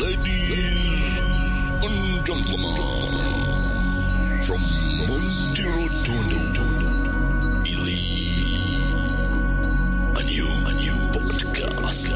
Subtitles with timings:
[0.00, 1.18] Ladies
[1.84, 2.72] and gentlemen,
[4.46, 4.62] from
[5.06, 6.66] Monte Rotondo,
[7.66, 8.00] Italy,
[10.16, 12.08] a new, a new podcast.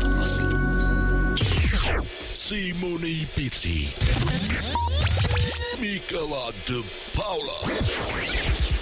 [2.31, 3.79] Simone Pizzi,
[5.79, 8.78] Michela De Paula.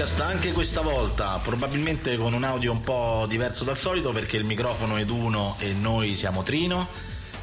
[0.00, 4.44] Podcast anche questa volta, probabilmente con un audio un po' diverso dal solito perché il
[4.44, 6.88] microfono è uno e noi siamo Trino.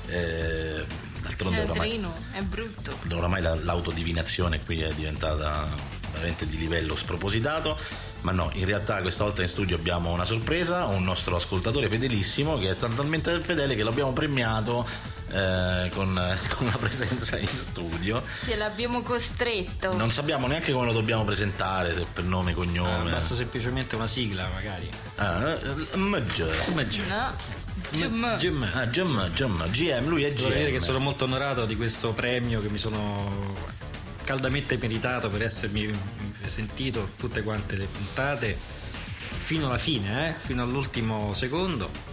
[0.08, 0.84] Eh,
[1.22, 2.98] d'altronde È oramai, trino, è brutto.
[3.14, 5.70] oramai la- l'autodivinazione qui è diventata
[6.14, 7.78] veramente di livello spropositato.
[8.22, 12.58] Ma no, in realtà questa volta in studio abbiamo una sorpresa, un nostro ascoltatore fedelissimo
[12.58, 14.84] che è stato talmente fedele che l'abbiamo premiato
[15.38, 16.14] eh, con,
[16.56, 18.24] con una presenza in studio.
[18.46, 19.96] Se l'abbiamo costretto.
[19.96, 23.12] Non sappiamo neanche come lo dobbiamo presentare, se per nome, Ah, cognome.
[23.12, 24.90] basta semplicemente una sigla, magari.
[25.18, 27.36] Ah, eh, G- No.
[27.92, 28.36] Jim.
[28.38, 28.64] Jim.
[28.74, 30.84] Ah, GM, GM, GM, lui è Devo dire che GM.
[30.84, 33.56] sono molto onorato di questo premio che mi sono
[34.24, 35.90] caldamente meritato per essermi
[36.46, 38.58] sentito tutte quante le puntate
[39.38, 40.34] fino alla fine, eh?
[40.38, 42.07] fino all'ultimo secondo.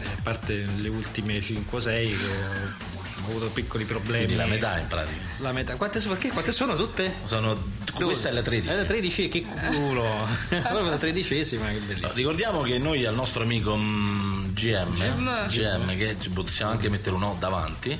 [0.00, 2.96] Eh, a parte le ultime 5 o 6 che ho
[3.28, 4.24] ho avuto piccoli problemi.
[4.24, 5.20] Quindi la metà in pratica.
[5.38, 5.76] La metà.
[5.76, 6.30] Quante sono, perché?
[6.30, 7.14] Quante sono tutte?
[7.24, 7.56] Sono,
[7.94, 8.68] questa è la 13.
[8.68, 10.04] È la 13, che culo!
[10.48, 12.12] Proprio la tredicesima, che bellissima.
[12.14, 15.46] Ricordiamo che noi al nostro amico mm, GM, Jim.
[15.46, 17.98] GM, che ci possiamo anche mettere un O davanti,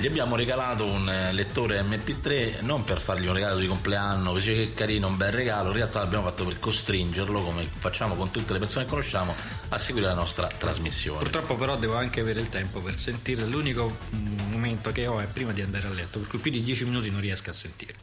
[0.00, 4.54] gli abbiamo regalato un eh, lettore MP3 non per fargli un regalo di compleanno, così
[4.54, 8.52] che carino, un bel regalo, in realtà l'abbiamo fatto per costringerlo, come facciamo con tutte
[8.52, 9.34] le persone che conosciamo,
[9.70, 11.18] a seguire la nostra trasmissione.
[11.18, 15.26] Purtroppo però devo anche avere il tempo per sentire, l'unico mm, momento che ho è
[15.26, 17.94] prima di andare a letto, per cui più di 10 minuti non riesco a sentire.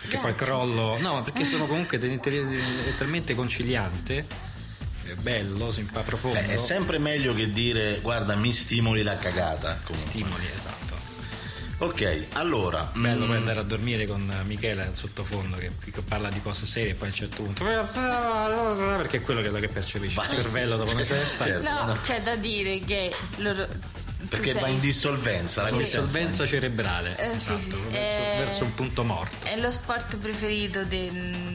[0.00, 0.46] Perché poi Grazie.
[0.46, 4.26] crollo, no, ma perché sono comunque ten- è talmente conciliante,
[5.04, 9.78] è bello, simpa- profondo, Beh, è sempre meglio che dire guarda mi stimoli la cagata.
[9.84, 10.10] Comunque.
[10.10, 10.69] stimoli, esatto.
[11.82, 12.90] Ok, allora.
[12.94, 16.66] Bello mm, poi andare a dormire con Michele al sottofondo che, che parla di cose
[16.66, 20.26] serie e poi a un certo punto perché è quello che, che percepisce Vai.
[20.28, 21.62] il cervello dopo una certa Certo.
[21.86, 23.66] No, c'è da dire che loro.
[24.28, 25.62] Perché tu va sei- in dissolvenza.
[25.62, 25.76] La Sì.
[25.78, 27.88] dissolvenza cerebrale Eh, sì, esatto, sì.
[27.90, 31.49] verso, Eh, verso un punto morto È lo sport preferito del,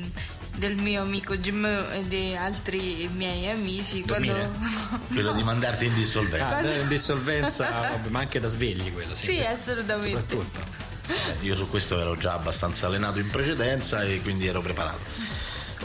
[0.57, 4.01] del mio amico Jim e di altri miei amici.
[4.01, 4.49] Dormire.
[4.49, 5.07] Quando...
[5.07, 6.57] Quello di mandarti in dissolvenza.
[6.57, 9.31] Ah, in dissolvenza, vabbè, ma anche da svegli quello, sì.
[9.31, 10.19] Sì, assolutamente.
[10.19, 10.83] Soprattutto.
[11.07, 15.34] Eh, Io su questo ero già abbastanza allenato in precedenza e quindi ero preparato.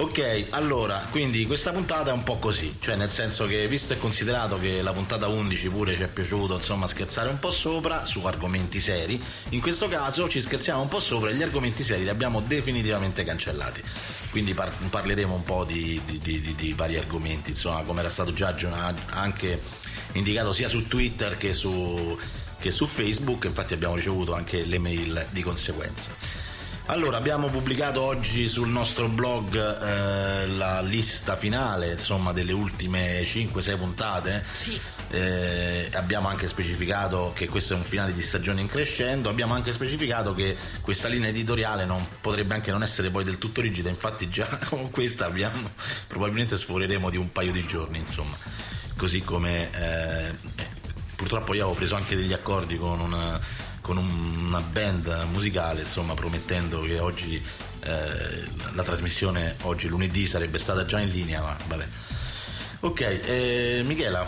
[0.00, 3.98] Ok, allora, quindi questa puntata è un po' così, cioè nel senso che visto e
[3.98, 8.20] considerato che la puntata 11 pure ci è piaciuto, insomma, scherzare un po' sopra su
[8.24, 12.08] argomenti seri, in questo caso ci scherziamo un po' sopra e gli argomenti seri li
[12.08, 13.82] abbiamo definitivamente cancellati.
[14.30, 18.32] Quindi par- parleremo un po' di, di- di- di- vari argomenti, insomma, come era stato
[18.32, 18.54] già
[19.10, 19.60] anche
[20.12, 22.18] indicato sia su Twitter che su,
[22.58, 26.39] che su Facebook, infatti abbiamo ricevuto anche le mail di conseguenza.
[26.90, 33.78] Allora, abbiamo pubblicato oggi sul nostro blog eh, la lista finale, insomma, delle ultime 5-6
[33.78, 34.44] puntate.
[34.52, 34.80] Sì.
[35.10, 39.70] Eh, abbiamo anche specificato che questo è un finale di stagione in crescendo, abbiamo anche
[39.70, 44.28] specificato che questa linea editoriale non, potrebbe anche non essere poi del tutto rigida, infatti
[44.28, 45.70] già con questa abbiamo,
[46.08, 48.36] probabilmente sforeremo di un paio di giorni, insomma,
[48.96, 50.30] così come eh,
[51.14, 53.40] purtroppo io avevo preso anche degli accordi con una,
[53.90, 57.42] con un- una band musicale, insomma, promettendo che oggi
[57.82, 58.44] eh,
[58.74, 61.86] la trasmissione oggi lunedì sarebbe stata già in linea, ma vabbè.
[62.82, 64.24] Ok, eh, Michela,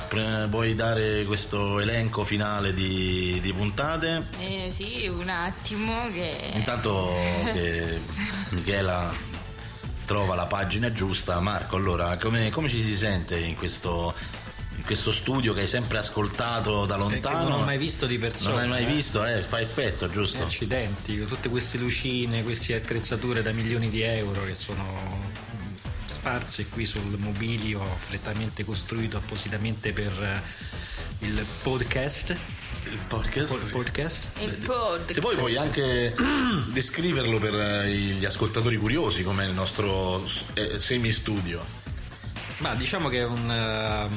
[0.49, 4.26] vuoi dare questo elenco finale di, di puntate?
[4.41, 6.50] Eh, sì, un attimo che...
[6.55, 7.14] Intanto
[7.55, 8.00] che
[8.50, 9.12] Michela
[10.05, 11.38] trova la pagina giusta.
[11.41, 14.12] Marco, allora, come, come ci si sente in questo,
[14.84, 17.49] questo studio che hai sempre ascoltato da Perché lontano?
[17.49, 18.55] non ho mai visto di persona.
[18.55, 18.94] Non hai mai eh.
[18.94, 19.40] visto, eh?
[19.43, 20.43] Fa effetto, giusto?
[20.43, 25.40] Accidenti, tutte queste lucine, queste attrezzature da milioni di euro che sono
[26.06, 32.37] sparse qui sul mobilio frettamente costruito appositamente per eh, il podcast.
[32.85, 33.56] Il podcast.
[33.56, 34.28] Po- podcast.
[34.40, 35.12] Il podcast.
[35.12, 36.14] Se poi puoi anche
[36.73, 40.25] descriverlo per eh, gli ascoltatori curiosi come il nostro
[40.55, 41.64] eh, semi-studio.
[42.58, 44.11] Ma diciamo che è un.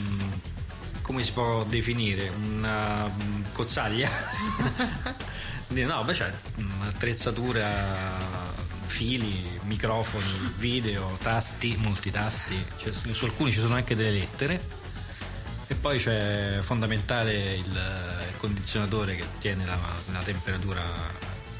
[1.06, 2.30] Come si può definire?
[2.30, 4.10] Una mm, cozzaglia?
[5.69, 7.69] no, beh, c'è un'attrezzatura,
[8.88, 12.57] fili, microfoni, video, tasti, molti tasti.
[12.78, 14.60] Cioè, su alcuni ci sono anche delle lettere.
[15.68, 19.78] E poi c'è fondamentale il, il condizionatore che tiene la,
[20.12, 20.81] la temperatura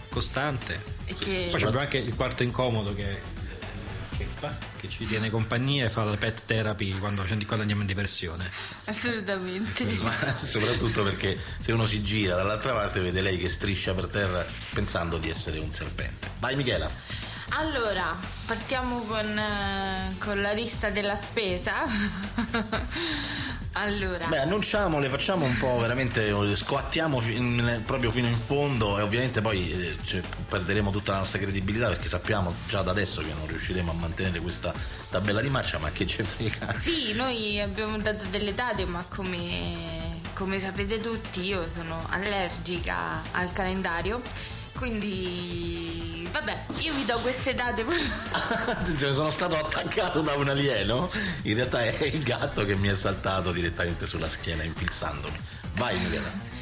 [0.10, 0.82] costante.
[1.06, 3.22] E che- Poi abbiamo anche il quarto incomodo che
[4.80, 8.50] che ci tiene compagnia e fa la pet therapy quando, quando andiamo in depressione.
[8.86, 9.84] Assolutamente.
[10.02, 14.46] Ma soprattutto perché se uno si gira dall'altra parte vede lei che striscia per terra
[14.74, 16.30] pensando di essere un serpente.
[16.40, 16.90] Vai Michela.
[17.58, 18.14] Allora,
[18.46, 21.72] partiamo con, eh, con la lista della spesa.
[23.74, 29.04] allora, Beh, annunciamole, facciamo un po' veramente, scoattiamo fi- in- proprio fino in fondo e
[29.04, 33.32] ovviamente poi eh, cioè, perderemo tutta la nostra credibilità perché sappiamo già da adesso che
[33.32, 34.74] non riusciremo a mantenere questa
[35.10, 36.76] tabella di marcia, ma che ce frega.
[36.78, 43.54] sì, noi abbiamo dato delle date, ma come, come sapete tutti io sono allergica al
[43.54, 44.22] calendario,
[44.74, 47.86] quindi vabbè, io vi do queste date.
[48.98, 51.10] Cioè, sono stato attaccato da un alieno,
[51.44, 55.38] in realtà è il gatto che mi è saltato direttamente sulla schiena infilzandomi.
[55.76, 56.54] Vai Michela.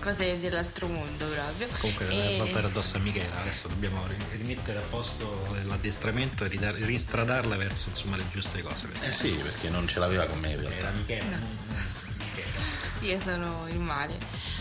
[0.00, 1.66] Cose dell'altro mondo proprio.
[1.80, 2.38] Comunque E- e...
[2.38, 7.88] voltare addosso a Michela, adesso dobbiamo ri- rimettere a posto l'addestramento e ridar- ristradarla verso
[7.90, 8.86] insomma, le giuste cose.
[8.86, 10.78] Eh Perché sì, perché non ce l'aveva con me in realtà.
[10.78, 11.38] era Michela.
[12.16, 12.60] Michela.
[13.00, 14.16] Io sono il male.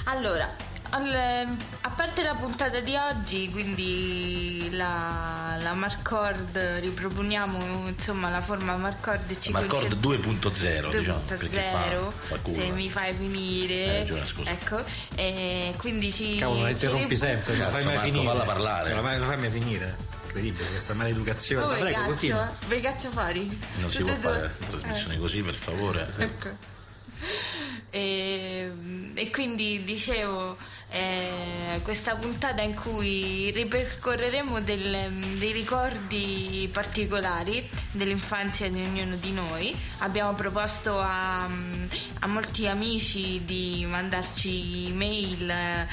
[0.05, 0.53] Allora,
[0.91, 8.75] al- a parte la puntata di oggi, quindi la, la Marcord, riproponiamo insomma la forma
[8.77, 13.89] Marcord e ci Marcord concent- 2.0, diciamo, perché fa, 2.0, fa se mi fai finire.
[13.89, 14.49] Hai ragione, scusa.
[14.49, 14.83] Ecco,
[15.15, 16.37] e quindi ci...
[16.37, 18.25] Cavolo, la ci interrompi rip- sempre, non fai mai Marco, finire.
[18.31, 18.93] falla parlare.
[18.93, 19.97] Non la fai mai finire.
[20.27, 21.63] Incredibile questa maleducazione.
[21.63, 22.53] Oh, prego, caccio, continua.
[22.67, 23.59] vi caccio fuori.
[23.79, 24.39] Non si Tutte può e due.
[24.59, 26.13] fare trasmissioni così, per favore.
[26.17, 26.75] Ecco.
[27.89, 28.69] E,
[29.13, 30.57] e quindi dicevo
[30.89, 39.75] eh, questa puntata in cui ripercorreremo del- dei ricordi particolari dell'infanzia di ognuno di noi.
[39.99, 45.87] Abbiamo proposto a, a molti amici di mandarci mail eh,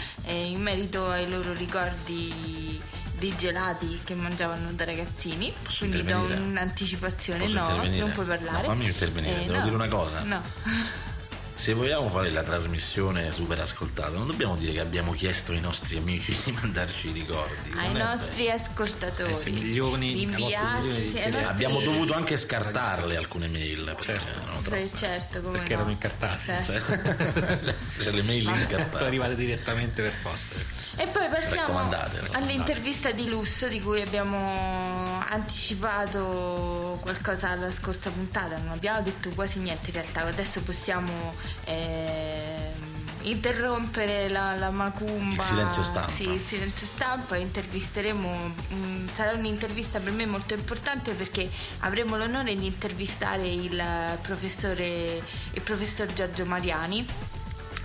[0.50, 2.78] in merito ai loro ricordi
[3.18, 5.52] dei gelati che mangiavano da ragazzini.
[5.62, 8.62] Posso quindi do un'anticipazione Posso no non puoi parlare.
[8.66, 9.62] No, fammi intervenire, Eh, devo no.
[9.62, 10.20] dire una cosa.
[10.22, 10.42] no
[11.56, 15.96] Se vogliamo fare la trasmissione super ascoltata, non dobbiamo dire che abbiamo chiesto ai nostri
[15.96, 17.72] amici di mandarci i ricordi.
[17.76, 23.84] ai nostri ascoltatori Eh sì, milioni- di inviarci Abbiamo dovuto anche scartarle alcune mail.
[23.96, 24.38] Perché Certo.
[24.40, 24.62] erano.
[24.62, 25.78] Sì, certo come Perché no.
[25.80, 26.62] erano incartate.
[26.62, 28.02] Sì.
[28.02, 29.04] C'è le mail Sono incartate.
[29.04, 30.56] arrivate direttamente per posta.
[30.96, 31.88] E poi passiamo
[32.32, 39.58] all'intervista di lusso di cui abbiamo anticipato qualcosa alla scorsa puntata, non abbiamo detto quasi
[39.60, 41.34] niente in realtà, adesso possiamo
[41.64, 45.42] ehm, interrompere la, la macumba.
[45.42, 46.12] Il silenzio stampa.
[46.12, 51.48] Sì, il silenzio stampa, intervisteremo, mm, sarà un'intervista per me molto importante perché
[51.80, 53.82] avremo l'onore di intervistare il
[54.22, 55.22] professore,
[55.52, 57.06] il professor Giorgio Mariani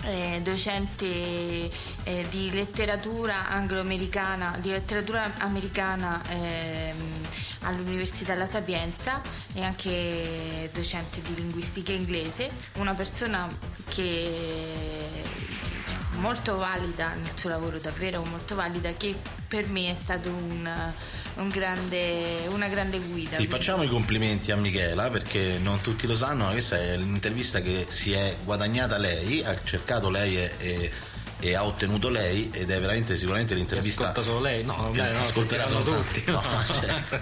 [0.03, 6.97] eh, docente eh, di letteratura anglo-americana, di letteratura americana ehm,
[7.61, 9.21] all'Università La Sapienza
[9.53, 13.47] e anche docente di linguistica inglese, una persona
[13.89, 15.27] che
[16.19, 19.15] molto valida nel suo lavoro, davvero molto valida, che
[19.47, 20.69] per me è stato un,
[21.35, 23.37] un grande, una grande guida.
[23.37, 27.61] Sì, facciamo i complimenti a Michela perché non tutti lo sanno, ma questa è l'intervista
[27.61, 30.91] che si è guadagnata lei, ha cercato lei e, e-
[31.41, 34.61] e ha ottenuto lei ed è veramente sicuramente l'intervista Ascolta solo lei?
[34.65, 36.23] No, che vabbè, no, ascolterà soltanto- tutti.
[36.29, 36.43] no,
[36.81, 37.19] certo.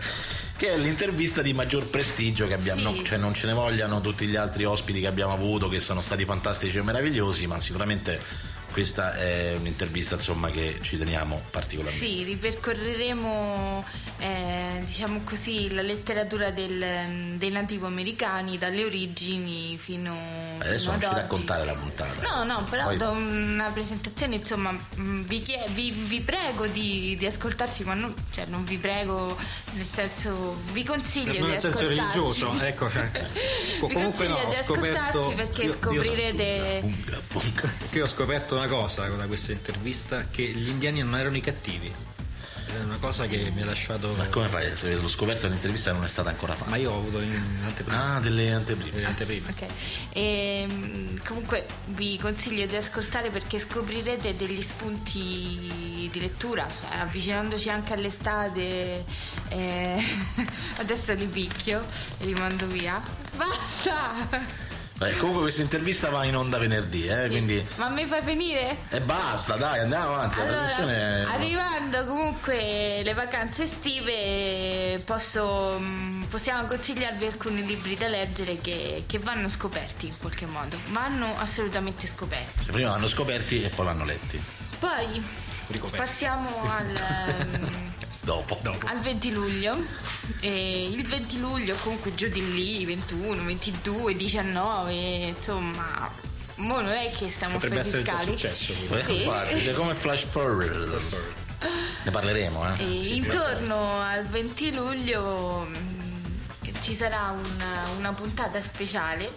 [0.57, 2.97] che è l'intervista di maggior prestigio che abbiamo, Sì.
[2.97, 6.01] no, cioè non ce ne vogliano tutti gli altri ospiti che abbiamo avuto che sono
[6.01, 8.19] stati fantastici e meravigliosi, ma sicuramente
[8.77, 12.05] questa è un'intervista insomma che ci teniamo particolarmente.
[12.05, 13.83] Sì, ripercorreremo
[14.19, 20.15] eh, diciamo così la letteratura del- dei nativo-americani dalle origini fino,
[20.59, 21.15] Adesso fino non ad ci oggi.
[21.15, 22.21] raccontare la puntata.
[22.35, 27.15] No, no, però Poi- do una presentazione, insomma, mh, vi, chie- vi- vi prego di,
[27.17, 29.35] di ascoltarci, ma non, cioè, non vi prego,
[29.73, 31.95] nel senso, vi consiglio di nel senso ascoltarci.
[31.99, 33.09] religioso, ecco, cioè,
[33.81, 36.79] vi comunque no, di ascoltarci scoperto- perché io- io- scoprirete...
[36.81, 37.73] Bunga, bunga.
[37.89, 41.91] Che ho scoperto una cosa da questa intervista, che gli indiani non erano i cattivi.
[42.69, 44.13] È una cosa che mi ha lasciato...
[44.17, 44.75] Ma come fai?
[44.75, 46.69] Se l'ho scoperto l'intervista non è stata ancora fatta.
[46.69, 47.33] Ma io ho avuto in
[47.63, 48.15] anteprima.
[48.15, 48.91] Ah, delle anteprime.
[48.91, 49.49] delle anteprime.
[49.49, 49.65] Ok,
[50.13, 57.93] Ehm, comunque vi consiglio di ascoltare perché scoprirete degli spunti di lettura, cioè avvicinandoci anche
[57.93, 59.05] all'estate,
[59.49, 60.03] eh,
[60.77, 61.85] adesso li picchio
[62.19, 63.01] e li mando via.
[63.35, 64.66] Basta!
[64.97, 67.29] Beh, comunque questa intervista va in onda venerdì, eh, Sì.
[67.29, 67.67] quindi...
[67.75, 68.77] Ma mi fai finire?
[68.89, 70.39] E basta, dai, andiamo avanti.
[70.39, 78.59] Allora, è- arrivando comunque le vacanze estive, posso, mm, possiamo consigliarvi alcuni libri da leggere
[78.59, 80.79] che, che vanno scoperti in qualche modo.
[80.89, 82.65] Vanno assolutamente scoperti.
[82.71, 84.41] Prima vanno scoperti e poi vanno letti.
[84.79, 85.23] Poi
[85.67, 85.97] Ricoperti.
[86.05, 86.93] passiamo al,
[88.35, 88.87] ehm, Dopo.
[88.87, 89.75] al 20 luglio.
[90.41, 96.25] E il 20 luglio, comunque giù di lì, 21, 22, 19, insomma.
[96.55, 98.37] Mo non è che stiamo Potrebbe fare essere già fiscali.
[98.37, 98.73] successo.
[98.73, 99.63] Sì.
[99.63, 100.99] cioè, come flash forward.
[102.03, 102.83] Ne parleremo, eh.
[102.83, 109.31] E intorno al 20 luglio mm, ci sarà una, una puntata speciale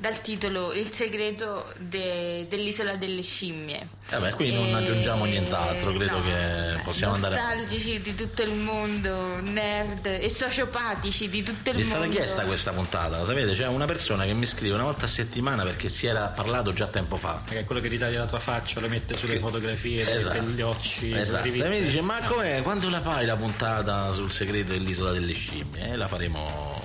[0.00, 3.86] dal titolo Il segreto de- dell'isola delle scimmie.
[4.10, 9.40] Vabbè, qui non aggiungiamo nient'altro, credo che eh, possiamo andare- Nostalgici di tutto il mondo,
[9.40, 12.04] nerd e sociopatici di tutto il Mi è mondo.
[12.04, 13.52] stata chiesta questa puntata, lo sapete?
[13.52, 16.86] C'è una persona che mi scrive una volta a settimana perché si era parlato già
[16.86, 17.42] tempo fa.
[17.44, 20.40] Che è quello che ritaglia la tua faccia, lo mette sulle fotografie, Esatto.
[20.40, 21.48] degli occhi, sulle Esatto.
[21.48, 22.62] E mi dice: Ma com'è?
[22.62, 25.90] Quando la fai la puntata sul segreto dell'isola delle scimmie?
[25.92, 26.80] E la faremo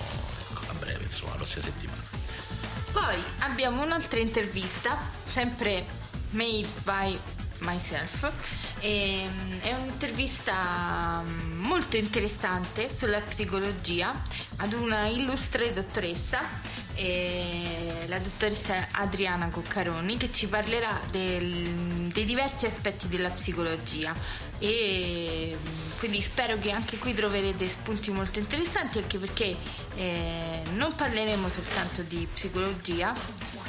[0.67, 2.02] a breve, insomma, la prossima settimana.
[2.93, 4.95] Poi abbiamo un'altra intervista,
[5.25, 5.83] sempre
[6.29, 7.17] made by
[7.63, 8.31] myself.
[8.79, 14.11] Ehm, è un'intervista mm, molto interessante sulla psicologia
[14.57, 16.41] ad una illustre dottoressa,
[16.95, 24.13] eh, la dottoressa Adriana Coccaroni, che ci parlerà del- dei diversi aspetti della psicologia.
[24.59, 29.55] E mm, quindi spero che anche qui troverete spunti molto interessanti, anche perché
[29.95, 33.13] eh, non parleremo soltanto di psicologia,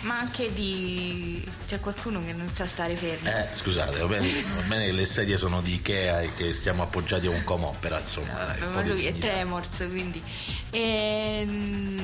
[0.05, 1.45] ma anche di.
[1.67, 3.29] c'è qualcuno che non sa stare fermo.
[3.29, 6.83] Eh, scusate, va bene, va bene che le sedie sono di Ikea e che stiamo
[6.83, 8.33] appoggiati a un comò, però insomma.
[8.33, 9.15] dai, un ma po' di lui è.
[9.19, 10.23] Tremors, quindi.
[10.71, 11.47] E,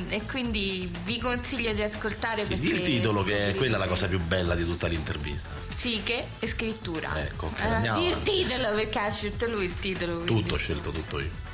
[0.09, 4.21] e quindi vi consiglio di ascoltare Sì, il titolo che è quella la cosa più
[4.21, 5.55] bella di tutta l'intervista.
[5.75, 7.11] Psiche e scrittura.
[7.21, 8.31] Ecco, Allora, andiamo di il avanti.
[8.31, 10.15] titolo perché ha scelto lui il titolo.
[10.17, 10.43] quindi.
[10.43, 11.49] Tutto ho scelto tutto io.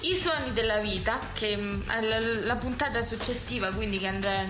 [0.00, 4.44] I suoni della vita, che alla- la, puntata successiva, quindi che andrà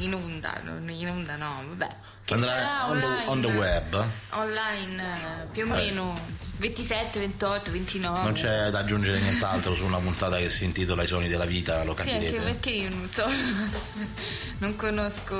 [0.00, 1.88] in, in, in onda, non in onda no, vabbè.
[2.24, 4.06] Che Andrà sarà on the- online, on the web.
[4.30, 5.80] Online eh, più o Vabbè.
[5.84, 6.20] meno
[6.58, 8.22] 27, 28, 29.
[8.22, 11.82] Non c'è da aggiungere nient'altro su una puntata che si intitola I suoni della vita,
[11.84, 12.40] lo Sì, anche capirete.
[12.44, 13.26] perché io non so,
[14.58, 15.36] non conosco.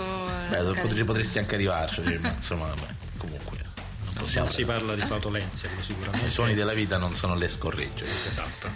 [0.49, 2.87] Beh, potresti, potresti anche arrivarci, ma insomma, vabbè,
[3.19, 3.59] comunque.
[4.05, 4.47] Non possiamo.
[4.47, 6.27] Non si parla di flautolenze, sicuramente.
[6.27, 8.07] I suoni della vita non sono le scorregge.
[8.27, 8.69] Esatto.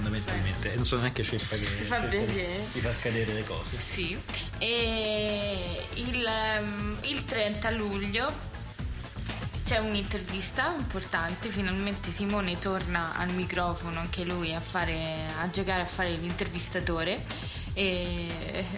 [0.00, 0.72] Fondamentalmente.
[0.72, 3.76] E non sono neanche ceppa che Ti fa di far cadere le cose.
[3.78, 4.18] Sì.
[4.58, 8.48] E il, ehm, il 30 luglio
[9.64, 14.98] c'è un'intervista importante, finalmente Simone torna al microfono anche lui a, fare,
[15.38, 17.22] a giocare a fare l'intervistatore
[17.74, 18.26] e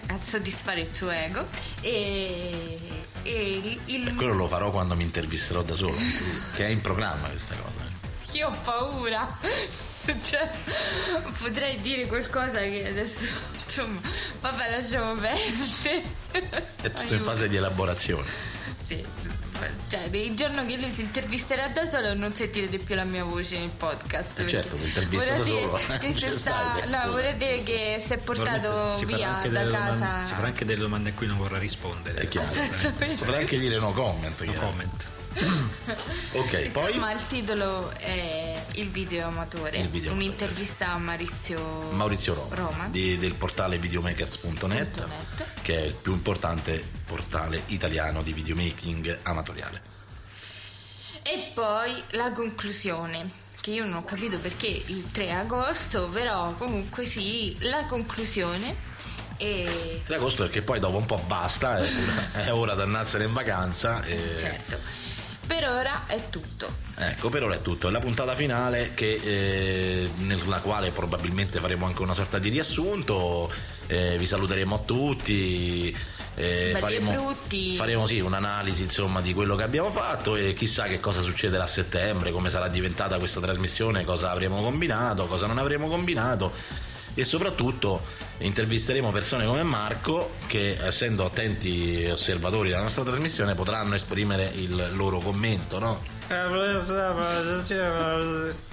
[0.09, 1.47] a soddisfare il suo ego
[1.81, 2.77] e,
[3.23, 5.97] e il, il- quello lo farò quando mi intervisterò da solo,
[6.53, 7.85] che è in programma questa cosa.
[7.87, 8.37] eh.
[8.37, 9.39] io ho paura
[10.23, 10.49] cioè,
[11.39, 13.13] potrei dire qualcosa che adesso
[13.65, 13.99] insomma
[14.41, 16.03] vabbè lasciamo perdere
[16.81, 18.27] È tutto in fase di elaborazione.
[18.85, 19.03] Sì,
[19.87, 23.59] cioè il giorno che lui si intervisterà da solo non sentirete più la mia voce
[23.59, 24.33] nel podcast.
[24.33, 25.79] perché certo, mi intervista vorrà da solo.
[25.99, 29.91] Che si sta, stai, no, vorrei dire che si è portato si via da casa.
[29.91, 32.21] domande- si farà anche delle domande a cui non vorrà rispondere.
[32.21, 32.51] È chiaro.
[33.17, 34.39] Potrei anche dire no comment.
[34.41, 34.67] No chiaro.
[34.67, 35.07] comment.
[36.33, 41.91] Ok, poi Ma il titolo è Il video amatore, Il video amatore, un'intervista a Maurizio,
[41.91, 42.87] Maurizio Roma, Roma.
[42.87, 45.07] di- del portale videomakers.net Net.
[45.61, 49.81] che è il più importante portale italiano di videomaking amatoriale.
[51.23, 53.29] E poi la conclusione,
[53.61, 58.91] che io non ho capito perché il 3 agosto, però comunque sì, la conclusione.
[59.37, 61.89] E di agosto perché poi dopo un po' basta, è,
[62.45, 64.03] è ora di andarsene in vacanza.
[64.03, 64.35] E...
[64.37, 64.77] certo.
[65.45, 66.81] Per ora è tutto.
[66.95, 67.87] Ecco, per ora è tutto.
[67.87, 73.51] È la puntata finale che, eh, nella quale probabilmente faremo anche una sorta di riassunto.
[73.87, 75.95] eh, vi saluteremo a tutti.
[76.35, 77.75] eh, faremo, brutti.
[77.75, 81.67] faremo sì, un'analisi insomma di quello che abbiamo fatto e chissà che cosa succederà a
[81.67, 86.51] settembre, come sarà diventata questa trasmissione, cosa avremo combinato, cosa non avremo combinato
[87.15, 88.03] e soprattutto
[88.39, 95.19] intervisteremo persone come Marco che essendo attenti osservatori della nostra trasmissione potranno esprimere il loro
[95.19, 96.01] commento, no?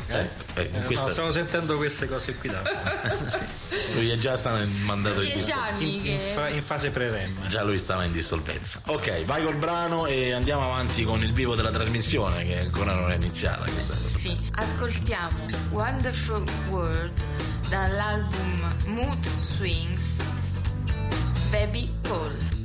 [0.08, 2.62] Eh, eh, No, questa- stiamo sentendo queste cose qui da
[3.94, 5.30] lui già stava in mandato in,
[5.78, 7.46] in in fase pre-rem.
[7.48, 8.80] già lui stava in dissolvenza.
[8.86, 13.10] Ok, vai col brano e andiamo avanti con il vivo della trasmissione che ancora non
[13.10, 14.18] è iniziata questa cosa.
[14.18, 15.38] Sì, ascoltiamo
[15.70, 17.12] Wonderful World
[17.70, 20.18] dall'album Mood Swings
[21.52, 22.59] Baby Paul.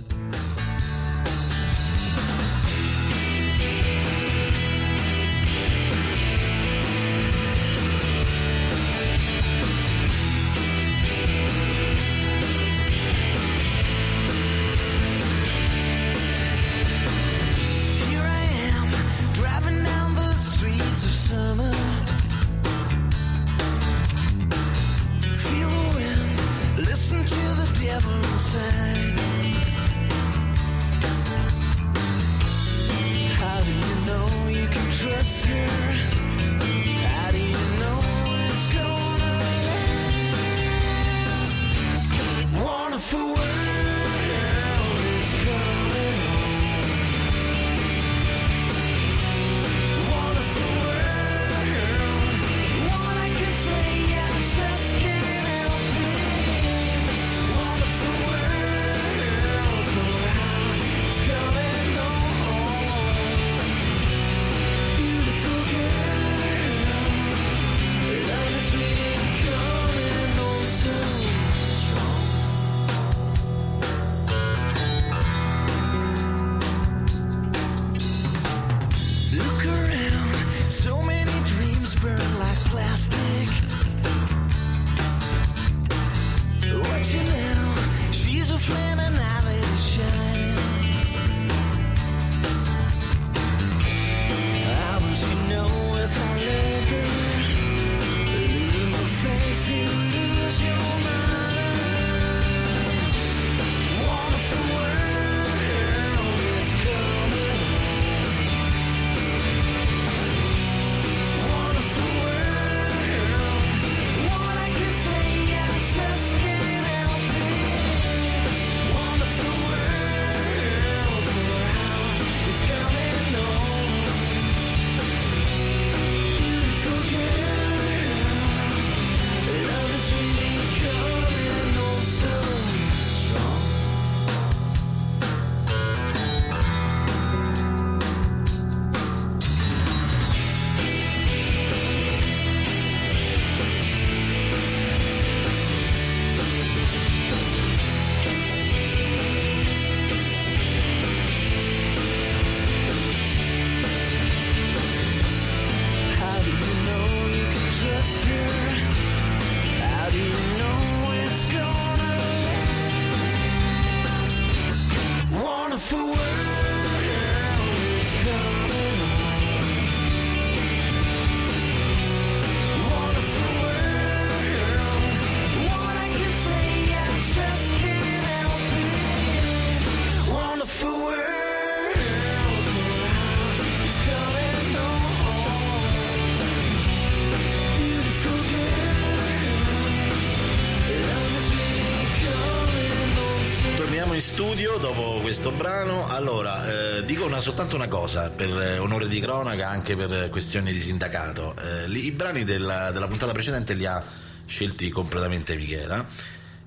[194.40, 196.10] Studio dopo questo brano.
[196.10, 200.74] Allora, eh, dico una- soltanto una cosa per eh, onore di cronaca, anche per questioni
[200.74, 201.56] di sindacato.
[201.56, 204.04] Eh, li- I brani della, della puntata precedente li ha
[204.46, 206.06] scelti completamente Michela.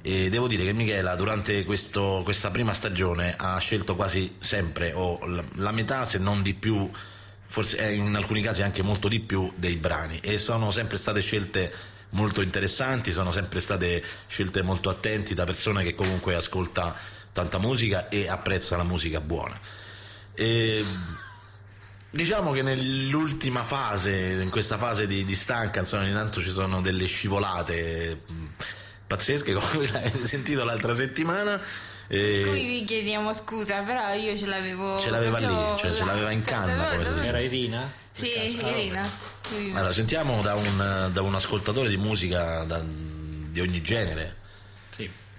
[0.00, 5.18] E devo dire che Michela durante questo- questa prima stagione ha scelto quasi sempre o
[5.26, 6.90] la, la metà, se non di più,
[7.48, 10.18] forse eh, in alcuni casi anche molto di più, dei brani.
[10.22, 11.70] E sono sempre state scelte
[12.12, 18.08] molto interessanti, sono sempre state scelte molto attenti da persone che comunque ascolta tanta musica
[18.08, 19.56] e apprezza la musica buona.
[20.34, 20.84] E,
[22.10, 26.80] diciamo che nell'ultima fase, in questa fase di, di stanca, insomma, ogni tanto ci sono
[26.80, 28.32] delle scivolate mh,
[29.06, 31.60] pazzesche come l'avete sentito l'altra settimana.
[32.08, 34.98] E Qui vi chiediamo scusa, però io ce l'avevo.
[34.98, 37.26] Ce l'aveva lì, cioè ce l'aveva in canna, Dove- dice.
[37.26, 37.92] Era Irina?
[38.10, 38.66] Sì, caso?
[38.66, 39.08] Ah, Irina.
[39.48, 39.72] Sì.
[39.74, 44.37] allora, sentiamo da un, da un ascoltatore di musica da- di ogni genere.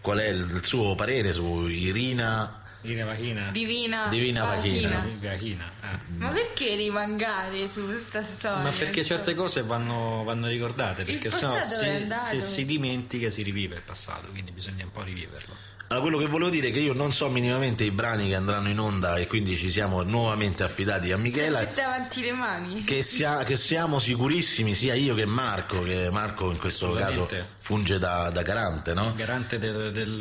[0.02, 2.64] Qual è il, suo parere su Irina.
[2.82, 3.50] Irina Vachina.
[3.52, 4.08] Divina.
[4.08, 5.06] Divina Vachina.
[5.20, 5.72] Vachina.
[5.82, 6.00] ah.
[6.18, 8.64] Ma perché rimangare su questa storia?
[8.64, 13.76] Ma perché certe cose vanno, vanno ricordate, perché sennò se, se si dimentica si rivive
[13.76, 15.70] il passato, quindi bisogna un po' riviverlo.
[15.92, 18.70] Allora, quello che volevo dire è che io non so minimamente i brani che andranno
[18.70, 21.62] in onda e quindi ci siamo nuovamente affidati a Michela.
[21.62, 22.84] Mette avanti le mani.
[22.84, 27.28] Che, sia- che siamo sicurissimi, sia io che Marco, che Marco in questo caso.
[27.62, 29.14] Funge da, da garante, no?
[29.16, 30.18] Garante del- del-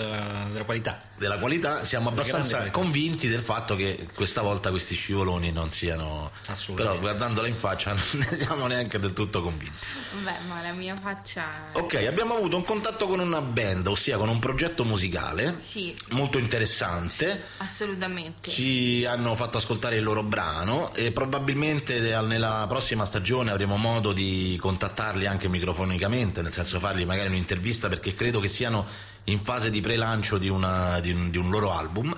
[0.53, 1.01] della qualità.
[1.17, 6.31] della qualità, siamo abbastanza convinti del fatto che questa volta questi scivoloni non siano.
[6.47, 6.75] Assolutamente.
[6.75, 9.77] Però guardandola in faccia non ne siamo neanche del tutto convinti.
[10.23, 11.71] Beh, ma la mia faccia.
[11.73, 16.39] Ok, abbiamo avuto un contatto con una band, ossia con un progetto musicale Sì, molto
[16.39, 17.43] interessante.
[17.59, 18.51] assolutamente.
[18.51, 24.57] Ci hanno fatto ascoltare il loro brano e probabilmente nella prossima stagione avremo modo di
[24.61, 28.85] contattarli anche microfonicamente, nel senso fargli magari un'intervista perché credo che siano
[29.25, 32.15] in fase di pre-lancio di, una- di un, di un loro album.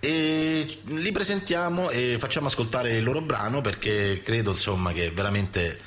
[0.00, 5.80] E li presentiamo e facciamo ascoltare il loro brano perché credo insomma che veramente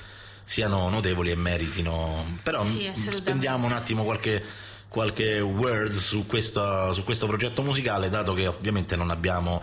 [0.46, 2.38] siano notevoli e meritino.
[2.44, 4.44] Però Sì, spendiamo un attimo qualche,
[4.90, 9.62] qualche word su, questa- su questo progetto musicale, dato che ovviamente non abbiamo.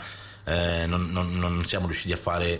[0.50, 2.58] eh, non, non- non siamo riusciti a fare,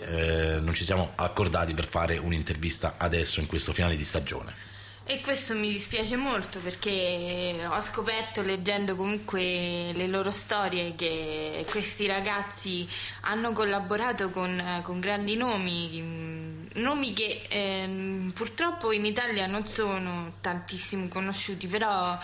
[0.55, 4.53] eh, non ci siamo accordati per fare un'intervista adesso in questo finale di stagione.
[5.11, 12.05] E questo mi dispiace molto perché ho scoperto leggendo comunque le loro storie che questi
[12.05, 12.87] ragazzi
[13.21, 21.07] hanno collaborato con, con grandi nomi, nomi che ehm, purtroppo in Italia non sono tantissimo
[21.07, 22.15] conosciuti, però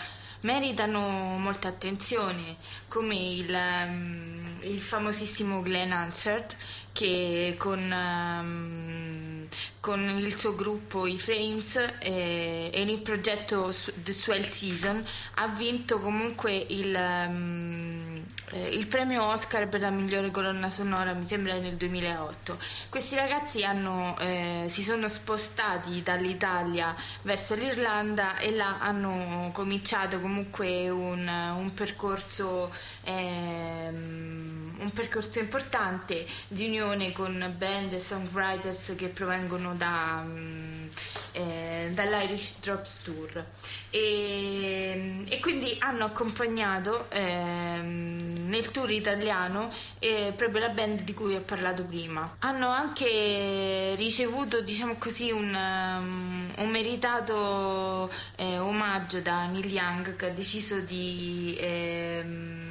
[0.42, 2.54] meritano molta attenzione,
[2.86, 6.54] come il, ehm, il famosissimo Glenn Hansard
[6.92, 9.35] che con, ehm,
[9.80, 15.04] con il suo gruppo i Frames eh, e il progetto The Swell Season
[15.34, 21.54] ha vinto comunque il, eh, il premio Oscar per la migliore colonna sonora mi sembra
[21.54, 29.50] nel 2008 questi ragazzi hanno, eh, si sono spostati dall'Italia verso l'Irlanda e là hanno
[29.52, 32.72] cominciato comunque un, un percorso
[33.04, 40.86] ehm, un percorso importante di unione con band e songwriters che provengono da, mm,
[41.32, 43.44] eh, dall'Irish Drops Tour
[43.90, 51.34] e, e quindi hanno accompagnato ehm, nel tour italiano eh, proprio la band di cui
[51.34, 52.36] ho parlato prima.
[52.40, 60.26] Hanno anche ricevuto diciamo così un, um, un meritato eh, omaggio da Neil Young che
[60.26, 62.65] ha deciso di ehm,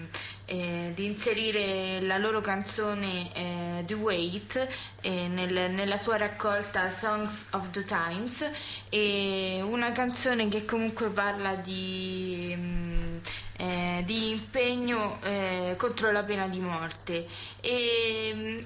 [0.45, 4.67] eh, di inserire la loro canzone eh, The Wait
[5.01, 8.49] eh, nel- nella sua raccolta Songs of the Times.
[8.89, 13.17] E una canzone che comunque parla di, mm,
[13.57, 17.25] eh, di impegno eh, contro la pena di morte.
[17.61, 18.59] E mm,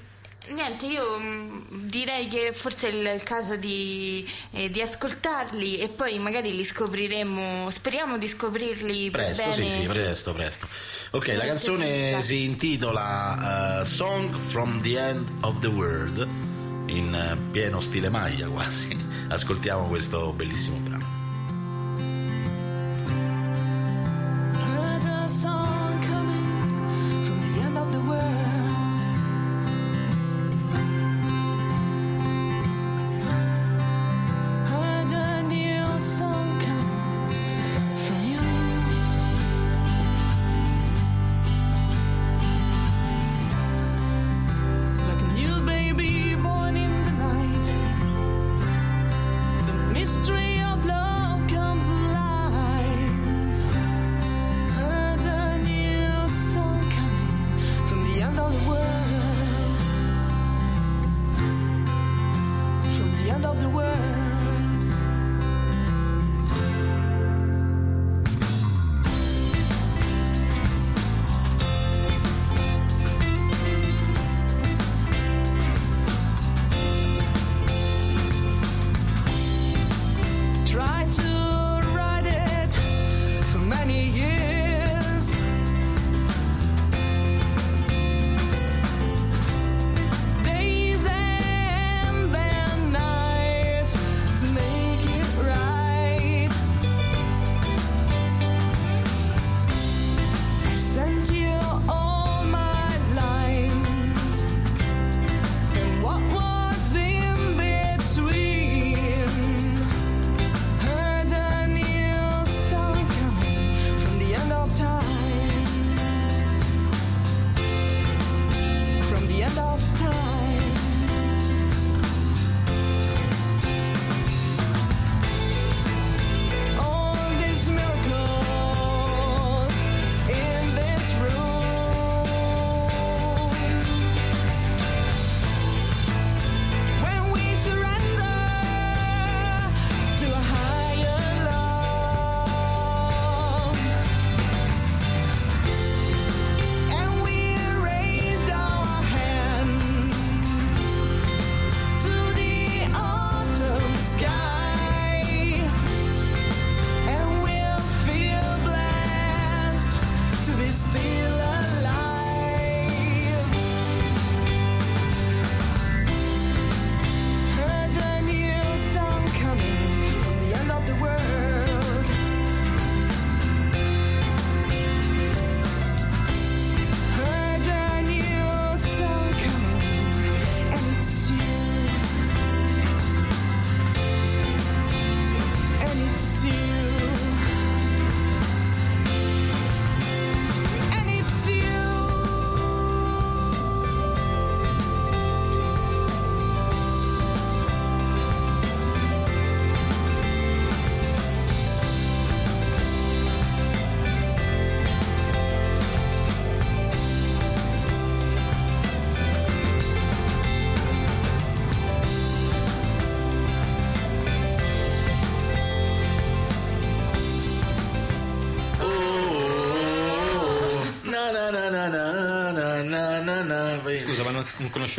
[0.47, 5.89] Niente, io mm, direi che forse è il, il caso di, eh, di ascoltarli e
[5.89, 9.53] poi magari li scopriremo, speriamo di scoprirli Presto, bene.
[9.53, 10.67] sì, sì, presto, presto.
[11.11, 12.21] Ok, la canzone Krista.
[12.21, 16.27] si intitola eh, Song from the End of the World,
[16.87, 18.97] in eh, pieno stile maglia quasi.
[19.29, 20.88] Ascoltiamo questo bellissimo brano.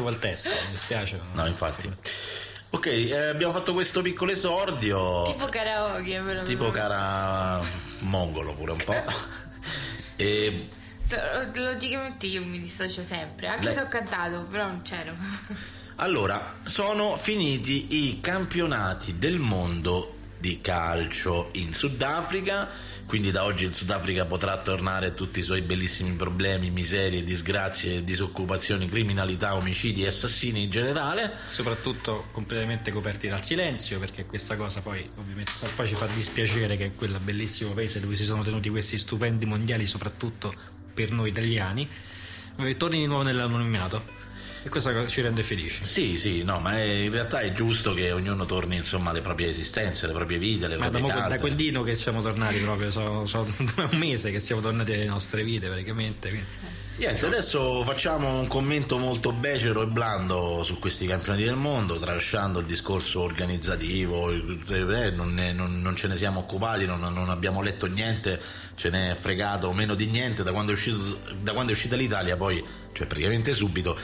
[0.00, 1.20] Conoscevo il testo, mi dispiace.
[1.32, 1.92] No, infatti.
[2.70, 5.24] Ok, eh, abbiamo fatto questo piccolo esordio.
[5.24, 6.42] Tipo karaoke, però.
[6.42, 7.60] tipo cara
[8.00, 8.94] mongolo pure un po'.
[10.16, 10.68] e
[11.54, 15.12] Logicamente io mi dissocio sempre, anche Lei- se ho cantato, però non c'ero.
[15.96, 22.68] allora, sono finiti i campionati del mondo di calcio in Sudafrica.
[23.10, 28.04] Quindi da oggi il Sudafrica potrà tornare a tutti i suoi bellissimi problemi, miserie, disgrazie,
[28.04, 31.28] disoccupazioni, criminalità, omicidi e assassini in generale.
[31.48, 36.92] Soprattutto completamente coperti dal silenzio, perché questa cosa poi ovviamente poi ci fa dispiacere che
[36.94, 40.54] quel bellissimo paese dove si sono tenuti questi stupendi mondiali, soprattutto
[40.94, 41.88] per noi italiani,
[42.58, 44.29] eh, torni di nuovo nell'anonimato.
[44.62, 45.84] E questa cosa ci rende felici.
[45.84, 49.48] Sì, sì, no, ma è- in realtà è giusto che ognuno torni insomma alle proprie
[49.48, 51.34] esistenze, alle proprie vite, alle Ma da, proprie mo- case.
[51.34, 53.46] da quel dino che siamo tornati proprio, so, so-
[53.90, 56.28] un mese che siamo tornati alle nostre vite praticamente.
[56.28, 56.46] quindi-
[56.96, 62.58] Niente, adesso facciamo un commento molto becero e blando su questi campionati del mondo, tralasciando
[62.58, 67.62] il discorso organizzativo, eh, non, ne- non- non ce ne siamo occupati, non, non abbiamo
[67.62, 68.38] letto niente,
[68.74, 72.36] ce n'è fregato meno di niente da quando è, uscito- da quando è uscita l'Italia,
[72.36, 73.96] poi, cioè praticamente subito.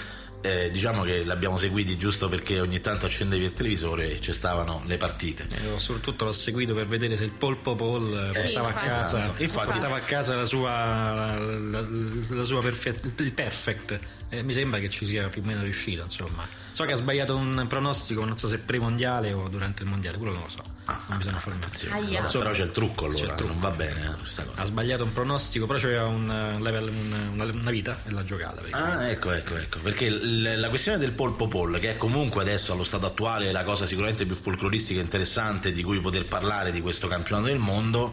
[0.42, 4.82] Eh, diciamo che l'abbiamo seguiti giusto perché ogni tanto accendevi il televisore e ci stavano
[4.86, 5.46] le partite.
[5.50, 8.86] E ho- soprattutto l'ho seguito per vedere se il polpo Paul Sì, portava, a infatti.
[8.86, 9.42] casa, Esatto.
[9.42, 11.86] Infatti- portava a casa la sua, la, la-
[12.28, 13.98] la sua perfet- il perfect.
[14.28, 16.02] E mi sembra che ci sia più o meno riuscito.
[16.02, 20.16] Insomma, so che ha sbagliato un pronostico, non so se pre-mondiale o durante il mondiale,
[20.18, 20.62] quello non lo so.
[21.06, 21.68] non mi sono informato.
[21.90, 22.20] Aia.
[22.22, 23.52] Vabbè, però c'è il trucco allora, C'è il trucco.
[23.52, 24.60] non va bene eh, questa cosa.
[24.60, 28.24] Ha sbagliato un pronostico, però c'aveva un eh, level, un- una, una vita e l'ha
[28.24, 28.60] giocata.
[28.62, 29.78] perché- Ah, ecco, ecco, ecco.
[29.78, 33.62] Perché l- la questione del polpo poll, che è comunque adesso allo stato attuale la
[33.62, 38.12] cosa sicuramente più folcloristica e interessante di cui poter parlare di questo campionato del mondo,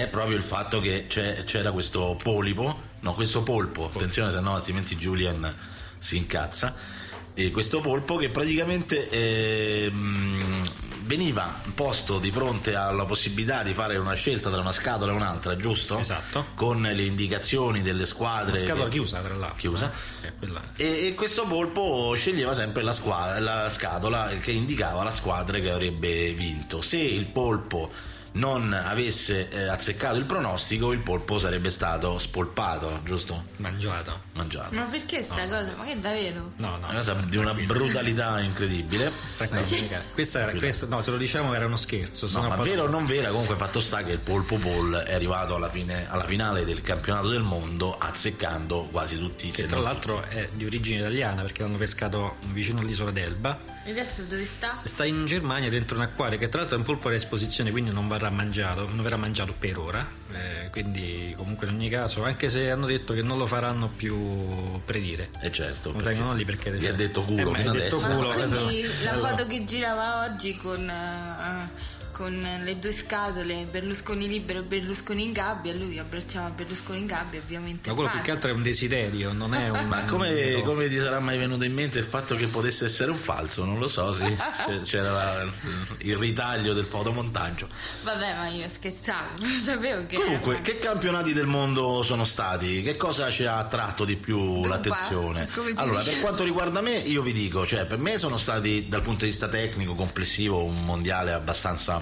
[0.00, 4.96] è proprio il fatto che c'era questo polipo, no, questo polpo, attenzione se no altrimenti
[4.96, 5.54] Julian
[5.98, 6.74] si incazza.
[7.34, 10.62] E questo polpo che praticamente ehm,
[11.04, 15.56] veniva posto di fronte alla possibilità di fare una scelta tra una scatola e un'altra,
[15.56, 15.98] giusto?
[15.98, 16.48] Esatto.
[16.54, 18.58] Con le indicazioni delle squadre.
[18.58, 19.58] Una scatola che- chiusa, tra l'altro.
[19.58, 19.90] Chiusa.
[20.22, 20.26] eh.
[20.26, 25.14] Eh, quella- E, e questo polpo sceglieva sempre la, squadra, la scatola che indicava la
[25.14, 26.82] squadra che avrebbe vinto.
[26.82, 27.90] Se il polpo
[28.32, 33.44] non avesse eh, azzeccato il pronostico, il polpo sarebbe stato spolpato, giusto?
[33.56, 34.22] Mangiato.
[34.32, 34.74] Mangiato.
[34.74, 35.74] Ma perché sta cosa?
[35.76, 36.52] Ma che davvero?
[36.56, 36.88] No, no.
[36.88, 39.12] Una cosa di una brutalità incredibile.
[40.12, 42.28] Questa era, questa, no, te lo diciamo, era uno scherzo.
[42.32, 45.54] No, ma vero o non vera, comunque fatto sta che il polpo Paul è arrivato
[45.54, 50.22] alla, fine, alla finale del campionato del mondo azzeccando quasi tutti i Che tra l'altro
[50.24, 53.71] è di origine italiana perché l'hanno pescato vicino all'isola d'Elba.
[53.84, 54.78] E adesso dove sta?
[54.84, 57.90] Sta in Germania dentro un acquario che tra l'altro è un polpo a esposizione, quindi
[57.90, 60.08] non verrà mangiato, non verrà mangiato per ora.
[60.32, 64.80] eh, quindi comunque in ogni caso, anche se hanno detto che non lo faranno più
[64.84, 65.30] predire.
[65.40, 68.08] E certo, Lo perché tengono lì perché gli ha detto culo Eh, fino detto adesso.
[68.08, 69.20] Ma culo, quindi esatto.
[69.20, 71.68] la foto che girava oggi con, eh,
[72.12, 77.40] con le due scatole, Berlusconi libero e Berlusconi in gabbia, lui abbracciava Berlusconi in gabbia,
[77.40, 77.88] ovviamente.
[77.88, 79.86] Ma quello più che altro è un desiderio, non è un.
[79.88, 83.16] Ma come, come ti sarà mai venuto in mente il fatto che potesse essere un
[83.16, 83.64] falso?
[83.64, 84.36] Non lo so, sì.
[84.84, 85.50] C'era la-
[85.98, 87.66] il ritaglio del fotomontaggio.
[88.02, 90.16] Vabbè, ma io scherzavo, non sapevo che.
[90.16, 92.82] Comunque, era- che campionati del mondo sono stati?
[92.82, 95.48] Che cosa ci ha attratto di più Dunque, l'attenzione?
[95.76, 96.12] Allora, dice?
[96.12, 99.30] per quanto riguarda me, io vi dico, cioè, per me sono stati dal punto di
[99.30, 102.00] vista tecnico complessivo un mondiale abbastanza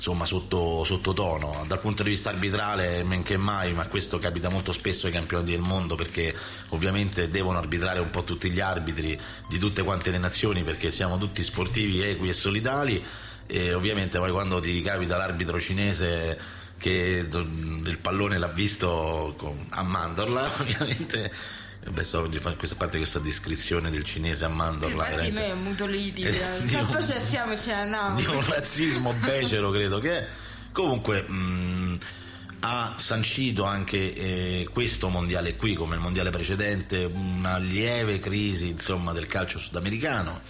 [0.00, 1.64] insomma sotto, sottotono.
[1.66, 5.50] Dal punto di vista arbitrale men che mai ma questo capita molto spesso ai campionati
[5.50, 6.34] del mondo perché
[6.68, 11.18] ovviamente devono arbitrare un po' tutti gli arbitri di tutte quante le nazioni perché siamo
[11.18, 13.04] tutti sportivi equi e solidali.
[13.46, 16.38] E ovviamente poi quando ti capita l'arbitro cinese
[16.78, 19.36] che il pallone l'ha visto
[19.68, 21.30] a Mandorla ovviamente
[21.88, 26.22] Beh, so oggi fa questa parte questa descrizione del cinese a Mandorla Infatti noi mutoliti,
[26.22, 28.16] Eh, cioè, di un- poi ci stiamo e ce ne andiamo.
[28.20, 30.26] di un razzismo becero credo che è
[30.72, 31.98] comunque mh,
[32.60, 39.12] ha sancito anche eh, questo mondiale qui come il mondiale precedente una lieve crisi insomma
[39.12, 40.42] del calcio sudamericano.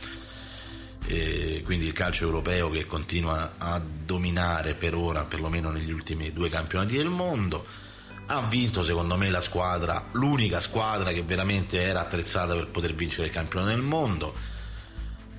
[1.07, 6.49] Eh, quindi il calcio europeo che continua a dominare per ora perlomeno negli ultimi due
[6.51, 7.65] campionati del mondo
[8.33, 13.27] ha vinto secondo me la squadra l'unica squadra che veramente era attrezzata per poter vincere
[13.27, 14.35] il campionato del mondo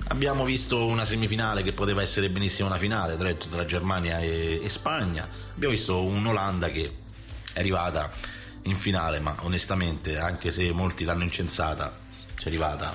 [0.07, 4.67] Abbiamo visto una semifinale che poteva essere benissimo una finale tra, tra Germania e, e
[4.67, 5.25] Spagna.
[5.55, 6.97] Abbiamo visto un'Olanda che
[7.53, 8.11] è arrivata
[8.63, 11.97] in finale, ma onestamente, anche se molti l'hanno incensata,
[12.35, 12.93] ci è arrivata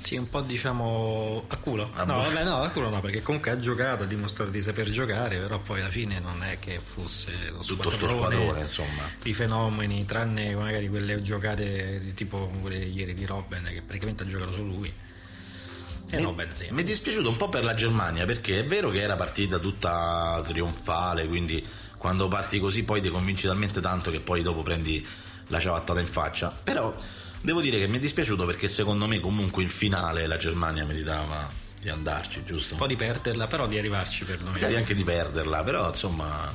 [0.00, 1.90] Sì, un po' diciamo a culo.
[1.94, 2.20] Ah, no, boh.
[2.20, 5.58] vabbè, no, a culo no, perché comunque ha giocato, ha dimostrato di saper giocare, però
[5.58, 9.02] poi alla fine non è che fosse lo Tutto sto squadrone insomma.
[9.22, 14.52] di fenomeni, tranne magari quelle giocate tipo quelle ieri di Robben, che praticamente ha giocato
[14.52, 14.92] solo lui.
[16.12, 16.72] E Mi- Benzema.
[16.74, 20.42] Mi è dispiaciuto un po' per la Germania perché è vero che era partita tutta
[20.46, 21.64] trionfale, quindi
[21.98, 25.06] quando parti così poi ti convinci talmente tanto che poi dopo prendi
[25.48, 26.48] la ciabattata in faccia.
[26.64, 26.92] Però
[27.42, 31.48] devo dire che mi è dispiaciuto perché secondo me comunque in finale la Germania meritava
[31.80, 32.74] di andarci, giusto?
[32.74, 34.52] Un po' di perderla, però di arrivarci perlomeno.
[34.52, 36.52] Magari anche di perderla, però insomma.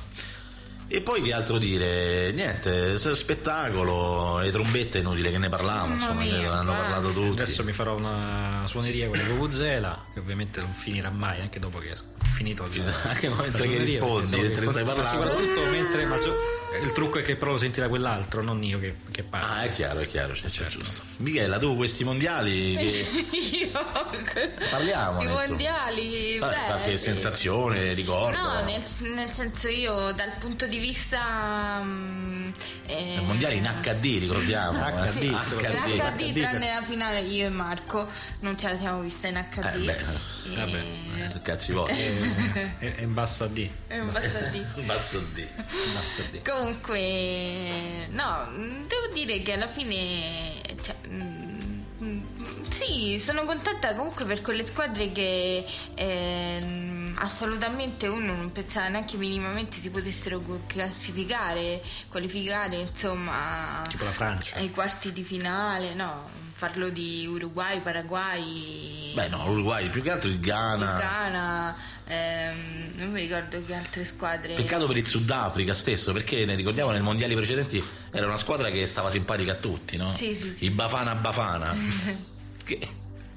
[0.88, 2.32] E poi che altro dire?
[2.32, 7.12] Niente, spettacolo, le trombette è inutile che ne parliamo, Mamma insomma, mia, ne hanno parlato
[7.12, 7.42] tutti.
[7.42, 11.80] Adesso mi farò una suoneria con le Vuvuzela, che ovviamente non finirà mai, anche dopo
[11.80, 15.24] che è finito il, Anche mentre la che rispondi, mentre stai ma parlando.
[15.24, 16.06] Soprattutto mentre.
[16.06, 19.48] Ma so- il trucco è che però lo sentirà quell'altro, non io che, che parlo.
[19.48, 20.78] Ah, è chiaro, è chiaro, certo, certo.
[20.80, 21.02] giusto.
[21.18, 23.06] Michela, tu questi mondiali che
[23.56, 23.70] Io
[24.70, 27.04] Parliamone, I mondiali, Vabbè, beh, qualche sì.
[27.06, 28.38] sensazione, ricordo.
[28.38, 28.84] No, nel,
[29.14, 32.52] nel senso io dal punto di vista mm,
[32.88, 34.78] eh, Il mondiale in HD, ricordiamo.
[34.86, 34.92] eh.
[34.92, 35.62] HD, in HD.
[35.62, 38.08] HD, HD, tranne la finale io e Marco
[38.40, 39.64] non ce la siamo vista in HD.
[39.64, 39.92] Eh, beh,
[40.52, 40.84] E- vabbè,
[41.24, 42.02] Eh, so cazzi vostri.
[42.80, 43.68] È, è in basso a D.
[43.88, 45.46] e basta di- Basso D.
[45.94, 46.42] Basso a D.
[46.50, 46.65] Comunque,
[48.10, 48.48] no,
[48.88, 52.22] devo dire che alla fine, cioè, mm, mm,
[52.70, 59.78] sì, sono contenta comunque per quelle squadre che ehm, assolutamente uno non pensava neanche minimamente
[59.80, 64.58] si potessero classificare, qualificare, insomma, Tipo la Francia.
[64.58, 69.14] ai quarti di finale, no, parlo di Uruguay, Paraguay.
[69.14, 70.92] Beh, no, Uruguay, più che altro il Ghana.
[70.92, 71.76] il Ghana,
[72.08, 74.54] ehm, non mi ricordo che altre squadre.
[74.54, 78.86] Peccato per il Sudafrica stesso, perché ne ricordiamo nei mondiali precedenti era una squadra che
[78.86, 80.12] stava simpatica a tutti, no?
[80.16, 80.66] Sì, sì, sì.
[80.66, 81.76] I Bafana Bafana.
[82.64, 82.80] che,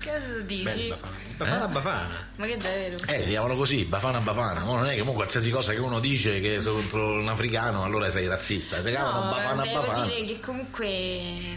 [0.03, 0.63] cosa dici?
[0.63, 1.17] Bella Bafana.
[1.39, 2.27] Bafana Bafana.
[2.37, 2.97] Ma che davvero?
[3.07, 4.65] eh, si chiamano così, Bafana Bafana.
[4.65, 7.85] Ma non è che comunque qualsiasi cosa che uno dice che sei contro un africano,
[7.85, 8.81] allora sei razzista.
[8.83, 10.07] Si chiamano No, Bafana devo Bafana.
[10.07, 10.89] dire che comunque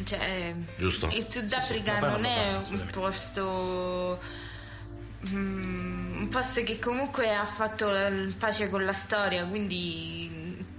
[0.05, 1.09] cioè, Giusto.
[1.13, 4.19] il Sudafrica Sì, sì, Bafana non è Bafana, un posto
[5.29, 7.89] un posto che comunque ha fatto
[8.37, 10.30] pace con la storia quindi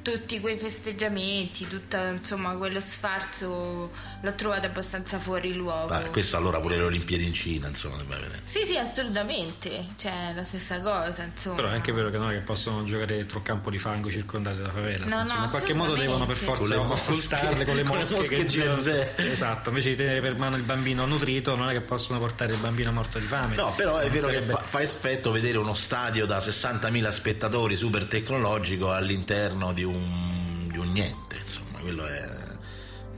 [0.03, 6.61] tutti quei festeggiamenti tutto insomma quello sfarzo l'ho trovato abbastanza fuori luogo Vabbè, questo allora
[6.61, 8.41] pure le Olimpiadi in Cina, insomma, vai a vedere.
[8.45, 12.35] sì sì assolutamente cioè la stessa cosa insomma Però è anche vero che non è
[12.35, 15.07] che possono giocare dentro un campo di fango circondati da favela.
[15.07, 17.65] No, no, in qualche modo devono per forza Con le mosche.
[17.65, 18.81] con le mosche, che girano.
[19.17, 22.59] Esatto, invece di tenere per mano il bambino nutrito, non è che possono portare il
[22.59, 23.55] bambino morto di fame.
[23.55, 28.05] No, però è Non vero che fa effetto vedere uno stadio da 60.000 spettatori super
[28.05, 32.27] tecnologico all'interno di un, di un niente, insomma, quello è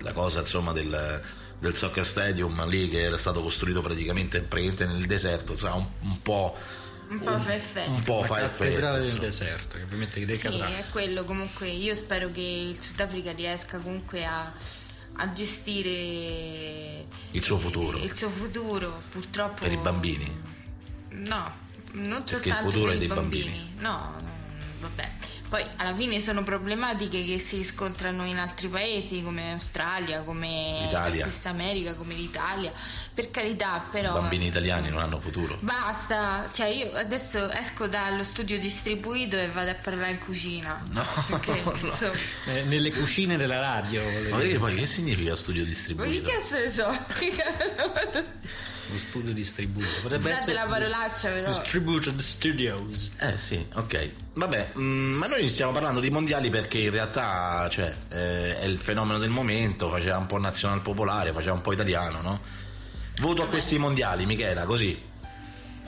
[0.01, 1.23] la cosa insomma del,
[1.59, 6.23] del soccer stadium lì che era stato costruito praticamente, praticamente nel deserto, insomma, un, un
[6.23, 6.57] po'
[7.07, 8.65] un po' fa effetto un po' fa effetto.
[8.65, 10.67] cattedrale del deserto, che ovviamente Sì, decadrà.
[10.69, 11.69] è quello comunque.
[11.69, 14.51] Io spero che il Sudafrica riesca comunque a,
[15.17, 17.99] a gestire Il suo futuro.
[17.99, 19.63] Il suo futuro, purtroppo.
[19.63, 20.31] Per i bambini.
[21.11, 21.53] No,
[21.93, 23.45] non Perché il soltanto futuro per è dei bambini.
[23.45, 23.75] bambini.
[23.81, 24.29] No, no,
[24.81, 25.11] vabbè.
[25.55, 31.25] Poi alla fine sono problematiche che si riscontrano in altri paesi come Australia, come Italia.
[31.25, 32.73] la stessa America, come l'Italia.
[33.15, 34.11] Per carità, però.
[34.17, 35.57] I bambini italiani non hanno futuro.
[35.61, 40.83] Basta, cioè io adesso esco dallo studio distribuito e vado a parlare in cucina.
[40.91, 41.73] No, Perché, no.
[41.89, 42.13] insomma,
[42.47, 44.03] Eh, nelle cucine della radio.
[44.31, 46.31] Ma poi che significa studio ma che distribuito?
[46.31, 46.91] cazzo ne so?
[48.91, 49.91] Lo studio distribuito.
[50.03, 51.49] Potrebbe Scusate essere la parolaccia però.
[51.49, 53.13] Distributed Studios.
[53.19, 54.11] Eh sì, ok.
[54.35, 58.79] Vabbè, mm, ma noi stiamo parlando di mondiali perché in realtà cioè, eh, è il
[58.79, 62.41] fenomeno del momento, faceva un po' nazional popolare, faceva un po' italiano, no?
[63.21, 65.01] Voto a questi mondiali, Michela, così.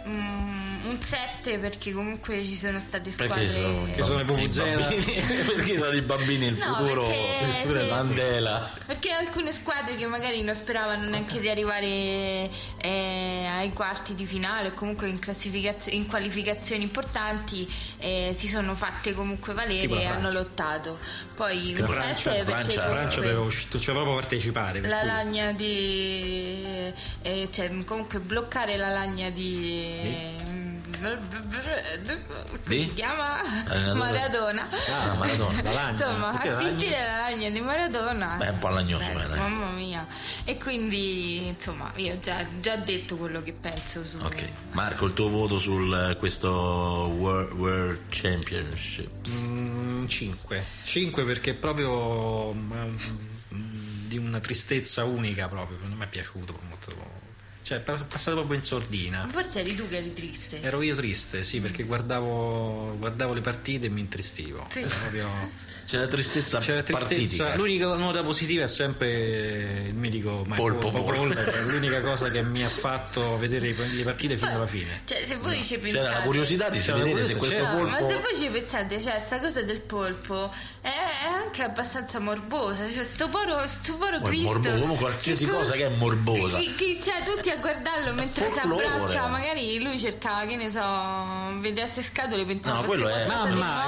[0.07, 0.56] Mm,
[0.87, 3.35] un 7 perché comunque ci sono state squadre.
[3.35, 4.25] Perché sono, Che sono i
[5.47, 7.91] perché sono i bambini il No, futuro perché- sì.
[7.91, 8.71] Mandela.
[8.87, 11.87] Perché alcune squadre che magari non speravano neanche di arrivare
[12.79, 17.69] eh, ai quarti di finale o comunque in, classificazio- in qualificazioni importanti
[17.99, 20.99] eh, si sono fatte comunque valere Tipo e hanno lottato.
[21.35, 24.81] Poi La un Francia- 7 perché Francia- La Francia comunque doveva uscire, cioè proprio partecipare.
[24.83, 30.76] la cui- lagna di eh, cioè comunque bloccare la lagna di come
[32.67, 32.83] Di?
[32.83, 33.41] si chiama?
[33.95, 35.91] Maradona Ah, Maradona, la lagna.
[35.91, 36.67] insomma Perché la lagna?
[36.69, 39.39] assentire la lagna di Maradona Beh, è un po' lagnoso, Beh, eh, dai.
[39.39, 40.07] mamma mia
[40.45, 44.49] e quindi insomma io ho già, già detto quello che penso su Ok.
[44.73, 45.75] Marco, il tuo voto su
[46.19, 49.11] questo World, World Championship?
[50.07, 50.65] 5.
[50.85, 52.73] 5 perché proprio mm,
[53.55, 57.16] mm, di una tristezza unica proprio, non mi è piaciuto molto.
[57.67, 59.27] Cioè, è passato proprio in sordina.
[59.29, 60.61] Forse eri tu che eri triste.
[60.61, 64.67] Ero io triste, sì, perché guardavo, guardavo le partite e mi intristivo.
[64.71, 64.81] Sì.
[64.83, 66.99] Era proprio- C'è la tristezza, C'era tristezza.
[67.15, 67.55] partitica.
[67.55, 72.69] L'unica nota positiva è sempre il mitico Mike Polpo, è l'unica cosa che mi ha
[72.69, 75.03] fatto vedere le partite fino alla fine.
[75.05, 76.05] Cioè, se voi ci pensate.
[76.05, 79.01] C'era la curiosità di C'era vedere se questo No, ma polpo se voi ci pensate,
[79.01, 82.91] cioè, sta cosa del polpo è, è anche abbastanza morbosa.
[82.93, 84.45] Cioè, sto poro, sto poro Ma è Cristo.
[84.45, 86.59] morboso, comunque qualsiasi che co- cosa che è morbosa.
[86.59, 89.27] Che, che- cioè, tutti a guardarlo mentre si abbraccia.
[89.29, 90.81] Magari lui cercava, che ne so,
[91.61, 93.85] vedesse scatole pensava No, quello è- Mamma,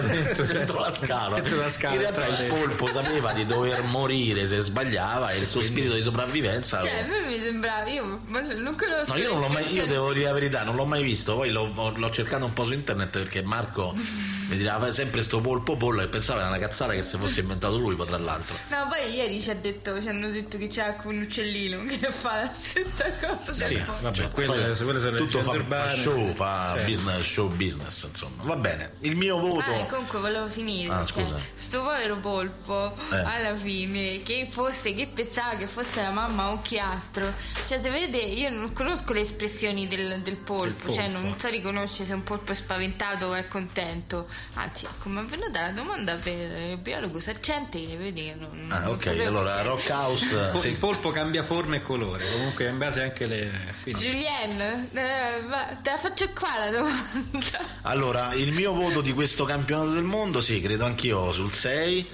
[0.00, 1.40] dentro, dentro la scala.
[1.40, 5.46] dentro la scala, In realtà il polpo sapeva di dover morire se sbagliava e il
[5.46, 6.78] suo spirito di sopravvivenza.
[6.80, 9.86] lo- Cioè, a me mi sembrava, io non conosco No, io non l'ho mai, io
[9.86, 12.72] devo dire la verità, non l'ho mai visto, poi l'ho, l'ho cercato un po' su
[12.72, 13.94] internet perché Marco
[14.52, 17.78] mi dirà sempre sto polpo pollo e pensava era una cazzata che se fosse inventato
[17.78, 18.54] lui, poi tra l'altro.
[18.68, 21.98] No, poi ieri ci, ha detto, ci hanno detto che c'è anche un uccellino che
[22.12, 23.50] fa la stessa cosa.
[23.50, 24.02] Sì, del polpo.
[24.02, 26.90] vabbè, quelle, Poi quelle tutto fa, fa show, fa Certo.
[26.90, 28.42] business, show business, insomma.
[28.44, 29.60] Va bene, il mio voto...
[29.70, 30.92] Ah, comunque volevo finire.
[30.92, 31.38] Ah, cioè, scusa.
[31.54, 33.16] sto povero polpo Eh.
[33.16, 37.32] alla fine, che fosse, che pensava che fosse la mamma o chi altro.
[37.66, 41.26] Cioè, se vede, io non conosco le espressioni del, del polpo, Del cioè polpo.
[41.28, 44.26] non so riconoscere se un polpo è spaventato o è contento.
[44.54, 46.32] Anzi, come è venuta la domanda per
[46.72, 48.70] il biologo saccente, vedi che non.
[48.70, 50.58] Ah, ok, allora che- Rock House...
[50.58, 53.50] Se- Il polpo cambia forma e colore, comunque in base anche le.
[53.82, 55.44] quindi- Julien, eh,
[55.82, 57.70] te la faccio qua la domanda.
[57.82, 62.08] Allora, il mio voto di questo campionato del mondo, sì, credo anch'io sul 6,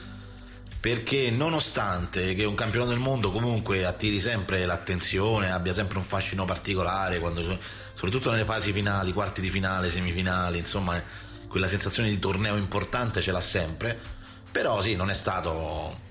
[0.81, 6.45] perché nonostante che un campionato del mondo comunque attiri sempre l'attenzione, abbia sempre un fascino
[6.45, 7.59] particolare, quando,
[7.93, 11.03] soprattutto nelle fasi finali, quarti di finale, semifinali, insomma,
[11.49, 13.99] quella sensazione di torneo importante ce l'ha sempre,
[14.51, 16.07] però sì, non è stato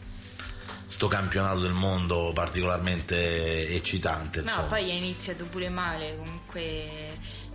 [0.88, 4.42] sto campionato del mondo particolarmente eccitante.
[4.42, 4.68] No, insomma.
[4.68, 7.07] poi è iniziato pure male, comunque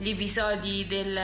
[0.02, 1.18] gli episodi del,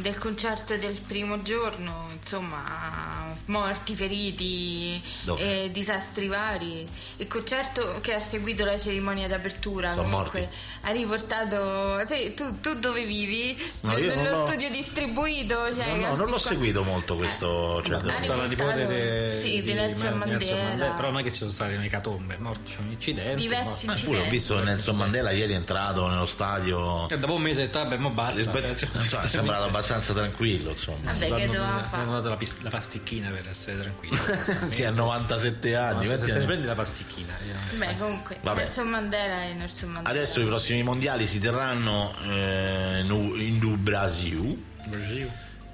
[0.00, 5.64] del concerto del primo giorno, insomma, morti, feriti, Dove?
[5.64, 6.86] e disastri vari.
[7.18, 10.56] Il concerto che ha seguito la cerimonia d'apertura Sono comunque morti.
[10.82, 12.04] ha riportato...
[12.06, 13.56] sì, tu, tu dove vivi?
[13.80, 15.54] No, io non Nello studio distribuito?
[15.74, 17.82] Cioè, No, no, non l'ho qua- seguito molto questo.
[17.84, 20.92] Cioè, Ha Tutta la nipote de- sì, di Nelson Mandela.
[20.94, 23.36] Però non è che ci sono state un'ecatombe, è morto, c'è un incidente.
[23.36, 24.00] Diversi morto.
[24.00, 24.30] Eh, pure ho incidenti.
[24.30, 27.08] visto Nelson Mandela ieri è entrato nello stadio.
[27.08, 28.36] E dopo un mese ho detto, vabbè, mo basta.
[28.40, 31.12] Rispe- cioè, insomma, è sembrato abbastanza tranquillo, insomma.
[31.12, 32.02] Vabbè, che doveva fare?
[32.02, 34.18] hanno dato la, pis- la pasticchina per essere tranquillo.
[34.70, 36.06] sì, ha 97 anni.
[36.06, 36.46] 20 Se te ne anni.
[36.46, 37.32] prendi la pasticchina.
[37.76, 38.62] Beh, comunque, Vabbè.
[38.62, 40.14] Nelson Mandela e Nelson Mandela.
[40.14, 44.66] Adesso i prossimi mondiali si terranno eh, in du Brasil.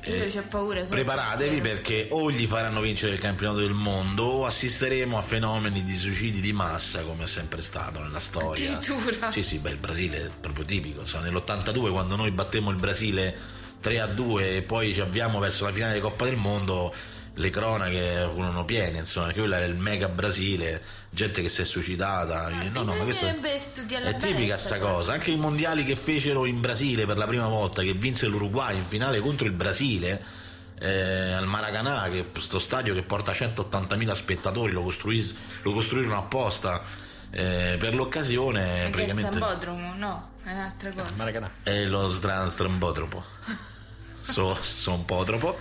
[0.06, 0.80] Io c'ho paura.
[0.80, 5.82] solo Preparatevi perché o gli faranno vincere il campionato del mondo o assisteremo a fenomeni
[5.82, 8.72] di suicidi di massa come è sempre stato nella storia.
[8.72, 9.30] Addirittura?
[9.30, 11.00] Sì, sì, beh, il Brasile è proprio tipico.
[11.00, 13.36] insomma, nell'82 quando noi battemmo il Brasile
[13.80, 16.94] 3 a 2 e poi ci avviamo verso la finale di Coppa del Mondo,
[17.34, 20.82] le cronache furono piene, insomma, perché quello era il mega Brasile,
[21.14, 22.48] gente che si è suicidata.
[22.50, 25.12] no, no, ma questo è tipica sta cosa.
[25.12, 28.84] Anche i mondiali che fecero in Brasile per la prima volta, che vinse l'Uruguay in
[28.84, 30.42] finale contro il Brasile.
[30.80, 36.82] eh, al Maracanã, che sto stadio che porta 180.000 spettatori, lo, costruis- lo costruirono apposta
[37.30, 38.84] eh, per l'occasione.
[38.84, 39.94] Il praticamente Sambodromo?
[39.96, 41.10] No, è un'altra cosa.
[41.14, 41.50] Maracanã.
[41.62, 43.24] è lo Stra- Strambotropo.
[44.18, 45.56] so, so un po' troppo.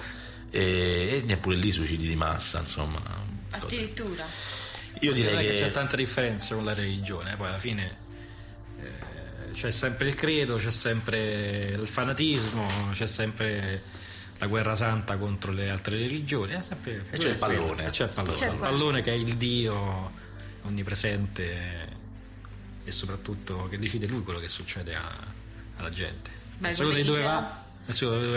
[0.49, 2.99] E, e neppure lì suicidi di massa, insomma.
[3.59, 3.75] cose.
[5.01, 7.95] Io direi che che c'è tanta differenza con la religione, poi alla fine
[8.81, 13.81] eh, c'è sempre il credo, c'è sempre il fanatismo, c'è sempre
[14.39, 17.89] la guerra santa contro le altre religioni, è sempre, E c'è il pallone.
[17.89, 18.37] c'è il pallone.
[18.37, 20.11] C'è il pallone che è il Dio
[20.63, 21.91] onnipresente
[22.85, 25.17] e soprattutto che decide lui quello che succede a-
[25.77, 26.31] alla gente.
[26.57, 27.62] Beh, dove diceva- va,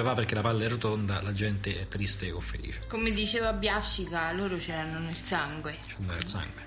[0.03, 2.81] va perché la palla è rotonda, la gente è triste o felice.
[2.89, 5.79] Come diceva Biascica, loro c'erano nel sangue.
[5.87, 6.65] C'è il sangue.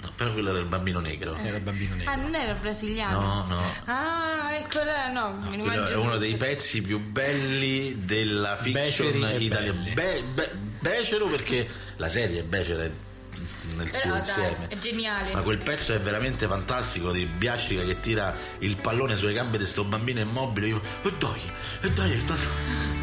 [0.00, 1.36] no, però quello era il bambino negro.
[1.36, 2.10] Era il bambino nero.
[2.10, 3.20] Ah, non era brasiliano?
[3.20, 3.62] No, no.
[3.84, 9.14] Ah, ecco, allora no, mi Quello rimangio è uno dei pezzi più belli della fiction
[9.38, 9.92] italiana.
[9.92, 12.90] Be- be- becero perché la serie è becera
[13.76, 14.68] nel suo Però dai, insieme.
[14.68, 15.32] è geniale.
[15.32, 19.66] Ma quel pezzo è veramente fantastico di Biascica che tira il pallone sulle gambe di
[19.66, 20.68] sto bambino immobile.
[20.68, 21.52] Io, e dai,
[21.82, 22.93] e dai, e dai.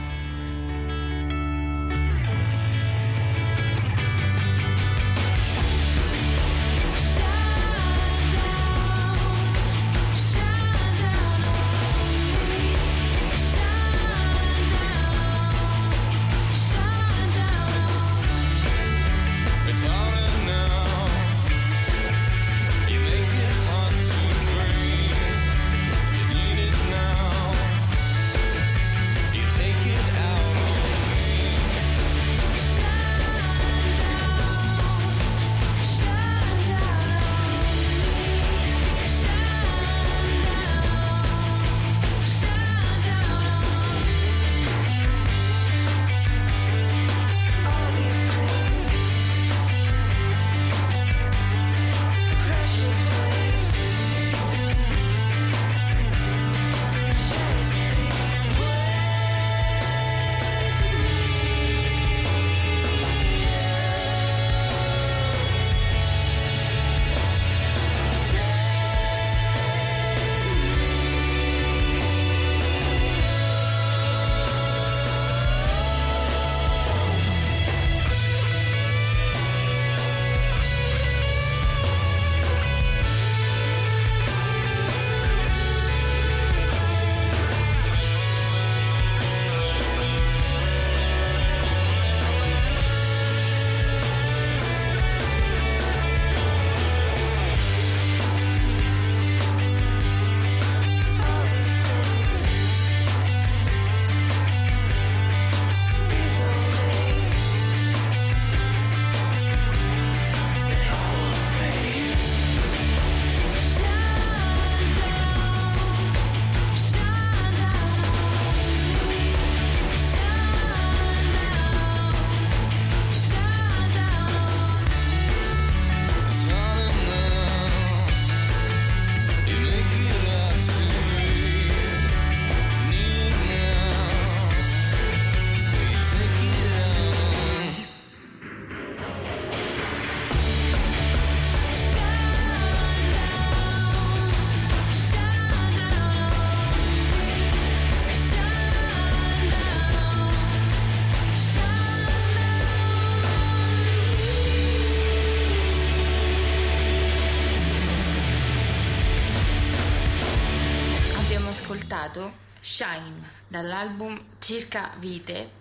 [162.82, 165.52] Shine dall'album Circa Vite,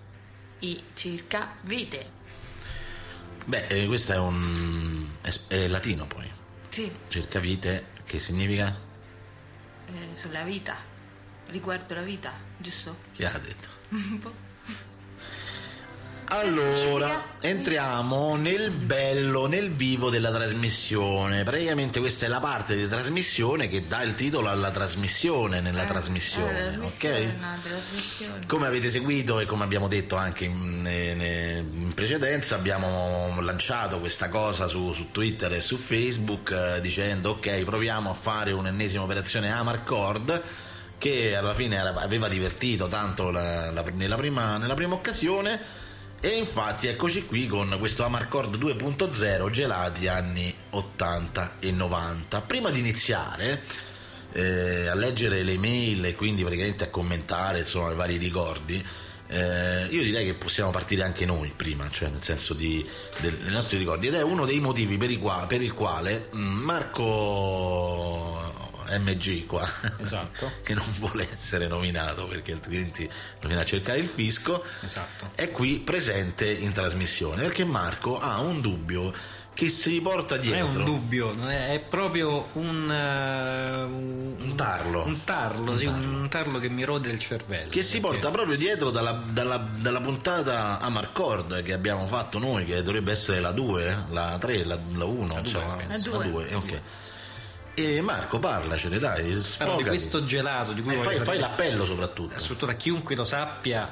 [0.61, 2.11] i Circa Vite.
[3.45, 5.07] Beh, eh, questo è un.
[5.21, 6.27] è, è latino poi.
[6.71, 8.75] Sì, Cerca vite, che significa?
[9.89, 10.75] eh, sulla vita,
[11.49, 12.97] riguardo la vita, giusto?
[13.13, 13.69] Chi ha detto?
[13.91, 14.33] Un po'.
[16.33, 21.43] Allora, entriamo nel bello, nel vivo della trasmissione.
[21.43, 25.87] Praticamente questa è la parte di trasmissione che dà il titolo alla trasmissione nella Eh,
[25.87, 27.41] trasmissione, trasmissione, ok?
[27.41, 28.47] no, trasmissione.
[28.47, 34.69] Come avete seguito e come abbiamo detto anche in, in precedenza, abbiamo lanciato questa cosa
[34.69, 40.41] su, su Twitter e su Facebook eh, dicendo ok, proviamo a fare un'ennesima operazione Amarcord
[40.97, 45.89] che alla fine era- aveva divertito tanto la- la- nella, prima, nella prima occasione
[46.23, 52.41] e infatti eccoci qui con questo Amarcord 2.0 gelati anni 80 e 90.
[52.43, 53.63] Prima di iniziare
[54.33, 58.85] eh, a leggere le mail e quindi praticamente a commentare insomma i vari ricordi
[59.27, 62.85] eh, io direi che possiamo partire anche noi prima cioè nel senso di,
[63.21, 66.59] del- dei nostri ricordi ed è uno dei motivi per, qua- per il quale mm,
[66.63, 68.50] Marco
[68.99, 69.69] MG qua
[69.99, 70.51] Esatto.
[70.65, 73.09] che non vuole essere nominato perché altrimenti
[73.41, 75.31] lo viene a cercare il fisco Esatto.
[75.35, 79.13] è qui presente in trasmissione perché Marco ha un dubbio
[79.53, 84.55] che si porta Non è dietro un dubbio, non è, proprio un, eh, un, Un
[84.57, 85.05] tarlo.
[85.05, 86.17] Un tarlo, Un sì, tarlo.
[86.17, 87.69] un tarlo che mi rode il cervello.
[87.69, 92.65] che si perché- porta proprio dietro dalla, dalla- dalla puntata Amarcord che abbiamo fatto noi,
[92.65, 96.11] che dovrebbe essere la 2, la 3, la, 1, insomma, penso.
[96.17, 96.45] La due.
[96.45, 96.81] la 2, ok.
[97.75, 101.85] E Marco, parlacene, dai, Parlo di questo gelato di cui E voglio fai, fai l'appello
[101.85, 102.39] soprattutto.
[102.39, 103.89] soprattutto a chiunque lo sappia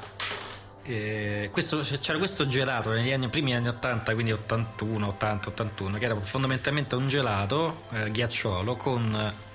[0.83, 6.05] eh, questo- c'era questo gelato negli anni, primi anni 80 quindi 81, 80, 81 che
[6.05, 9.47] era fondamentalmente un gelato eh, ghiacciolo con eh,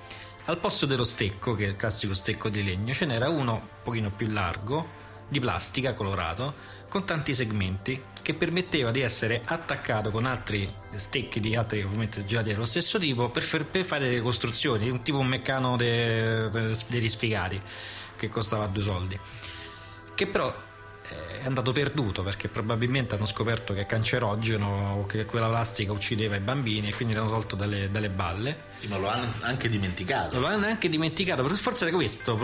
[0.45, 3.61] al posto dello stecco che è il classico stecco di legno ce n'era uno un
[3.83, 4.87] pochino più largo
[5.27, 6.53] di plastica colorato
[6.87, 12.49] con tanti segmenti che permetteva di essere attaccato con altri stecchi di altri ovviamente gelati
[12.49, 17.61] dello stesso tipo per, per fare delle costruzioni tipo un meccano de- de- degli sfigati
[18.15, 19.19] che costava due soldi.
[20.15, 20.51] Che però
[21.41, 26.35] è andato perduto perché probabilmente hanno scoperto che è cancerogeno o che quella plastica uccideva
[26.35, 30.39] i bambini e quindi l'hanno tolto dalle, dalle balle Sì, ma lo hanno anche dimenticato.
[30.39, 32.37] lo hanno anche dimenticato però forse era questo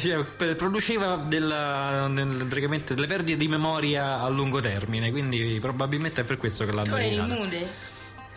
[0.00, 0.24] cioè,
[0.56, 6.36] produceva della- nel- praticamente delle perdite di memoria a lungo termine quindi probabilmente è per
[6.38, 7.68] questo che Tu l'hanno eri eliminato mude?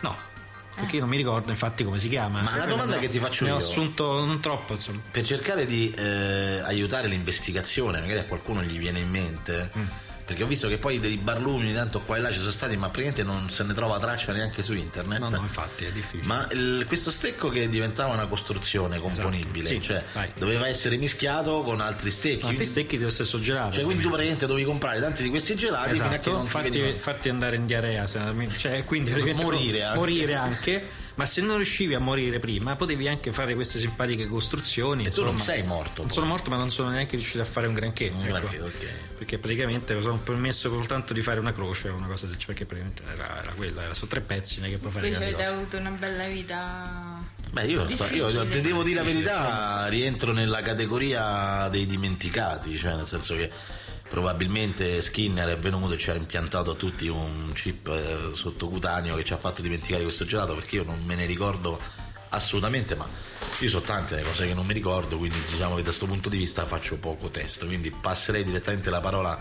[0.02, 0.16] no
[0.76, 3.08] perché io non mi ricordo infatti come si chiama Ma la domanda Ne ho- che
[3.08, 8.00] ti faccio ne ho io- assunto non troppo insomma Per cercare di eh, aiutare l'investigazione,
[8.00, 9.84] magari a qualcuno gli viene in mente, Mm.
[10.26, 12.88] Perché ho visto che poi dei barlumi tanto qua e là ci sono stati, ma
[12.90, 15.20] praticamente non se ne trova traccia neanche su internet.
[15.20, 19.80] no no infatti è difficile Ma il- questo stecco che diventava una costruzione componibile, Esatto,
[19.80, 20.32] sì, cioè vai.
[20.36, 22.40] doveva essere mischiato con altri stecchi.
[22.40, 25.92] quindi- stecchi dello stesso gelato cioè, quindi tu praticamente dovevi comprare tanti di questi gelati
[25.92, 28.20] fino a che Esatto, non ti farti, farti andare in diarrea, se-
[28.58, 29.98] cioè, quindi Morire anche.
[29.98, 35.06] morire anche, ma se non riuscivi a morire prima potevi anche fare queste simpatiche costruzioni.
[35.06, 35.52] E tu non insomma.
[35.52, 36.02] sei morto.
[36.02, 38.12] Non sono morto, ma non sono neanche riuscito a fare un granché.
[38.14, 38.32] Un ecco.
[38.32, 38.88] granché, ok.
[39.16, 42.66] Perché praticamente mi sono permesso soltanto di fare una croce o una cosa del perché
[42.66, 45.44] praticamente era, era quella, era su tre pezzi, non è che puoi fare grandi avete
[45.44, 47.24] avuto una bella vita.
[47.50, 48.48] Beh, io, io Difficile.
[48.48, 53.50] ti devo dire la verità, rientro nella categoria dei dimenticati, cioè nel senso che
[54.16, 59.24] probabilmente Skinner è venuto e ci ha impiantato a tutti un chip eh, sottocutaneo che
[59.24, 61.78] ci ha fatto dimenticare questo gelato perché io non me ne ricordo
[62.30, 63.06] assolutamente, ma
[63.58, 66.38] io so tante cose che non mi ricordo, quindi diciamo che da questo punto di
[66.38, 69.38] vista faccio poco testo, quindi passerei direttamente la parola a-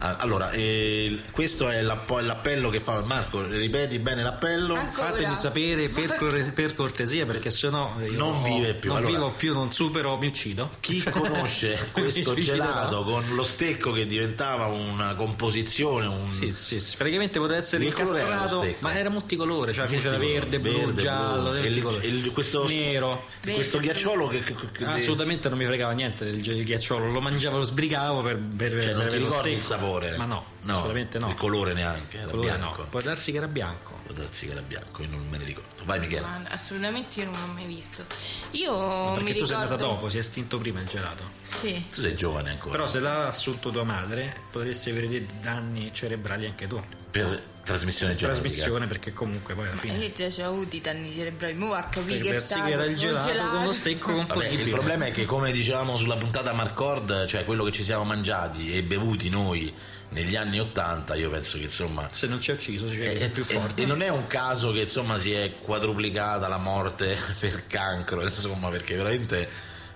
[0.00, 4.74] allora, eh, questo è l'appello che fa Marco, ripeti bene l'appello.
[4.74, 5.08] Ancora?
[5.08, 9.12] Fatemi sapere per, cor- per cortesia perché sennò io Non ho- vive più, Non allora.
[9.12, 10.70] vivo più, non supero, mi uccido.
[10.80, 16.30] Chi conosce questo gelato con lo stecco che diventava una composizione, un...
[16.30, 18.78] Sì, sì, sì, praticamente poteva essere incastrato, stecco?
[18.80, 21.54] ma era multicolore, cioè c'era Multicolore, verde, blu, verde, giallo, blu.
[21.54, 22.06] E il- multicolore.
[22.06, 23.24] il- questo- nero.
[23.42, 27.64] questo ghiacciolo che, che- che- Assolutamente non mi fregava niente del ghiacciolo, lo mangiavo, lo
[27.64, 29.86] sbrigavo per, per cioè, per non ti ricordi il stecco.
[29.88, 30.16] Sapore?
[30.16, 31.28] Ma no, assolutamente no.
[31.28, 32.82] Il colore neanche, era Colore bianco.
[32.82, 32.88] no.
[32.88, 33.98] Può darsi che era bianco.
[34.04, 35.84] Può darsi che era bianco, io non me ne ricordo.
[35.84, 36.20] Vai Michele.
[36.22, 38.04] Ma assolutamente io non l'ho mai visto.
[38.52, 38.72] Io
[39.14, 39.56] Perché mi tu sei ricordo.
[39.56, 41.22] andata dopo, si è estinto prima il gelato.
[41.48, 41.84] Sì.
[41.90, 42.72] Tu sei giovane ancora.
[42.72, 46.82] Però se l'ha assunto tua madre, potresti avere dei danni cerebrali anche tu.
[47.10, 48.40] per trasmissione genetica.
[48.40, 51.54] Trasmissione perché comunque poi alla fine io già ci ho avuto i danni cerebrali.
[51.54, 54.68] Mo' a capire che sta che era il gelato con lo stecco con Vabbè, il
[54.70, 58.82] problema è che come dicevamo sulla puntata Marcord, cioè quello che ci siamo mangiati e
[58.82, 59.72] bevuti noi
[60.10, 63.28] negli anni 80, io penso che insomma Se non ci ha ucciso, ci E, sei
[63.28, 63.82] più e- forte.
[63.82, 68.70] e non è un caso che insomma si è quadruplicata la morte per cancro, insomma,
[68.70, 69.48] perché veramente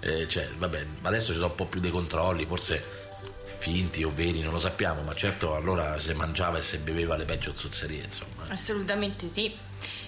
[0.04, 3.01] Eh, cioè, vabbè, adesso ci sono un po' più dei controlli, forse
[3.62, 7.24] finti o veri, non lo sappiamo, ma certo allora si mangiava e si beveva le
[7.24, 8.48] peggio zozzerie, insomma.
[8.48, 9.56] Assolutamente sì.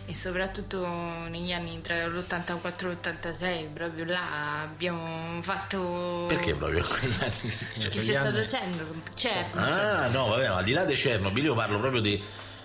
[0.07, 0.85] E soprattutto
[1.29, 6.25] negli anni tra l'84 e l'86, proprio là abbiamo fatto.
[6.27, 7.53] Perché proprio quegli anni?
[7.79, 9.59] Cioè, Che c'è stato Chernobyl, certo.
[9.59, 12.21] Ah, no, vabbè, ma al di là di Chernobyl, io parlo proprio di,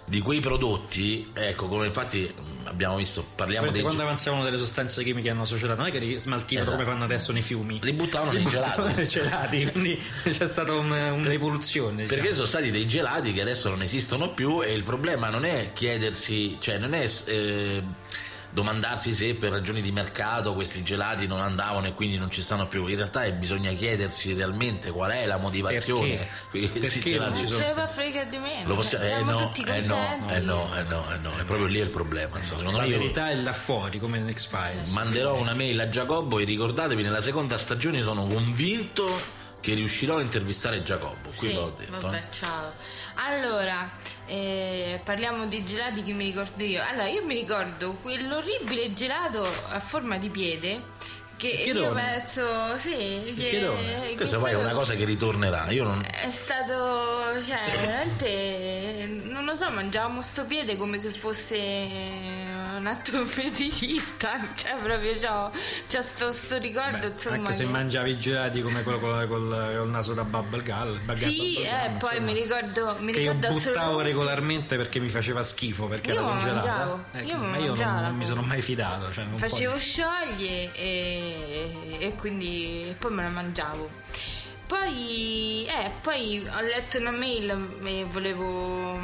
[0.09, 4.57] di quei prodotti, ecco, come infatti mh, abbiamo visto, parliamo Guardate, dei quando avanzavano delle
[4.57, 6.77] sostanze chimiche hanno società, non è che li smaltivano Esatto.
[6.83, 7.79] come fanno adesso nei fiumi.
[7.81, 8.95] li buttavano nei gelati.
[8.95, 12.03] nei gelati, quindi c'è stata un- un'evoluzione.
[12.03, 12.15] diciamo.
[12.21, 15.71] Perché sono stati dei gelati che adesso non esistono più e il problema non è
[15.73, 17.81] chiedersi, cioè non è eh,
[18.51, 22.67] domandarsi se per ragioni di mercato questi gelati non andavano e quindi non ci stanno
[22.67, 22.87] più.
[22.87, 26.27] In realtà è- bisogna chiedersi realmente qual è la motivazione.
[26.51, 26.69] Perché?
[26.79, 28.67] Questi Perché gelati non ci Non sono- ce ne può frega di meno.
[28.69, 29.95] Lo possiamo, eh, siamo no, tutti eh no,
[30.29, 32.37] eh no, eh no, eh no, è proprio lì il problema.
[32.37, 32.57] insomma.
[32.59, 34.89] Secondo La me io verità è là fuori, come in X-Files.
[34.93, 40.21] manderò una mail a Giacobbo e ricordatevi nella seconda stagione sono convinto che riuscirò a
[40.21, 41.29] intervistare Giacobbo.
[41.35, 41.99] Qui Sì, l'ho detto.
[41.99, 42.23] vabbè, eh.
[42.31, 42.71] ciao.
[43.15, 43.89] Allora,
[44.29, 46.81] eh, parliamo di gelati che mi ricordo io.
[46.87, 50.97] Allora, io mi ricordo quell'orribile gelato a forma di piede
[51.39, 55.69] che io penso, sì, che, Questa poi è una cosa che ritornerà.
[55.71, 61.47] Io non, È stato, cioè, veramente, non lo so, mangiavamo sto piede come se fosse
[62.77, 65.51] un atto feticista, cioè proprio c'ho,
[65.89, 67.35] c'ho sto, sto ricordo, insomma.
[67.35, 71.15] Anche se che- mangiavi i gelati come quello col, col- col naso da bubble gum.
[71.15, 75.41] Sì, eh, poi mi ricordo, mi che io ricordo buttavo assolutamente- regolarmente perché mi faceva
[75.43, 76.65] schifo perché Io era congelato.
[76.67, 79.11] mangiavo, Eh, io ma io non, non mi sono mai fidato.
[79.13, 81.28] Cioè, non facevo puoi- scioglie e,
[81.99, 83.89] e quindi e poi me la mangiavo.
[84.65, 88.99] Poi, eh, poi ho letto una mail e volevo,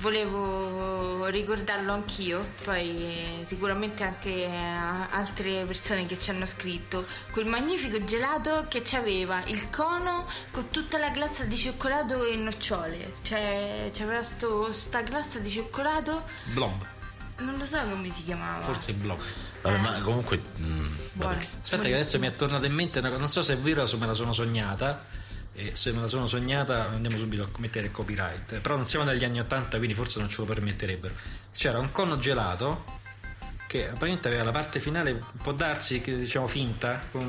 [0.00, 7.06] volevo ricordarlo anch'io, poi eh, sicuramente anche a altre persone che ci hanno scritto.
[7.30, 13.14] Quel magnifico gelato che aveva il cono con tutta la glassa di cioccolato e nocciole.
[13.22, 16.84] Cioè, c'aveva sto, sta glassa di cioccolato, Blob,
[17.42, 18.62] non lo so come si chiamava.
[18.62, 19.18] forse il blob.
[19.62, 20.40] vabbè, ma comunque.
[20.60, 21.34] mm, Buono.
[21.34, 21.46] vabbè.
[21.62, 23.82] Aspetta che adesso mi è tornata in mente una cosa, non so se è vero
[23.82, 25.04] o se me la sono sognata.
[25.54, 28.60] E se me la sono sognata andiamo subito a mettere copyright.
[28.60, 31.12] Però non siamo negli anni 80, quindi forse non ce lo permetterebbero.
[31.54, 33.00] C'era un cono gelato
[33.72, 37.22] che apparentemente aveva la parte finale, può darsi che diciamo finta, con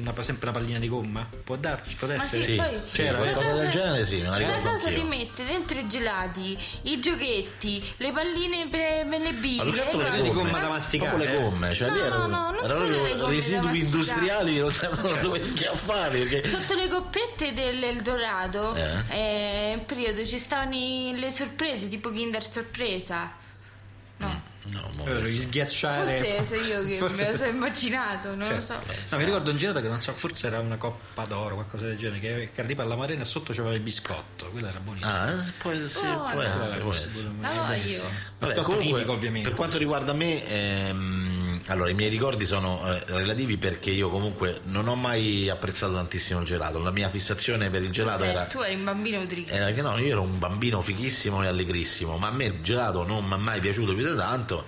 [0.00, 1.28] una, sempre una pallina di gomma.
[1.44, 2.40] Può darsi, può essere.
[2.42, 5.04] sì, Sì, poi sì, c'era questa qualcosa del genere sì, questa ricordo cosa ti anch'io.
[5.04, 9.62] mette dentro i gelati, i giochetti, le palline per, per le biglie.
[9.64, 12.26] Ma altro le le di gomma da masticare, proprio le gomme, cioè No, lì erano,
[12.26, 15.20] no, no, non erano sono le proprio residui industriali che non sapevano Cioè.
[15.20, 19.02] dove schiaffarli perché Sotto le coppette dell'Eldorado, Eh?
[19.10, 23.32] eh, in periodo ci stavano i- le sorprese, tipo Kinder Sorpresa.
[24.20, 26.16] No, no, Eh, adesso- sghiacciare.
[26.16, 28.74] forse sono io che Forse- me lo sono immaginato, non Cioè, lo so.
[29.10, 31.96] No, mi ricordo un gelato che non so, forse era una coppa d'oro, qualcosa del
[31.96, 35.12] genere, che, che arriva alla marina e sotto c'aveva il biscotto, quello era buonissimo.
[35.12, 36.42] Ah, può, sì, Oh, può no.
[36.42, 37.30] essere, può essere.
[38.38, 39.48] Vabbè, comunque, chimico, ovviamente.
[39.48, 41.27] per quanto riguarda me, ehm,
[41.72, 46.40] allora i miei ricordi sono eh, relativi perché io comunque non ho mai apprezzato tantissimo
[46.40, 46.78] il gelato.
[46.78, 48.30] La mia fissazione per il gelato Cos'è?
[48.30, 49.52] era, Tu eri un bambino triste.
[49.54, 53.04] era che no, io ero un bambino fighissimo e allegrissimo, ma a me il gelato
[53.04, 54.64] non mi è mai piaciuto più di tanto.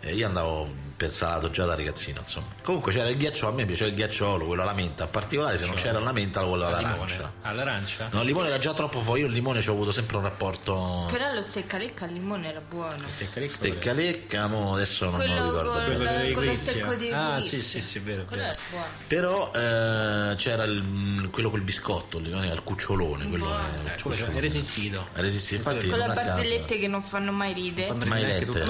[0.00, 2.46] e io andavo per salato già da ragazzino, insomma.
[2.62, 5.66] Comunque c'era il ghiacciolo, a me piaceva il ghiacciolo, quello alla menta, in particolare se
[5.66, 7.32] non c'era la menta, quello Al all'arancia.
[7.42, 8.08] All'arancia?
[8.12, 10.22] No, il limone era già troppo fuori, io il limone ci ho avuto sempre un
[10.22, 13.08] rapporto Però lo steccalecca al limone era buono.
[13.08, 15.94] Stecca ricco, stecca lecca, mo adesso non me lo Quello ricordo con, bene.
[15.96, 18.54] Quello delle con lo stecco di Ah, sì, sì, sì, è vero, è Quello vero.
[18.54, 18.86] era buono.
[19.06, 24.16] Però eh, c'era il- quello col biscotto, il limone, il cucciolone, quello è, Eh, quello
[24.16, 24.38] cucciolone.
[24.38, 25.08] è resistito.
[25.12, 27.88] È resistito, infatti Con le barzellette che non fanno mai ridere.
[27.88, 28.64] Fanno mai lette,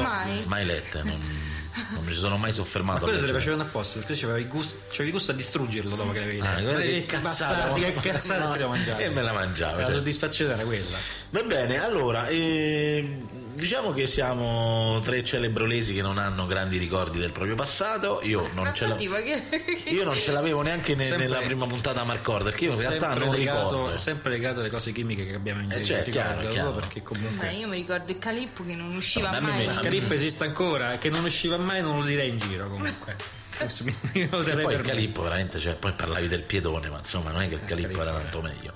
[0.47, 1.51] mai lette, non,
[1.95, 2.99] non mi ci sono mai soffermato.
[2.99, 3.39] Ma quello te leggere.
[3.41, 6.55] facevano apposta, perché c'aveva il gusto, c'avevi il gusto a distruggerlo dopo che l'avevi Ah,
[6.81, 9.03] che cazzata, che cazzata No, te lo mangiavi.
[9.03, 9.93] e me la mangiavo, La cioè.
[9.95, 10.97] soddisfazione era quella.
[11.31, 13.21] Va bene, allora, eh,
[13.55, 18.21] diciamo che siamo tre celebrolesi che non hanno grandi ricordi del proprio passato.
[18.25, 19.05] Io non, ce, la- che...
[19.91, 22.79] io non ce l'avevo neanche ne- Sempre- nella prima puntata a Marcord, perché io in
[22.81, 23.93] realtà non legato, ricordo.
[23.93, 25.87] è sempre legato alle cose chimiche che abbiamo in Eh, giro.
[25.97, 26.73] cioè, ti chiaro, chiaro.
[26.73, 29.65] perché comunque Ma io mi ricordo il Calippo che non usciva No, mai.
[29.65, 33.17] il Calippo esiste ancora, che non usciva mai non lo direi in giro comunque.
[33.83, 37.43] Mi, mi E poi il calippo veramente, cioè, poi parlavi del piedone, ma insomma non
[37.43, 38.73] è che il calippo Calippo era- tanto meglio.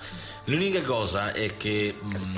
[0.47, 2.37] L'unica cosa è che mm,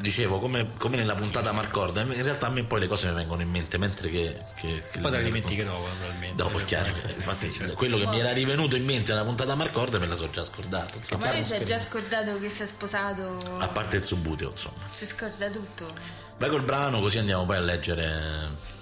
[0.00, 3.42] dicevo, come, come nella puntata Marcord, in realtà a me poi le cose mi vengono
[3.42, 4.38] in mente mentre che.
[4.54, 6.36] che, che Poi te le dimentichi dopo, naturalmente.
[6.36, 9.94] Dopo è chiaro, che, infatti quello che mi era rivenuto in mente nella puntata Marcord
[9.94, 11.00] me la so già scordato.
[11.18, 13.38] Ma lui si è già scordato che si è sposato.
[13.58, 14.86] A parte il subuteo, insomma.
[14.92, 15.92] Si scorda tutto.
[16.38, 18.76] Vai col brano così andiamo poi a leggere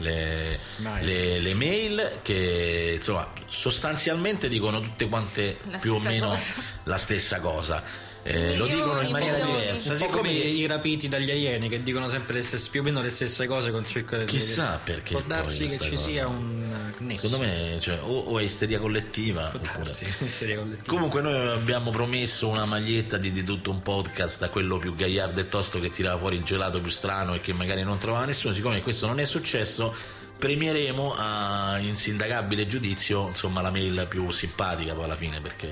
[0.00, 1.04] le, Mai.
[1.04, 6.40] le- le mail che insomma sostanzialmente dicono tutte quante La più o meno cosa.
[6.84, 7.82] la stessa cosa.
[8.22, 9.60] Eh, lo dicono in maniera milioni.
[9.60, 9.92] diversa.
[9.92, 12.82] Un po' Siccome come i rapiti dagli alieni che dicono sempre le stesse, più o
[12.82, 16.02] meno le stesse cose con circa Chissà perché Può darsi che ci cosa.
[16.02, 17.28] sia un eh, nesso.
[17.28, 20.84] secondo me cioè, o, o è isteria collettiva darsi, miseria collettiva.
[20.86, 25.40] Comunque noi abbiamo promesso una maglietta di, di tutto un podcast a quello più gagliardo
[25.40, 28.52] e tosto che tirava fuori il gelato più strano e che magari non trovava nessuno,
[28.52, 29.94] siccome questo non è successo
[30.40, 35.68] premieremo a insindacabile giudizio insomma la mail più simpatica poi alla fine perché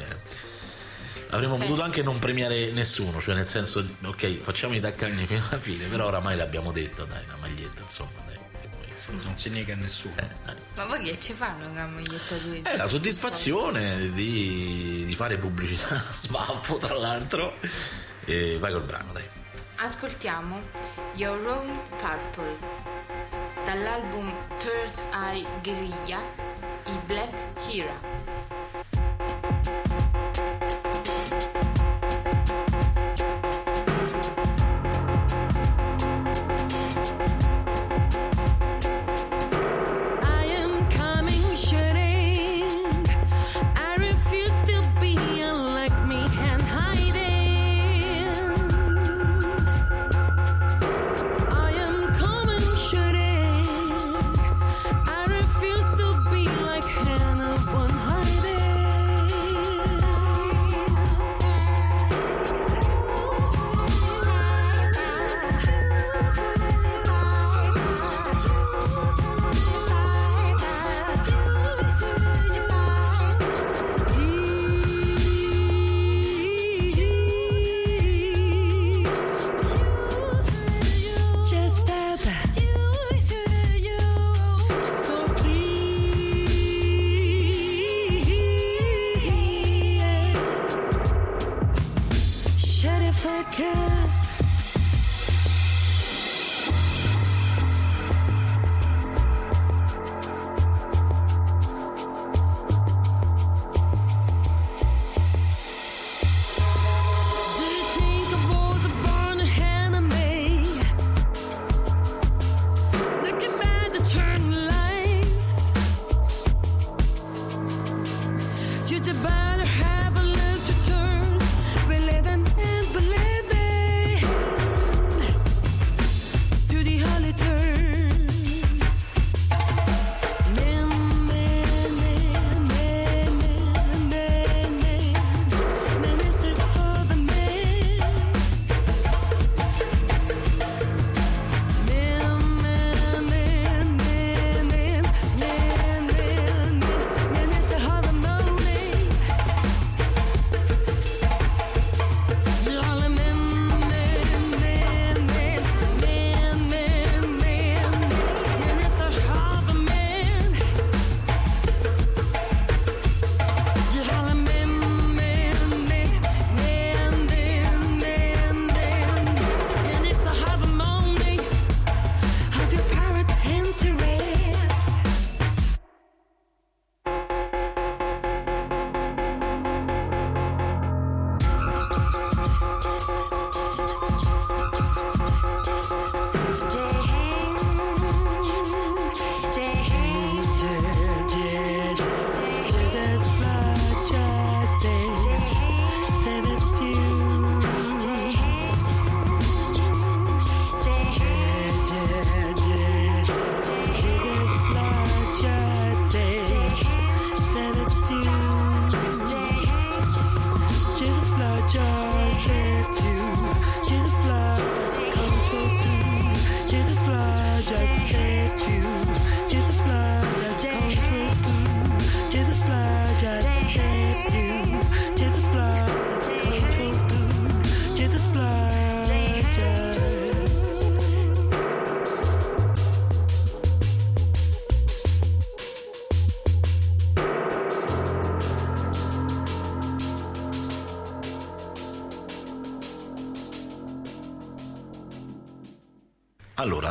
[1.30, 1.60] avremmo Ok.
[1.60, 5.86] potuto anche non premiare nessuno, cioè nel senso ok facciamo i taccagni fino alla fine,
[5.86, 9.22] però oramai l'abbiamo detto, dai, una maglietta insomma, dai, che poi, insomma.
[9.22, 10.14] Non si nega a nessuno.
[10.16, 10.56] Eh.
[10.76, 12.62] Ma voi che ci fanno la maglietta di...
[12.62, 17.56] È la soddisfazione di, di fare pubblicità sbaffo tra l'altro
[18.24, 19.24] e vai col brano dai
[19.80, 20.60] Ascoltiamo
[21.14, 22.56] Your Own Purple
[23.64, 26.22] dall'album Third Eye Guerrilla,
[26.86, 27.34] i Black
[27.70, 27.94] Hero.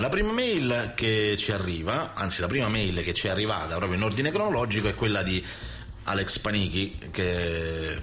[0.08, 3.98] La prima mail che ci arriva anzi la prima mail che ci è arrivata proprio
[3.98, 5.44] in ordine cronologico è quella di
[6.06, 8.02] Alex Panichi che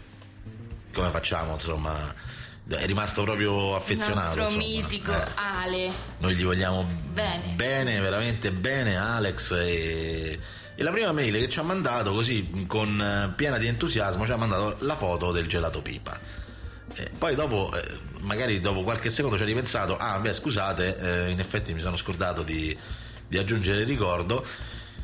[0.92, 2.14] come facciamo insomma
[2.68, 4.36] è rimasto proprio Il affezionato.
[4.40, 4.62] nostro insomma.
[4.82, 5.24] mitico Eh,
[5.62, 5.90] Ale.
[6.18, 7.98] noi gli vogliamo Bene.
[8.00, 10.38] veramente bene Alex e,
[10.74, 14.32] e la prima mail che ci ha mandato così con eh, piena di entusiasmo ci
[14.32, 16.18] ha mandato la foto del gelato pipa.
[16.96, 17.82] Eh, poi dopo, eh,
[18.24, 21.96] magari dopo qualche secondo ci ha ripensato, ah beh scusate, eh, in effetti mi sono
[21.96, 22.76] scordato di,
[23.28, 24.44] di aggiungere il ricordo.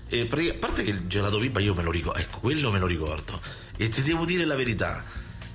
[0.08, 2.78] E perché- a parte che il gelato pipa io me lo ricordo, ecco, quello me
[2.80, 3.40] lo ricordo.
[3.76, 5.04] E ti devo dire la verità,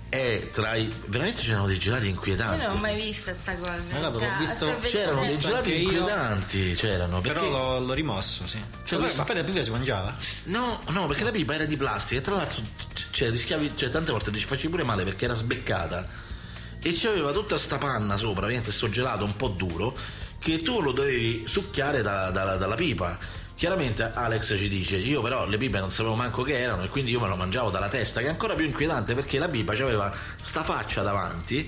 [0.08, 0.90] è tra i...
[1.08, 2.66] veramente c'erano dei gelati Io inquietanti.
[2.66, 3.78] non ho mai visto sta cosa.
[3.90, 5.78] Guarda, l'ho visto- C'erano dei gelati io.
[5.92, 7.20] inquietanti, c'erano.
[7.20, 7.38] Perché...
[7.40, 8.62] Però l'ho, l'ho rimosso, sì.
[8.86, 10.16] Cioè, questo- ma poi la pipa si mangiava?
[10.46, 12.64] No, no, perché la pipa era di plastica e tra l'altro
[13.12, 16.08] cioè, rischiavi, cioè, tante volte ti facevi pure male perché era sbeccata
[16.86, 19.98] e c'aveva tutta sta panna sopra, ovviamente sto gelato un po' duro,
[20.38, 23.18] che tu lo dovevi succhiare da- da- dalla pipa.
[23.56, 27.10] Chiaramente Alex ci dice, io però le pipe non sapevo manco che erano e quindi
[27.10, 30.14] io me lo mangiavo dalla testa, che è ancora più inquietante perché la pipa aveva
[30.42, 31.68] sta faccia davanti,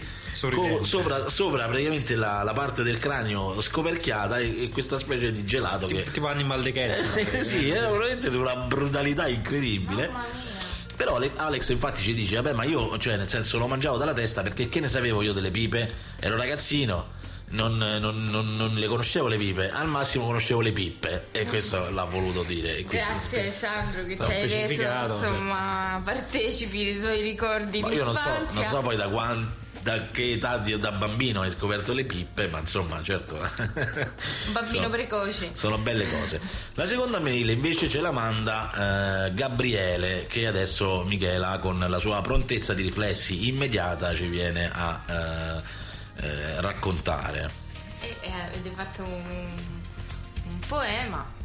[0.51, 5.45] co- sopra, sopra praticamente la, la parte del cranio scoperchiata e, e questa specie di
[5.45, 5.95] gelato che...
[5.99, 7.15] Tipo, tipo Animal the Cat.
[7.33, 10.11] Eh, sì, era veramente di una brutalità incredibile.
[10.97, 14.13] Però Ale- Alex infatti ci dice, vabbè ma io, cioè nel senso lo mangiavo dalla
[14.13, 15.93] testa perché che ne sapevo io delle pipe?
[16.19, 17.09] Ero ragazzino,
[17.49, 21.91] non, non- non- non le conoscevo le pipe, al massimo conoscevo le pippe e questo
[21.91, 22.83] l'ha voluto dire.
[22.83, 28.15] Grazie Alessandro che ci hai reso insomma partecipi dei tuoi ricordi Ma di io non
[28.15, 32.03] so, non so poi da quando da che età di- da bambino hai scoperto le
[32.03, 33.35] pippe, ma insomma, certo.
[33.37, 35.49] Un bambino So- precoce.
[35.53, 36.41] Sono belle cose.
[36.73, 42.19] La seconda mail invece ce la manda eh, Gabriele, che adesso Michela, con la sua
[42.21, 47.49] prontezza di riflessi immediata, ci viene a eh, eh, raccontare.
[48.01, 49.51] E, e avete fatto un,
[50.47, 51.35] un poema.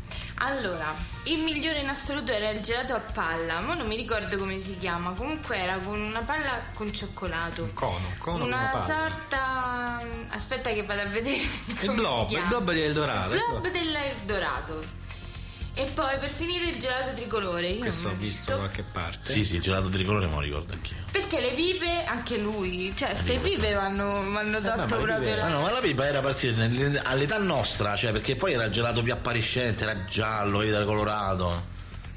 [0.45, 0.93] Allora,
[1.24, 4.76] il migliore in assoluto era il gelato a palla, ma non mi ricordo come si
[4.76, 5.12] chiama.
[5.12, 7.70] Comunque era con una palla con cioccolato.
[7.74, 10.03] cono, cono con una una sorta.
[10.30, 11.43] Aspetta che vado a vedere.
[11.82, 12.49] Il blob, il chiama.
[12.49, 13.34] blob del Dorado.
[13.34, 15.01] Il blob dell'Eldorado.
[15.75, 17.68] E poi per finire il gelato tricolore.
[17.68, 19.33] Io Questo non ho visto da qualche parte.
[19.33, 20.97] Sì, sì, il gelato tricolore me lo ricordo anch'io.
[21.11, 25.37] Perché le pipe, anche lui, cioè, ste pipe vanno, vanno tolto ma le proprio pipe-
[25.37, 25.45] la.
[25.47, 26.62] Ah no, ma la pipa era partita
[27.05, 31.64] all'età nostra, cioè perché poi era il gelato più appariscente, era giallo, era colorato.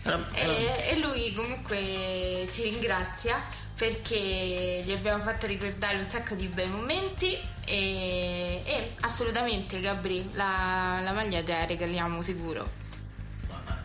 [0.04, 3.42] Era- era- E, e lui comunque ci ringrazia
[3.78, 11.00] perché gli abbiamo fatto ricordare un sacco di bei momenti e, e assolutamente Gabri la,
[11.04, 12.84] la maglia te la regaliamo sicuro.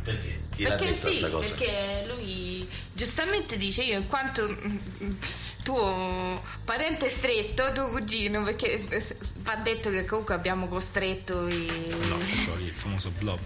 [0.03, 0.41] Perché?
[0.55, 5.17] Chi l'ha perché sì, perché lui giustamente dice io in quanto mm, mm,
[5.63, 11.67] tuo parente stretto, tuo cugino, perché eh, va detto che comunque abbiamo costretto i...
[12.07, 13.41] Blob, poi il famoso blob.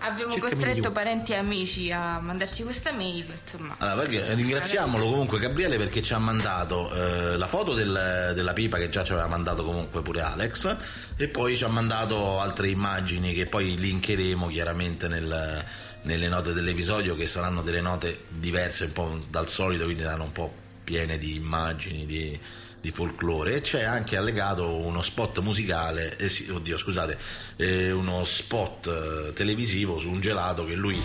[0.00, 3.74] Abbiamo Cercami costretto parenti e amici a mandarci questa mail, insomma.
[3.78, 8.78] Allora, perché- ringraziamolo comunque Gabriele perché ci ha mandato eh, la foto del- della pipa
[8.78, 10.76] che già ci aveva mandato comunque pure Alex
[11.16, 15.64] e poi ci ha mandato altre immagini che poi linkeremo chiaramente nel-
[16.02, 20.32] nelle note dell'episodio che saranno delle note diverse un po' dal solito quindi saranno un
[20.32, 22.38] po' piene di immagini di,
[22.80, 27.18] di folklore e c'è anche allegato uno spot musicale eh sì, oddio scusate
[27.56, 30.98] eh, uno spot eh, televisivo su un gelato che lui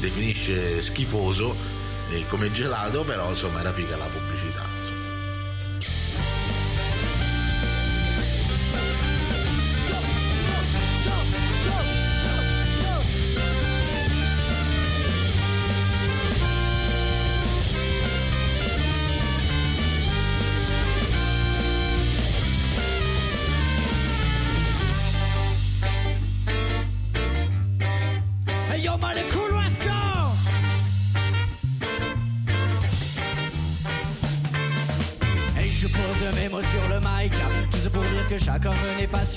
[0.00, 1.54] definisce schifoso
[2.10, 4.69] eh, come gelato però insomma era figa la pubblicità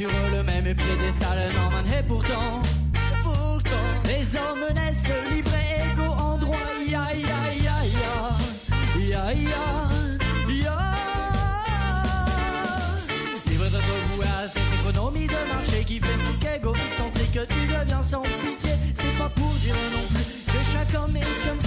[0.04, 1.38] sur le même piédestal.
[1.56, 2.62] Norman Et pourtant,
[3.22, 8.14] pourtant Les hommes naissent libres et égaux en droit Ya ya ya ya
[9.00, 9.64] Ya ya
[13.50, 18.24] Libre de vous à cette économie de marché qui fait tout qu'égocentrique Tu deviens sans
[18.24, 18.72] pitié.
[18.96, 21.63] C'est pas pour dire non plus que chaque homme est comme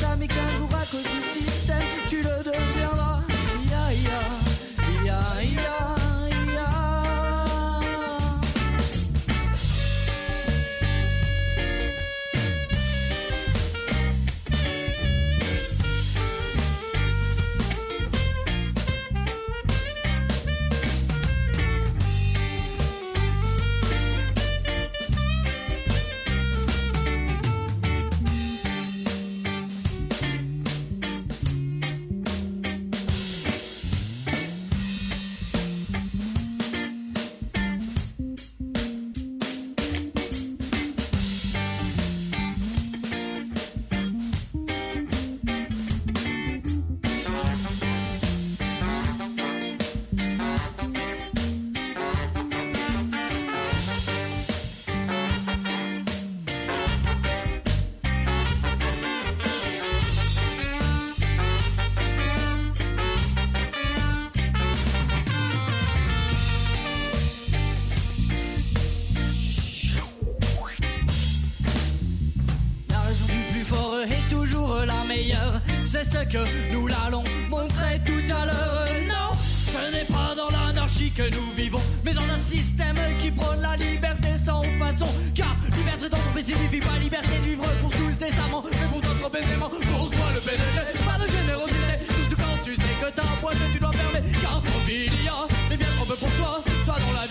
[76.37, 78.89] que nous l'allons montrer tout à l'heure.
[79.09, 79.31] Non,
[79.73, 83.77] ce n'est pas dans l'anarchie que nous vivons, mais dans un système qui prône la
[83.77, 85.09] liberté sans façon.
[85.35, 89.71] Car liberté d'entreprise signifie pas liberté de vivre pour tous décemment, mais pour d'autres aisément.
[89.71, 90.79] Pour toi le PDG,
[91.09, 94.29] pas de générosité, surtout quand tu sais que ta boîte tu dois fermer.
[94.43, 96.61] Car profit il y a, mais bien trop peu pour toi.
[96.85, 97.27] Toi dont la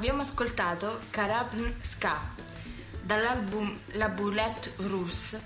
[0.00, 2.18] Abbiamo ascoltato Karabn Ska
[3.02, 5.38] dall'album La Boulette Russe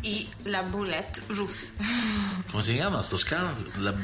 [0.00, 1.70] e La Boulette Russe.
[2.50, 3.54] Come si chiama sto scalo?
[3.76, 3.94] La...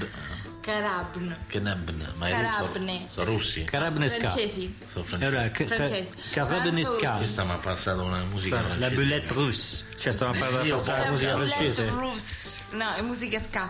[0.60, 1.36] Karabn.
[1.48, 2.92] Kenebn, ma è Carabne.
[2.92, 3.08] russo?
[3.10, 3.64] Sono russi?
[3.64, 4.18] Carabnesca.
[4.28, 4.76] Francesi.
[4.88, 5.34] Sono francesi.
[5.34, 6.08] Allora, ca- Francese.
[6.30, 7.16] Carabnesca.
[7.16, 8.94] Questa mi ha passato una musica La francese.
[8.94, 9.84] boulette russe.
[9.98, 11.88] Cioè, stiamo parlando Io di la musica La Boulette francese.
[11.88, 12.58] Russe.
[12.70, 13.68] No, è musica ska.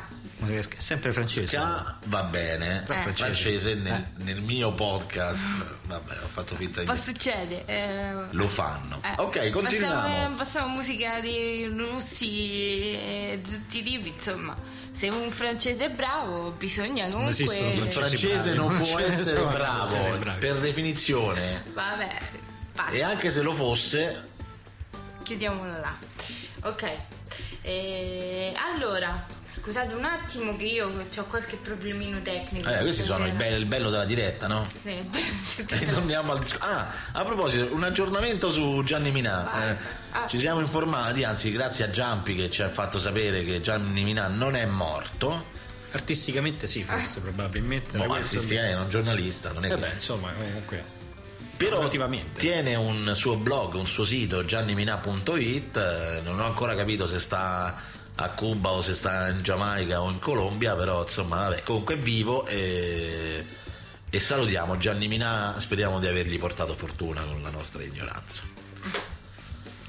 [0.63, 1.47] Sc- Sempre francese.
[1.47, 3.13] Ska va bene, Eh.
[3.13, 5.41] francese nel, nel mio podcast,
[5.87, 7.65] vabbè, ho fatto finta di Poi succede.
[7.67, 9.01] eh, lo fanno.
[9.05, 10.01] eh, ok, continuiamo.
[10.01, 14.57] Passiamo, passiamo musica di russi e di tutti i tipi, insomma.
[14.93, 17.45] Se un francese è bravo, bisogna Il comunque.
[17.45, 20.39] francesi francese non può essere Sono bravo bravi.
[20.39, 22.19] per definizione Vabbè,
[22.75, 22.93] basta.
[22.93, 24.29] e anche se lo fosse,
[25.25, 25.97] Chiudiamolo là.
[26.65, 26.93] Ok.
[27.63, 29.27] Eh, allora,
[29.65, 32.69] scusate un attimo che io ho qualche problemino tecnico.
[32.69, 34.69] eh, questi sono il bello, il bello della diretta, no?
[34.83, 35.33] Sì.
[35.67, 36.69] E torniamo al discorso.
[36.69, 39.71] Ah, a proposito, un aggiornamento su Gianni Minà.
[39.71, 40.29] Eh, Ah.
[40.29, 44.29] ci siamo informati, anzi, grazie a Giampi che ci ha fatto sapere che Gianni Minà
[44.29, 45.47] non è morto.
[45.93, 47.97] Artisticamente sì, forse, probabilmente.
[47.97, 49.81] Ma Da questo- artisti è un giornalista, non è Eh che.
[49.81, 50.85] beh, insomma, comunque.
[51.57, 51.89] Però
[52.37, 57.77] tiene un suo blog, un suo sito gianniminà.it, eh, non ho ancora capito se sta
[58.17, 61.99] a Cuba o se sta in Giamaica o in Colombia, però insomma vabbè, comunque è
[61.99, 63.45] vivo e,
[64.09, 68.43] e salutiamo Gianni Minà, speriamo di avergli portato fortuna con la nostra ignoranza.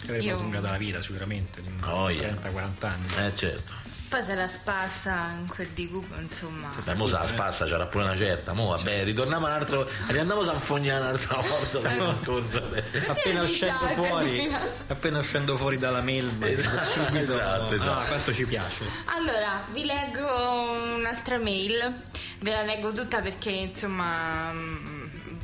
[0.04, 2.32] Avremmo Io- allungato la vita sicuramente, Oh, yeah.
[2.34, 3.06] 30-40 anni.
[3.28, 3.74] Eh certo.
[4.16, 6.72] Poi se la spassa in quel di Cuba, insomma.
[6.78, 11.02] Sa la spassa c'era pure una certa, mo vabbè, ritorniamo un altro, riandiamo a Sanfognare
[11.02, 12.64] un'altra volta l'anno scorso.
[13.08, 14.56] Appena uscendo piace, fuori,
[14.88, 18.00] appena uscendo fuori dalla melba, Esatto, esatto, esatto.
[18.00, 18.86] Ah, quanto ci piace.
[19.18, 21.94] Allora, vi leggo un'altra mail,
[22.40, 24.95] ve la leggo tutta perché insomma mm,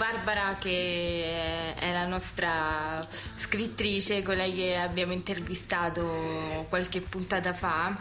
[0.01, 7.95] Barbara che è la nostra scrittrice, quella che abbiamo intervistato qualche puntata fa,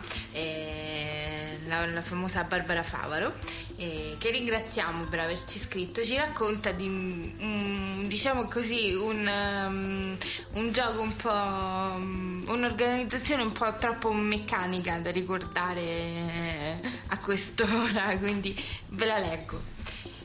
[1.67, 3.35] la, la famosa Barbara Favaro,
[3.77, 9.31] eh, che ringraziamo per averci scritto, ci racconta di mm, diciamo così un,
[9.69, 10.17] um,
[10.53, 18.59] un gioco un po' um, un'organizzazione un po' troppo meccanica da ricordare a quest'ora, quindi
[18.89, 19.80] ve la leggo.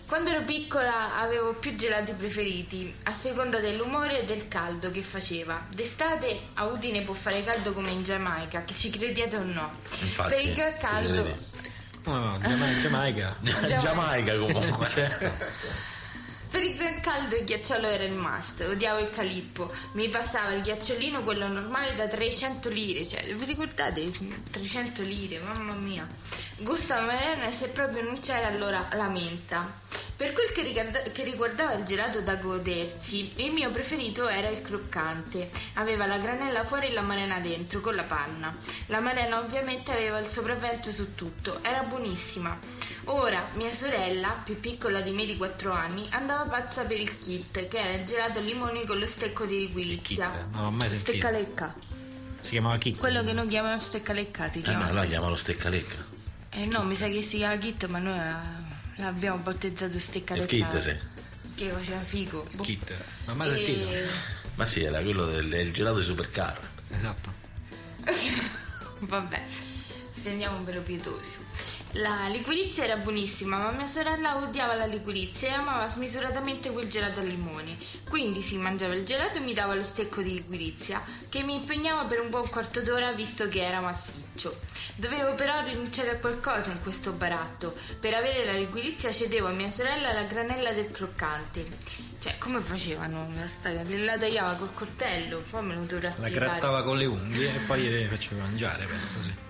[0.07, 5.65] Quando ero piccola avevo più gelati preferiti, a seconda dell'umore e del caldo che faceva.
[5.73, 9.71] D'estate a Udine può fare caldo come in Giamaica, che ci crediate o no.
[10.01, 11.37] Infatti, per il gran caldo.
[12.03, 13.77] No, no, Giamaica, Giamaica.
[13.79, 15.17] Giamaica comunque.
[16.51, 19.73] per il gran caldo il ghiacciolo era il must, odiavo il calippo.
[19.93, 23.07] Mi passava il ghiacciolino, quello normale, da 300 lire.
[23.07, 24.11] Cioè, vi ricordate?
[24.51, 26.07] 300 lire, mamma mia.
[26.57, 29.83] Gustavo Marena se proprio non c'era allora la menta.
[30.15, 34.61] Per quel che, riguarda- che riguardava il gelato da godersi, il mio preferito era il
[34.61, 35.49] croccante.
[35.73, 38.55] Aveva la granella fuori e la marena dentro, con la panna.
[38.87, 42.57] La marena ovviamente aveva il sopravvento su tutto, era buonissima.
[43.05, 47.67] Ora, mia sorella, più piccola di me di 4 anni, andava pazza per il kit,
[47.67, 50.27] che era il gelato al limone con lo stecco di liquirizia.
[50.27, 50.45] Kit?
[50.53, 51.11] Non l'ho mai sentito.
[51.11, 51.75] Steccalecca.
[52.41, 52.97] Si chiamava Kit.
[52.97, 54.85] Quello che noi chiamiamo steccalecca, ti Eh, chiama?
[54.85, 56.13] ma la chiamano steccalecca.
[56.51, 60.47] Eh no, mi sa che si chiama kit, ma noi eh, l'abbiamo battezzato Il steccalecca.
[60.47, 60.97] kit, sì.
[61.55, 62.47] Che faceva figo.
[62.53, 62.63] Boh.
[62.63, 62.93] Kit.
[63.27, 63.89] Ho mai sentito.
[63.91, 64.07] E...
[64.55, 66.59] Ma sì, era quello del il gelato di supercar.
[66.89, 67.33] Esatto.
[68.99, 69.43] Vabbè,
[70.11, 71.39] stendiamo un velo pietoso.
[71.97, 77.21] La liquirizia era buonissima, ma mia sorella odiava la liquirizia e amava smisuratamente quel gelato
[77.21, 77.77] al limone.
[78.09, 82.03] Quindi si mangiava il gelato e mi dava lo stecco di liquirizia, che mi impegnava
[82.03, 84.59] per un buon quarto d'ora visto che era massiccio.
[84.95, 87.73] Dovevo però rinunciare a qualcosa in questo baratto.
[87.97, 91.65] Per avere la liquirizia cedevo a mia sorella la granella del croccante.
[92.19, 93.31] Cioè, come facevano?
[93.35, 96.45] La, la tagliava col coltello, poi me lo dovrà La spiegare.
[96.45, 99.44] grattava con le unghie e poi le faceva mangiare, penso sì.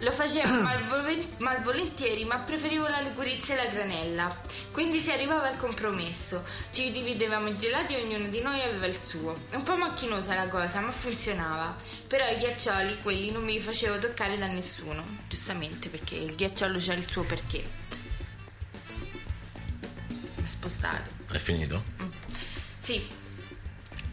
[0.00, 4.40] Lo facevo malvolen- malvolentieri, ma preferivo la liquirizia e la granella.
[4.72, 6.44] Quindi si arrivava al compromesso.
[6.70, 9.38] Ci dividevamo i gelati e ognuno di noi aveva il suo.
[9.52, 11.74] Un po' macchinosa la cosa, ma funzionava.
[12.06, 15.04] Però i ghiaccioli, quelli non me li facevo toccare da nessuno.
[15.28, 17.62] Giustamente, perché il ghiacciolo c'ha il suo perché.
[20.36, 21.10] Mi ha spostato.
[21.30, 21.82] È finito?
[22.78, 23.18] Sì.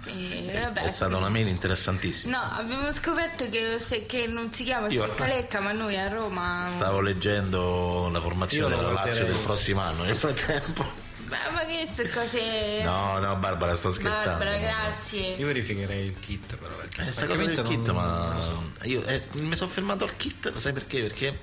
[0.09, 0.81] E vabbè.
[0.83, 2.37] È stata una mail interessantissima.
[2.37, 6.67] No, abbiamo scoperto che, se- che non si chiama Io- Steccalecca, ma noi a Roma.
[6.69, 10.03] Stavo leggendo la formazione della Lazio del prossimo anno.
[10.03, 11.05] Nel frattempo.
[11.27, 12.83] Ma, ma che so cose.
[12.83, 14.43] No, no, Barbara, sto scherzando.
[14.45, 15.35] Barbara, grazie.
[15.35, 18.87] Io verificherei il kit però perché Eh, sta cosa del kit, non- ma non so.
[18.87, 21.01] io eh, mi sono fermato al kit, sai perché?
[21.01, 21.37] Perché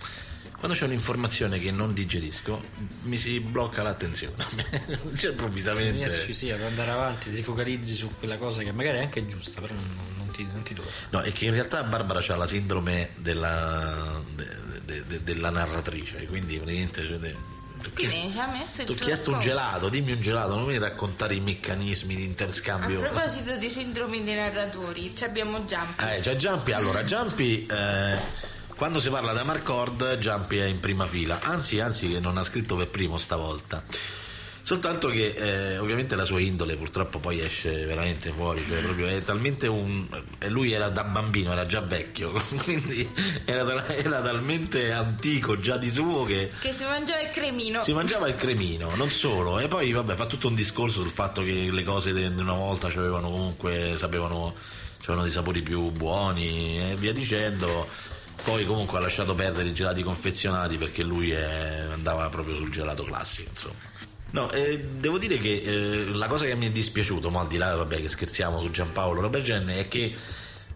[0.64, 2.58] quando c'è un'informazione che non digerisco,
[3.02, 4.46] mi si blocca l'attenzione.
[5.14, 6.08] cioè, improvvisamente.
[6.08, 9.60] riesci sì ad andare avanti, ti focalizzi su quella cosa che magari è anche giusta,
[9.60, 9.84] però non,
[10.16, 10.88] non ti, non ti dura.
[11.10, 16.24] No, è che in realtà Barbara ha la sindrome della, de- de- de- della narratrice,
[16.24, 19.90] quindi praticamente cioè, ho Quindi ci ha messo il ti ho tuo chiesto un gelato,
[19.90, 23.00] dimmi un gelato, non mi raccontare i meccanismi di A interscambio.
[23.00, 26.04] proposito di sindromi dei narratori, ci abbiamo Giampi.
[26.06, 31.06] Eh, c'è Giampi, allora Giampi eh, quando si parla da Marcord Giampi è in prima
[31.06, 33.82] fila, anzi anzi che non ha scritto per primo stavolta.
[34.64, 39.20] Soltanto che eh, ovviamente la sua indole purtroppo poi esce veramente fuori, cioè proprio è
[39.20, 40.08] talmente un.
[40.38, 42.32] e lui era da bambino, era già vecchio,
[42.64, 43.06] quindi
[43.44, 47.82] era, era talmente antico già di suo che Che si mangiava il cremino.
[47.82, 51.42] si mangiava il cremino, non solo, e poi vabbè fa tutto un discorso sul fatto
[51.42, 54.54] che le cose di una volta comunque, sapevano,
[54.96, 58.12] c'avevano dei sapori più buoni e via dicendo.
[58.42, 63.04] Poi comunque ha lasciato perdere i gelati confezionati perché lui è- andava proprio sul gelato
[63.04, 63.74] classico, insomma.
[64.32, 67.56] No, eh, devo dire che eh, la cosa che mi è dispiaciuto, ma al di
[67.56, 70.12] là, vabbè, che scherziamo su Giampaolo Robergen, è che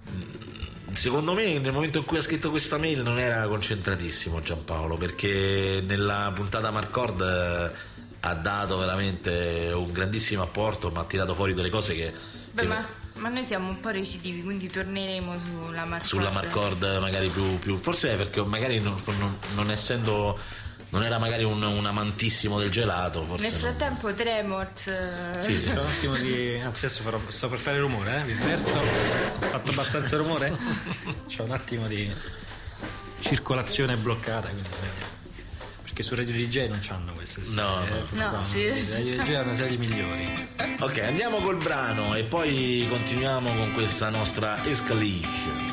[0.04, 4.96] mh, secondo me nel momento in cui ha scritto questa mail non era concentratissimo Giampaolo,
[4.96, 7.72] perché nella puntata Marcord eh,
[8.20, 12.12] ha dato veramente un grandissimo apporto, ma ha tirato fuori delle cose che...
[12.52, 12.86] Beh, che- ma,
[13.18, 16.08] ma noi siamo un po' recidivi, quindi torneremo sulla Marcord.
[16.08, 20.38] sulla Marcord magari più, più- forse è perché magari non, non- non essendo
[20.90, 24.86] non era magari un, un amantissimo del gelato forse Nel non- frattempo Tremors.
[24.86, 26.60] eh, Sì, C'è un attimo di.
[26.64, 28.24] Anzi, adesso farò, sto per fare rumore, eh?
[28.24, 28.78] Vi avverto.
[28.78, 30.56] Ho fatto abbastanza rumore?
[31.28, 32.10] C'è un attimo di
[33.20, 34.48] circolazione bloccata.
[34.48, 34.68] Quindi,
[35.98, 37.96] perché su Radio DJ non c'hanno queste No, serie, no.
[37.96, 38.90] eh, No, sono- sì.
[38.92, 40.48] Radio DJ ha una serie migliori.
[40.78, 45.67] ok andiamo col brano e poi continuiamo con questa nostra escalation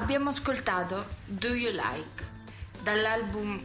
[0.00, 2.24] Abbiamo ascoltato Do You Like
[2.84, 3.60] dall'album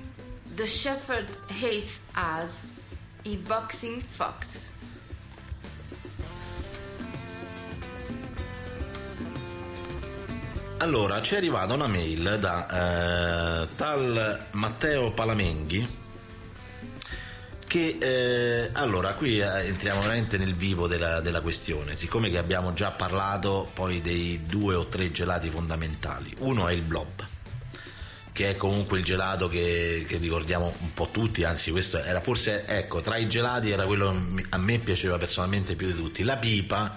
[0.56, 2.50] The Shepherd Hates Us,
[3.22, 4.72] i Boxing Fox.
[10.80, 16.02] Allora, ci è arrivata una mail da eh, tal Matteo Palamenghi
[17.74, 22.72] che eh, allora qui eh, entriamo veramente nel vivo della, della questione, siccome che abbiamo
[22.74, 26.32] già parlato poi dei due o tre gelati fondamentali.
[26.42, 27.26] Uno è il blob,
[28.32, 32.64] che è comunque il gelato che, che ricordiamo un po' tutti, anzi questo era forse,
[32.68, 34.16] ecco, tra i gelati era quello
[34.50, 36.22] a me piaceva personalmente più di tutti.
[36.22, 36.96] La pipa,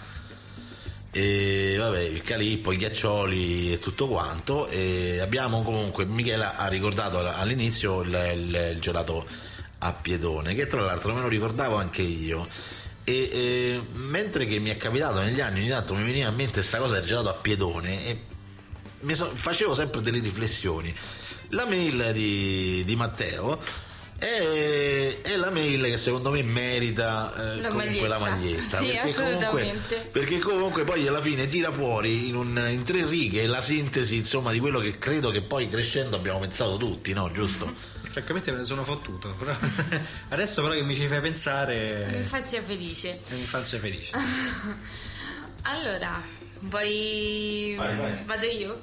[1.10, 4.68] e vabbè, il calippo, i ghiaccioli e tutto quanto.
[4.68, 9.26] E abbiamo comunque, Michela ha ricordato all'inizio il, il- il gelato
[9.78, 12.48] a piedone, che tra l'altro me lo ricordavo anche io.
[13.04, 16.54] E eh, mentre che mi è capitato negli anni, ogni tanto mi veniva in mente
[16.54, 18.18] questa cosa del gelato a piedone e
[19.00, 20.92] mi so- facevo sempre delle riflessioni.
[21.50, 23.60] La mail di, di Matteo
[24.18, 28.80] è, è la mail che secondo me merita eh, La comunque la maglietta.
[28.80, 29.06] maglietta.
[29.06, 29.80] Sì, perché, comunque,
[30.10, 34.50] perché comunque poi alla fine tira fuori in, un- in tre righe la sintesi insomma
[34.50, 37.30] di quello che credo che poi crescendo abbiamo pensato tutti, no?
[37.30, 37.72] Giusto?
[38.16, 39.34] Francamente me ne sono fottuto.
[39.34, 39.54] però-
[40.30, 42.06] Adesso però che mi ci fai pensare.
[42.12, 43.10] Mi faccia felice.
[43.10, 44.16] È un'infanzia felice.
[45.68, 46.22] Allora,
[46.60, 47.74] vuoi...
[47.76, 48.24] Vai, vai.
[48.24, 48.82] Vado io?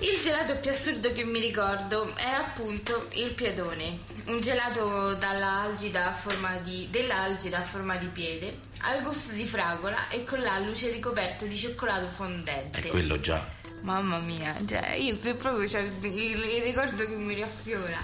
[0.00, 6.12] Il gelato più assurdo che mi ricordo era appunto il piedone, un gelato dall'algida a
[6.12, 11.46] forma di, dell'algida a forma di piede, al gusto di fragola e con l'alluce ricoperto
[11.46, 12.80] di cioccolato fondente.
[12.82, 13.42] È quello già.
[13.82, 17.98] Mamma mia, cioè, io proprio c'è il, il- ricordo che mi riaffiora.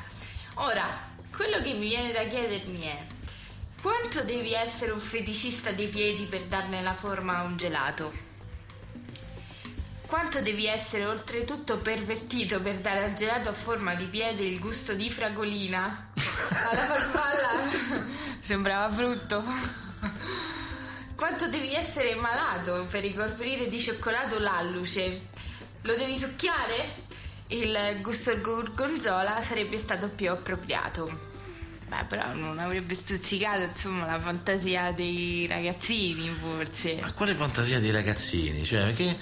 [0.55, 0.85] Ora,
[1.35, 3.07] quello che mi viene da chiedermi è:
[3.81, 8.13] quanto devi essere un feticista dei piedi per darne la forma a un gelato?
[10.07, 14.95] Quanto devi essere oltretutto pervertito per dare al gelato a forma di piede il gusto
[14.95, 16.11] di fragolina?
[16.15, 18.07] Alla farfalla
[18.41, 19.45] sembrava frutto.
[21.15, 25.37] Quanto devi essere malato per ricoprire di cioccolato l'alluce?
[25.83, 27.07] Lo devi succhiare?
[27.49, 31.27] Il gusto gorgonzola sarebbe stato più appropriato.
[31.89, 36.99] Beh, però non avrebbe stuzzicato insomma la fantasia dei ragazzini, forse.
[37.01, 38.63] Ma quale fantasia dei ragazzini?
[38.65, 39.17] Cioè, che,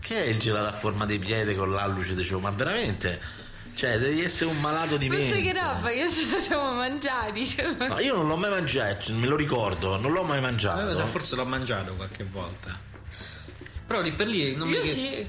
[0.00, 2.14] che è il gelato a forma di piede con l'alluce?
[2.14, 3.18] Dicevo, ma veramente?
[3.72, 5.42] Cioè, devi essere un malato di Questo mente.
[5.42, 7.46] che roba che ce lo siamo mangiati.
[7.46, 7.88] cioè.
[7.88, 11.06] No, io non l'ho mai mangiato, me lo ricordo, non l'ho mai mangiato.
[11.06, 12.78] forse l'ho mangiato qualche volta.
[13.86, 14.74] Però lì per lì non mi.
[14.76, 15.28] Io sì.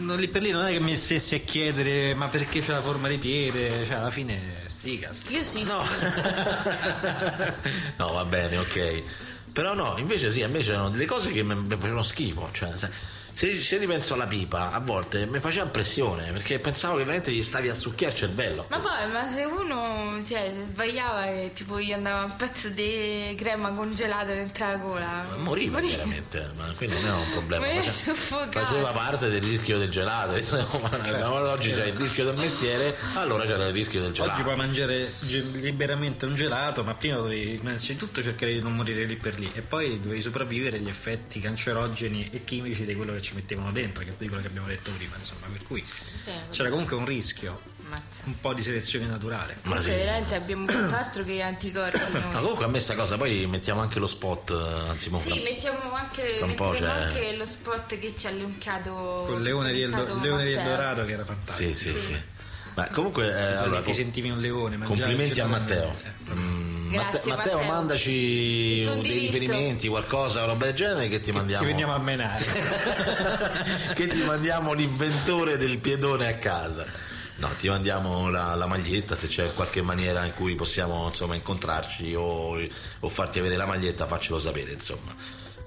[0.00, 2.80] Non- lì per lì non è che mi stessi a chiedere ma perché c'è la
[2.82, 5.12] forma di piede, cioè alla fine stiga.
[5.12, 5.62] sti- Io sì.
[5.64, 5.82] No.
[7.96, 9.02] no, va bene, ok.
[9.52, 12.48] Però no, invece sì, a me c'erano delle cose che mi mi facevano schifo.
[12.52, 12.70] Cioè,
[13.32, 17.42] se- se, ripenso alla pipa, a volte mi faceva impressione perché pensavo che veramente gli
[17.42, 18.66] stavi a succhiare il cervello.
[18.68, 23.34] Ma poi, ma se uno cioè, se sbagliava e tipo gli andava un pezzo di
[23.36, 25.26] crema congelata dentro la gola.
[25.38, 27.66] Moriva chiaramente, ma quello non era un problema.
[27.66, 27.82] Moriva.
[27.82, 30.38] Faceva parte del rischio del gelato.
[30.90, 34.34] Ma oggi c'è il rischio del mestiere, allora c'era il rischio del gelato.
[34.34, 35.10] Oggi puoi mangiare
[35.60, 39.60] liberamente un gelato, ma prima dovevi innanzitutto cercare di non morire lì per lì e
[39.60, 44.10] poi dovevi sopravvivere agli effetti cancerogeni e chimici di quello che ci mettevano dentro, che
[44.10, 45.84] è di quello che abbiamo detto prima, insomma, per cui
[46.50, 48.22] c'era comunque un rischio, Ammazza.
[48.24, 49.56] un po' di selezione naturale.
[49.62, 49.88] Ma sì.
[49.90, 51.98] Cioè, veramente abbiamo fatto altro che anticorpi.
[52.12, 52.32] noi.
[52.32, 55.40] Ma comunque a me sta cosa, poi mettiamo anche lo spot, eh, anzi mo Sì,
[55.42, 60.20] mettiamo anche, c'è- anche lo spot che ci ha luncato Con Leone di Eldo- Eldo-
[60.20, 61.74] Leone di Eldorado che era fantastico.
[61.74, 62.20] Sì, sì, sì.
[62.74, 64.78] Ma comunque, eh, Allora, ti sentivi un leone.
[64.78, 65.94] complimenti a Matteo.
[65.96, 66.34] gelato.
[66.40, 67.72] Mm, Grazie, Matte- Matteo, Matteo.
[67.72, 71.62] mandaci dei riferimenti, qualcosa, roba del genere che ti mandiamo.
[71.62, 72.44] Ti veniamo a menare.
[73.94, 76.84] che ti mandiamo l'inventore del piedone a casa.
[77.36, 82.14] No, ti mandiamo la, la maglietta se c'è qualche maniera in cui possiamo insomma, incontrarci
[82.14, 82.58] o,
[83.00, 85.14] o farti avere la maglietta, faccelo sapere insomma.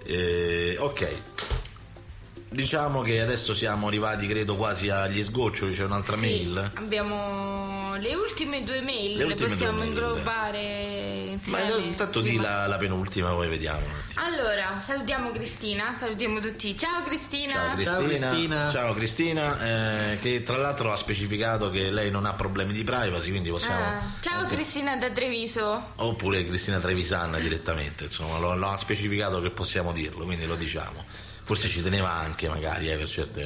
[0.05, 1.07] Eh, ok.
[2.53, 6.71] Diciamo che adesso siamo arrivati credo quasi agli sgoccioli, c'è un'altra Sì, mail.
[6.75, 11.83] abbiamo le ultime due mail, Le le, possiamo inglobare Ma insieme.
[11.87, 14.21] intanto di la, la penultima, poi vediamo un attimo.
[14.23, 16.77] Allora, salutiamo Cristina, salutiamo tutti.
[16.77, 17.53] Ciao Cristina.
[17.53, 18.69] Ciao Cristina, Ciao, Cristina.
[18.69, 23.31] Ciao Cristina, eh, che tra l'altro ha specificato che lei non ha problemi di privacy,
[23.31, 23.83] quindi possiamo...
[23.83, 25.91] Ah, ciao anche- Cristina da Treviso.
[25.95, 31.03] Oppure Cristina Trevisanna direttamente, insomma, lo, lo ha specificato che possiamo dirlo, quindi lo diciamo.
[31.43, 33.41] Forse ci teneva anche magari eh, per certe...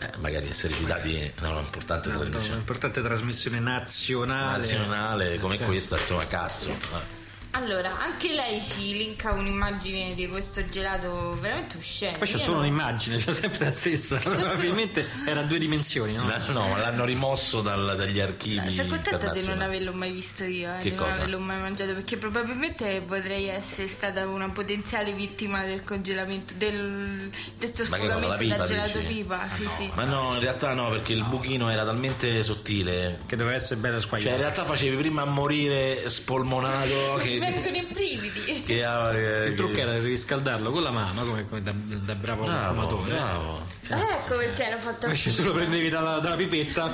[0.00, 4.58] eh, magari essere citati in una importante trasmissione Un'importante trasmissione nazionale.
[4.58, 7.17] nazionale come Cioè, questa, insomma, cazzo.
[7.52, 12.18] Allora, anche lei ci linka un'immagine di questo gelato veramente uscente.
[12.18, 14.16] Poi c'è solo non- un'immagine, c'è sempre la stessa.
[14.18, 16.26] Probabilmente era a due dimensioni, no?
[16.26, 18.74] La- No, ma l'hanno rimosso dal- dagli archivi.
[18.74, 21.10] Sono contenta di non averlo mai visto io, eh, Che di cosa?
[21.10, 27.30] non averlo mai mangiato, perché probabilmente potrei essere stata una potenziale vittima del congelamento, del,
[27.58, 29.12] del la soffocamento pipa, da gelato dici?
[29.14, 29.48] pipa.
[29.56, 29.90] sì, sì.
[29.94, 33.20] Ma no, in realtà no, perché il buchino era talmente sottile.
[33.26, 34.34] Che doveva essere bello Cioè, squagliato.
[34.34, 38.62] in realtà facevi prima a morire spolmonato che, vengono i brividi.
[38.62, 41.72] che, ah, eh, il trucco che- era di riscaldarlo con la mano, come, come da,
[41.74, 43.10] da bravo, Bravo, fumatore.
[43.10, 43.66] bravo.
[43.90, 46.90] ecco perché era fatto Invece tu lo prendevi dalla, dalla pipetta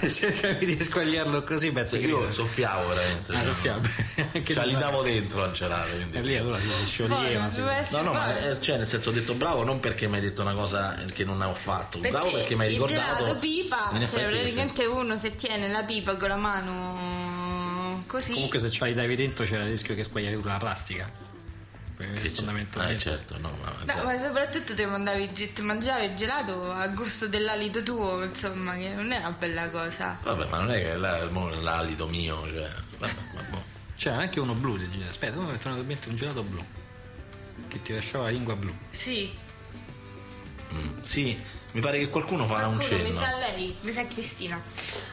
[0.00, 3.32] e cercavi di squagliarlo così, beh, Sì, io soffiavo veramente.
[3.34, 3.80] Ah, soffiavo.
[4.46, 5.90] Cioè, li davo dentro al gelato.
[6.12, 7.48] E lì allora si scioglieva.
[7.90, 10.40] No, no, ma eh, cioè, nel senso ho detto bravo non perché mi hai detto
[10.42, 13.16] una cosa che non ho fatto, Perché bravo perché mi hai il ricordato.
[13.24, 17.65] gelato pipa, cioè praticamente uno se tiene la pipa con la mano
[18.06, 18.32] così.
[18.32, 21.10] Comunque se ce la davi dentro c'era il rischio che squagliavi pure la plastica.
[21.98, 22.94] Che fondamentalmente.
[22.94, 27.26] Eh, certo, no, ma, No, ma soprattutto ti mandavi ti mangiavi il gelato a gusto
[27.26, 30.18] dell'alito tuo, insomma, che non è una bella cosa.
[30.22, 32.70] Vabbè, ma non è che là- mo l'alito mio, cioè.
[32.98, 33.64] Vabbè, ma boh.
[33.96, 35.10] C'era anche uno blu del gelato.
[35.10, 36.62] Aspetta, ora metto naturalmente un gelato blu.
[37.68, 38.74] Che ti lasciava la lingua blu.
[38.90, 39.32] Sì,
[40.74, 41.38] Mm, Sì,
[41.72, 43.20] mi pare che qualcuno farà un qualcuno mi cenno.
[43.20, 44.60] sa lei, mi sa Cristina.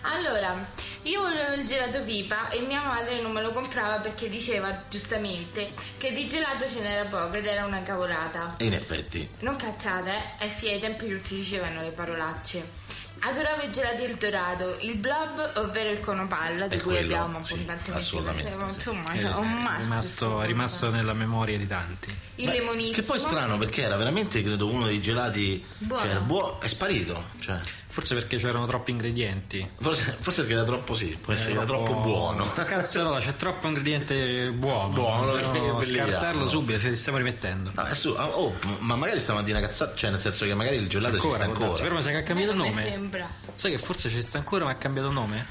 [0.02, 0.68] Allora,
[1.04, 5.72] io volevo il gelato pipa e mia madre non me lo comprava perché diceva giustamente
[5.98, 8.56] che di gelato ce n'era poco ed era una cavolata.
[8.58, 9.28] E in effetti.
[9.40, 10.46] Non cazzate, eh?
[10.46, 12.82] Eh sì, ai tempi non si dicevano le parolacce.
[13.26, 17.54] Adoravo i gelati Eldorado, il blob, ovvero il conopalla, di È cui quello, abbiamo sì,
[17.54, 18.76] abbondantemente assolutamente, sì.
[18.76, 22.14] Insomma, È, ho un è rimasto, è rimasto nella memoria di tanti.
[22.36, 22.96] Il Beh, lemonissimo.
[22.96, 25.64] Che poi è strano perché era veramente, credo, uno dei gelati.
[25.78, 26.04] Buono.
[26.04, 27.30] Cioè, buo- è sparito.
[27.40, 27.62] Cioè,
[27.94, 29.70] Forse perché c'erano troppi ingredienti.
[29.80, 32.50] forse, forse perché era troppo sì, può essere era troppo buono.
[32.66, 34.90] Cazzarola, c'è troppo ingrediente buono.
[34.94, 35.34] Buono,
[35.78, 35.84] belliamo.
[35.84, 37.70] scartarlo subito, ce li stiamo rimettendo.
[37.72, 41.14] No, su- ah, oh, ma magari stamattina cazzata, cioè nel senso che magari il gelato
[41.18, 41.84] Ancora, può darsi, ancora.
[41.84, 42.88] però mi sa che ha cambiato Non mi nome.
[42.90, 43.30] sembra.
[43.54, 45.46] Sai che forse ci sta ancora, ma ha cambiato nome?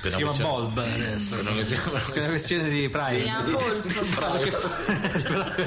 [0.00, 1.30] Per Si chiama questione- Bulb adesso.
[1.30, 2.88] per una questione- Per una questione di.
[2.88, 3.08] Però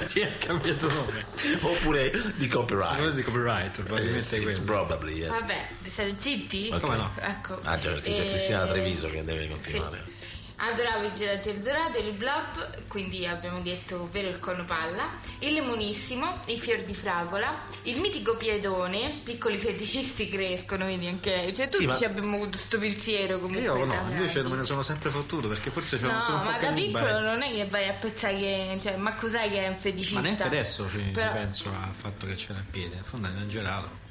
[0.07, 1.25] si è cambiato nome.
[1.61, 2.97] Oppure di copyright.
[2.97, 4.61] Cosa di copyright, probabilmente quello.
[4.63, 5.29] probably, yes.
[5.39, 6.69] Vabbè, state zitti?
[6.73, 6.79] Ok.
[6.81, 7.11] Come no?
[7.19, 7.59] Ecco.
[7.63, 10.03] Ah già, perché c'è Eh, Cristina Treviso che deve continuare.
[10.05, 10.12] Sì.
[10.55, 15.09] Adoravo i gelati Eldorado, il blob, quindi abbiamo detto ovvero il conopalla,
[15.39, 21.51] il lemonissimo, i fior di fragola, il mitico piedone, piccoli feticisti crescono, vedi anche.
[21.53, 23.63] Cioè tutti ma- ci abbiamo avuto sto pensiero comunque.
[23.63, 26.49] Io no, invece me ne sono sempre fottuto perché forse c'è No, sono un po'
[26.51, 28.77] ma da piccolo non è che vai a pensare che.
[28.81, 30.15] Cioè, ma cos'è che è un feticista?
[30.15, 32.95] Ma neanche adesso ci, Però- penso al fatto che c'era il piede.
[32.97, 34.02] In fondo è un gelato.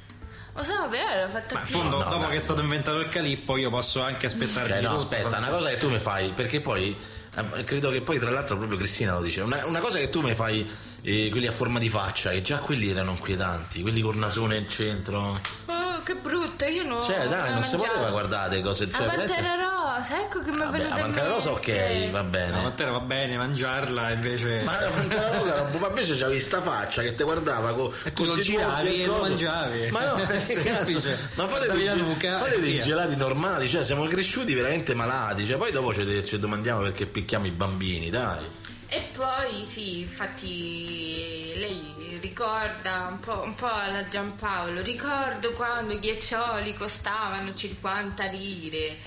[0.55, 1.77] Lo so, però l'ho fatto Ma in più.
[1.79, 2.29] fondo, no, dopo dai.
[2.29, 5.01] che è stato inventato il calippo, io posso anche aspettare Cioè, di no, tutto.
[5.15, 6.95] aspetta, una cosa che tu mi fai, perché poi
[7.35, 10.21] eh, credo che poi tra l'altro proprio Cristina lo dice, una, una cosa che tu
[10.21, 10.69] mi fai
[11.01, 14.69] e quelli a forma di faccia, che già quelli erano inquietanti, quelli col nasone in
[14.69, 15.39] centro.
[15.65, 17.01] Oh, che brutto, io no.
[17.01, 17.83] Cioè, dai, non si mangiavo.
[17.93, 18.87] poteva guardare cose.
[18.91, 22.17] La Cioè, pantera veramente- rosa, ecco che mi è venuta la pantera rosa, ok, va
[22.17, 22.61] La bene.
[22.61, 24.61] pantera va bene mangiarla, invece.
[24.63, 27.91] Ma la pantera rosa, ma invece c'avevi sta faccia che ti guardava con.
[28.03, 29.89] E tu lo giravi e lo mangiavi.
[29.91, 30.61] Ma no, Semplice.
[30.63, 31.01] cazzo.
[31.35, 35.45] Ma fate dei, la nuca fate dei gelati normali, cioè siamo cresciuti veramente malati.
[35.45, 38.43] Cioè, poi dopo ci, ci domandiamo perché picchiamo i bambini, dai.
[38.87, 45.99] E poi sì, infatti lei ricorda un po', un po' alla Giampaolo, ricordo quando i
[45.99, 48.97] ghiaccioli costavano 50 lire.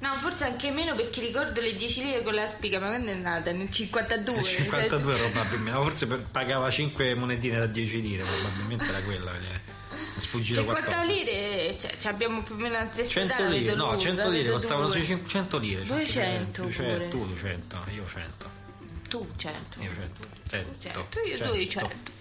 [0.00, 3.14] No, forse anche meno perché ricordo le 10 lire con la spiga, ma quando è
[3.14, 3.50] nata?
[3.50, 4.42] Nel 52?
[4.42, 9.60] 52 probabilmente, ma forse pagava 5 monetine da 10 lire, probabilmente era quella è
[10.20, 11.10] sfuggito 50 qualcosa.
[11.10, 14.22] lire, cioè, ci abbiamo più o meno la stessa 100 età, lire, no, due, 100
[14.22, 15.82] la lire costavano sui 500 lire.
[15.82, 17.08] 200 200, pure.
[17.08, 18.50] tu 200, io 100.
[19.08, 19.82] Tu 100.
[19.82, 20.28] Io 100.
[20.50, 20.78] 100.
[20.78, 21.52] 100, io 100.
[21.52, 22.14] 200.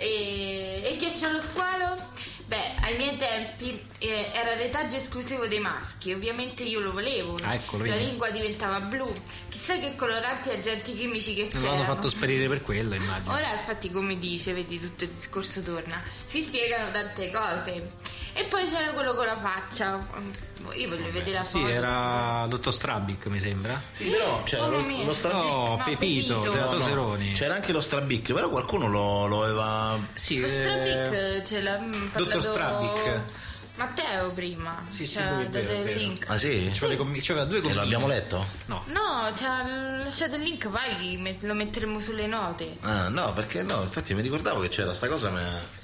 [0.00, 2.08] E, e ghiacciolo squalo?
[2.46, 7.36] Beh, ai miei tempi eh, era retaggio esclusivo dei maschi, ovviamente io lo volevo.
[7.42, 8.06] Ah, ecco, lo La vedi.
[8.06, 9.12] lingua diventava blu.
[9.48, 11.66] Chissà che coloranti e agenti chimici che c'erano.
[11.72, 13.32] l'hanno fatto sparire per quello, immagino.
[13.32, 17.92] Ora infatti come dice, vedi tutto il discorso torna, si spiegano tante cose.
[18.32, 20.48] E poi c'era quello con la faccia.
[20.74, 21.68] Io voglio vedere la Sì, foto.
[21.68, 23.80] era Dottor Strabic, mi sembra.
[23.92, 25.42] Sì, però c'era lo, lo strabic.
[25.42, 26.54] No, No, Pepito, Pepito.
[26.54, 27.32] No, no, Toseroni.
[27.32, 29.98] C'era anche lo strabic, però qualcuno lo, lo aveva.
[30.14, 33.20] Sì, Lo eh, Strabic ce l'ha mm, parlato Dottor Strabic.
[33.76, 34.84] Matteo prima.
[34.90, 35.98] Sì, sì, Ci ha lui è dato vero, è il vero.
[35.98, 36.28] link.
[36.28, 36.70] Ah sì?
[36.70, 37.80] C'aveva, commi- c'aveva due E combine.
[37.80, 38.46] lo abbiamo letto?
[38.66, 38.82] No.
[38.88, 39.66] No, ci ha
[40.04, 42.76] lasciato il link, poi met- lo metteremo sulle note.
[42.82, 45.78] Ah, no, perché no, infatti mi ricordavo che c'era sta cosa, ma.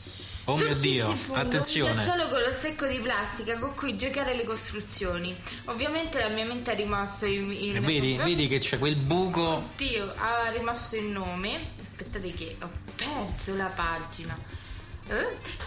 [0.48, 1.94] Oh mio Dio, funde, Un attenzione.
[1.94, 5.36] ghiacciolo con lo stecco di plastica con cui giocare le costruzioni.
[5.64, 7.50] Ovviamente la mia mente ha rimosso il.
[7.50, 9.70] il Vedi, vedi che c'è quel buco.
[9.76, 11.70] Dio, ha rimosso il nome.
[11.82, 14.38] Aspettate che ho perso la pagina.
[15.08, 15.26] Eh?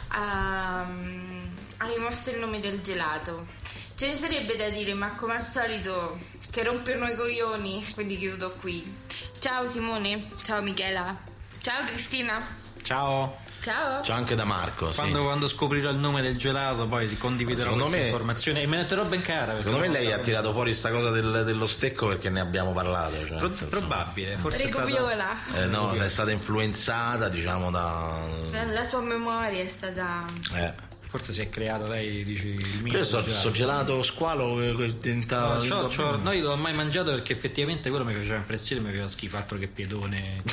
[0.09, 3.47] Ha, ha rimosso il nome del gelato.
[3.95, 6.17] Ce ne sarebbe da dire, ma come al solito
[6.51, 8.95] che rompono i coglioni, quindi chiudo qui.
[9.39, 11.17] Ciao Simone, ciao Michela,
[11.61, 12.41] ciao Cristina,
[12.83, 13.47] Ciao.
[13.61, 14.01] Ciao.
[14.01, 14.99] C'è anche da Marco, sì.
[14.99, 18.77] Quando, quando scoprirò il nome del gelato, poi condividerò Secondo questa me- informazione e me
[18.77, 19.45] ne terrò ben cara.
[19.53, 22.71] perché Secondo me lei ha tirato fuori sta cosa del- dello stecco perché ne abbiamo
[22.73, 23.25] parlato.
[23.25, 24.85] Cioè, Pro- probabile, forse stata...
[24.85, 25.35] Viola.
[25.55, 28.19] Eh, no, è stata influenzata, diciamo, da.
[28.51, 30.25] La, la sua memoria è stata.
[30.53, 30.87] Eh.
[31.09, 34.93] Forse si è creato lei, dici, il mio Io so, so gelato squalo che che
[34.99, 35.55] diventava.
[35.55, 38.81] No, c'ho- c'ho- no, io non l'ho mai mangiato perché effettivamente quello mi faceva impressione,
[38.81, 40.43] mi faceva schifo altro che piedone.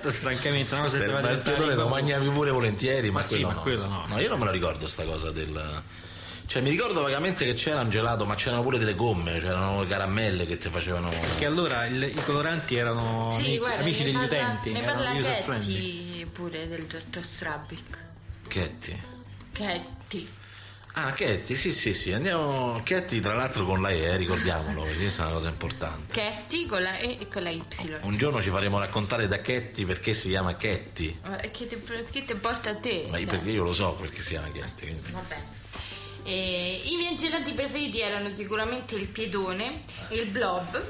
[0.00, 3.46] Francamente, una cosa che ma il piedone lo mangiavi pure volentieri, ma, Ma sì, quello
[3.48, 3.60] ma no.
[3.60, 4.18] quello no.
[4.18, 5.82] io non me la ricordo sta cosa del.
[6.46, 9.86] Cioè, mi ricordo vagamente che c'era un gelato, ma c'erano pure delle gomme, c'erano le
[9.86, 11.10] caramelle che ti facevano.
[11.38, 15.02] Che allora il- i coloranti erano Sì, ami- guarda, amici degli parla, utenti, Ne erano
[15.02, 15.20] parla.
[15.58, 17.98] Ketty pure del dottor Strabic.
[18.48, 19.18] Chetti.
[19.60, 20.28] Ketty.
[20.94, 22.12] Ah, Chetti, sì, sì, sì.
[22.12, 22.80] Andiamo.
[22.82, 26.12] Chetti, tra l'altro, con la E, ricordiamolo, perché questa è una cosa importante.
[26.12, 27.62] Ketty con la E e con la Y.
[28.02, 31.20] Un giorno ci faremo raccontare da Chetti perché si chiama Chetti.
[31.22, 31.80] Ma Che ti,
[32.10, 33.06] che ti porta a te?
[33.10, 33.26] Ma cioè.
[33.26, 34.86] perché io lo so perché si chiama Chetti.
[34.86, 35.58] quindi- Va bene.
[36.22, 40.80] E I miei gelati preferiti erano sicuramente il piedone e il blob.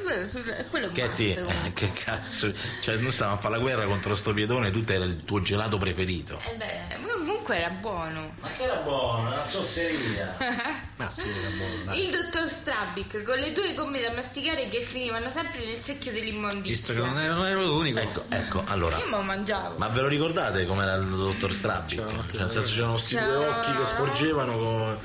[0.71, 2.53] Quello Chetti, must, eh, che cazzo.
[2.83, 5.79] Cioè, noi stavamo a fare la guerra contro sto piedone, tu era il tuo gelato
[5.79, 6.41] preferito.
[6.47, 8.35] Eh beh, comunque era buono.
[8.41, 10.37] Ma che era buono, una zozzeria.
[10.97, 12.05] Ma sì, era buono, dai.
[12.05, 16.27] Il dottor Strabic con le due gomme da masticare che finivano sempre nel secchio Visto
[16.27, 16.95] dell'immondizia.
[16.95, 17.99] che non ero, non ero l'unico.
[17.99, 18.99] ecco, ecco, allora.
[18.99, 19.79] Io me mangiavo.
[19.79, 21.97] Ma ve lo ricordate com'era il dottor Strabic?
[21.99, 24.99] Cioè, nel senso c'erano sti due occhi che sporgevano con,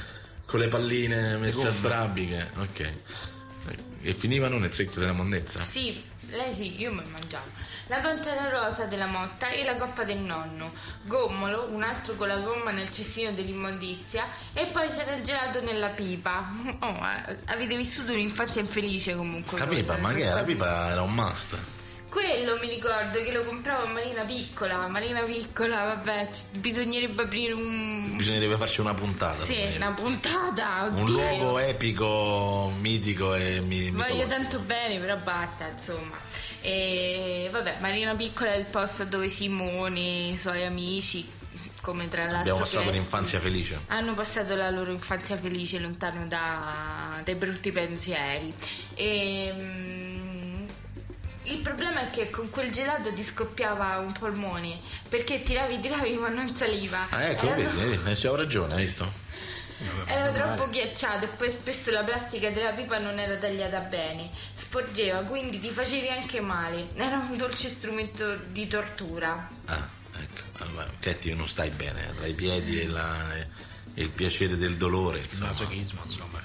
[0.56, 2.52] con le palline messe a strabiche.
[2.56, 2.94] Ok.
[4.02, 5.62] E finivano nel secchio della mondezza.
[5.62, 7.46] Sì, lei sì, io me lo mangiavo.
[7.88, 10.72] La pantera rosa della motta e la coppa del nonno.
[11.04, 14.26] Gommolo, un altro con la gomma nel cestino dell'immondizia.
[14.54, 16.50] E poi c'era il gelato nella pipa.
[16.80, 19.58] Oh, eh, avete vissuto un'infanzia infelice comunque.
[19.60, 20.30] La pipa, per ma che?
[20.30, 21.58] La pipa era un must.
[22.16, 24.88] Quello mi ricordo che lo compravo a Marina Piccola.
[24.88, 28.16] Marina Piccola, vabbè, bisognerebbe aprire un.
[28.16, 29.44] Bisognerebbe farci una puntata.
[29.44, 30.90] Sì, una puntata.
[30.94, 31.14] Un oddio.
[31.14, 36.16] luogo epico, mitico e mi, Voglio tanto bene, però basta, insomma.
[36.62, 41.28] E vabbè, Marina Piccola è il posto dove Simone i suoi amici,
[41.82, 42.40] come tra l'altro.
[42.40, 43.82] Abbiamo passato un'infanzia felice.
[43.88, 48.54] Hanno passato la loro infanzia felice lontano da- dai brutti pensieri.
[48.94, 50.05] E, mm,
[51.46, 56.30] il problema è che con quel gelato ti scoppiava un polmone perché tiravi, tiravi ma
[56.30, 57.08] non saliva.
[57.10, 59.24] Ah, ecco, Era vedi, troppo- vedi, c'avevo ragione, hai visto?
[60.06, 65.20] Era troppo ghiacciato e poi spesso la plastica della pipa non era tagliata bene, sporgeva,
[65.24, 66.88] quindi ti facevi anche male.
[66.96, 69.48] Era un dolce strumento di tortura.
[69.66, 70.64] Ah, ecco.
[70.64, 75.20] Allora, Katy, non stai bene tra i piedi e, la- e il piacere del dolore.
[75.20, 76.40] Il Insomma, masochismo, insomma,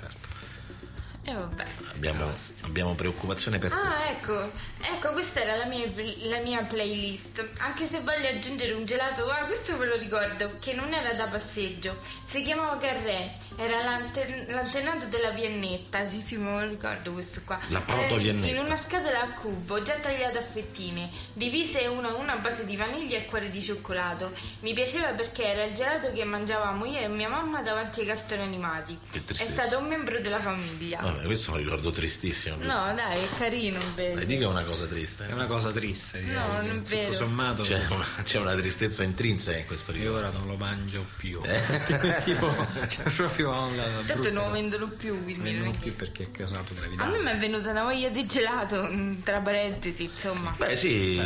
[1.31, 1.65] E vabbè.
[1.95, 2.31] abbiamo,
[2.63, 3.77] abbiamo preoccupazione per te.
[3.77, 4.51] Ah, ecco,
[4.81, 5.87] ecco, questa era la mia,
[6.29, 7.49] la mia playlist.
[7.59, 11.29] Anche se voglio aggiungere un gelato, ah, questo ve lo ricordo, che non era da
[11.29, 11.97] passeggio.
[12.25, 16.07] Si chiamava Carré, era l'ante- l'antenato della Viennetta.
[16.09, 17.59] Sì, sì, me lo ricordo questo qua.
[17.69, 18.53] La Era proto-Viennetta.
[18.53, 22.65] In una scatola a cubo, già tagliato a fettine, divise una a una a base
[22.65, 24.33] di vaniglia e cuore di cioccolato.
[24.61, 28.43] Mi piaceva perché era il gelato che mangiavamo io e mia mamma davanti ai cartoni
[28.43, 28.99] animati.
[29.13, 30.99] È stato un membro della famiglia.
[31.01, 32.57] Vabbè, questo è un ricordo tristissimo.
[32.61, 34.27] No, dai, è carino Dai, invece.
[34.27, 35.27] dica una cosa triste.
[35.29, 36.37] È una cosa triste, direi.
[36.37, 37.13] No, non è Tutto vero.
[37.13, 40.19] sommato, C'è una, c'è una tristezza intrinseca in questo io ricordo.
[40.19, 41.41] ora non lo mangio più.
[41.45, 41.61] Eh.
[42.25, 42.55] tipo,
[42.89, 46.31] cioè, proprio una Tanto brutta- non lo vendono più, quindi non è più perché è
[46.31, 47.17] causato A gravidanza.
[47.19, 48.89] me mi è venuta una voglia di gelato,
[49.23, 50.55] tra parentesi, insomma.
[50.57, 51.19] Beh sì,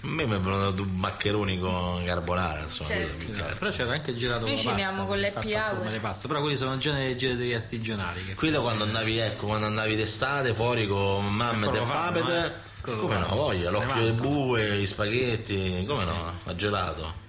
[0.00, 2.90] a me mi è venuto un maccheroni con carbonara, insomma.
[2.90, 3.56] Certo.
[3.58, 5.30] Però c'era anche il gelato Noi con la pasta, con le
[5.60, 8.24] forma di pasta, però quelli sono già delle gelaterie artigianali.
[8.26, 12.66] Che Quello quando andavi, ecco, quando andavi d'estate fuori con mamma e fanno, papete, eh.
[12.80, 17.26] Come lo no, voglia, se l'occhio del bue, gli spaghetti, come no, a gelato.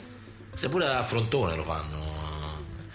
[0.55, 2.17] Se pure a frontone lo fanno.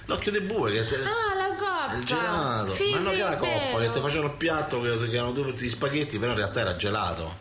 [0.06, 1.96] L'occhio del bue che Ah, la coppa!
[1.96, 3.78] il gelato, Sì, ma no sì, che la coppa, vero.
[3.78, 6.76] che ti facevano il piatto che, che erano tutti gli spaghetti, però in realtà era
[6.76, 7.36] gelato.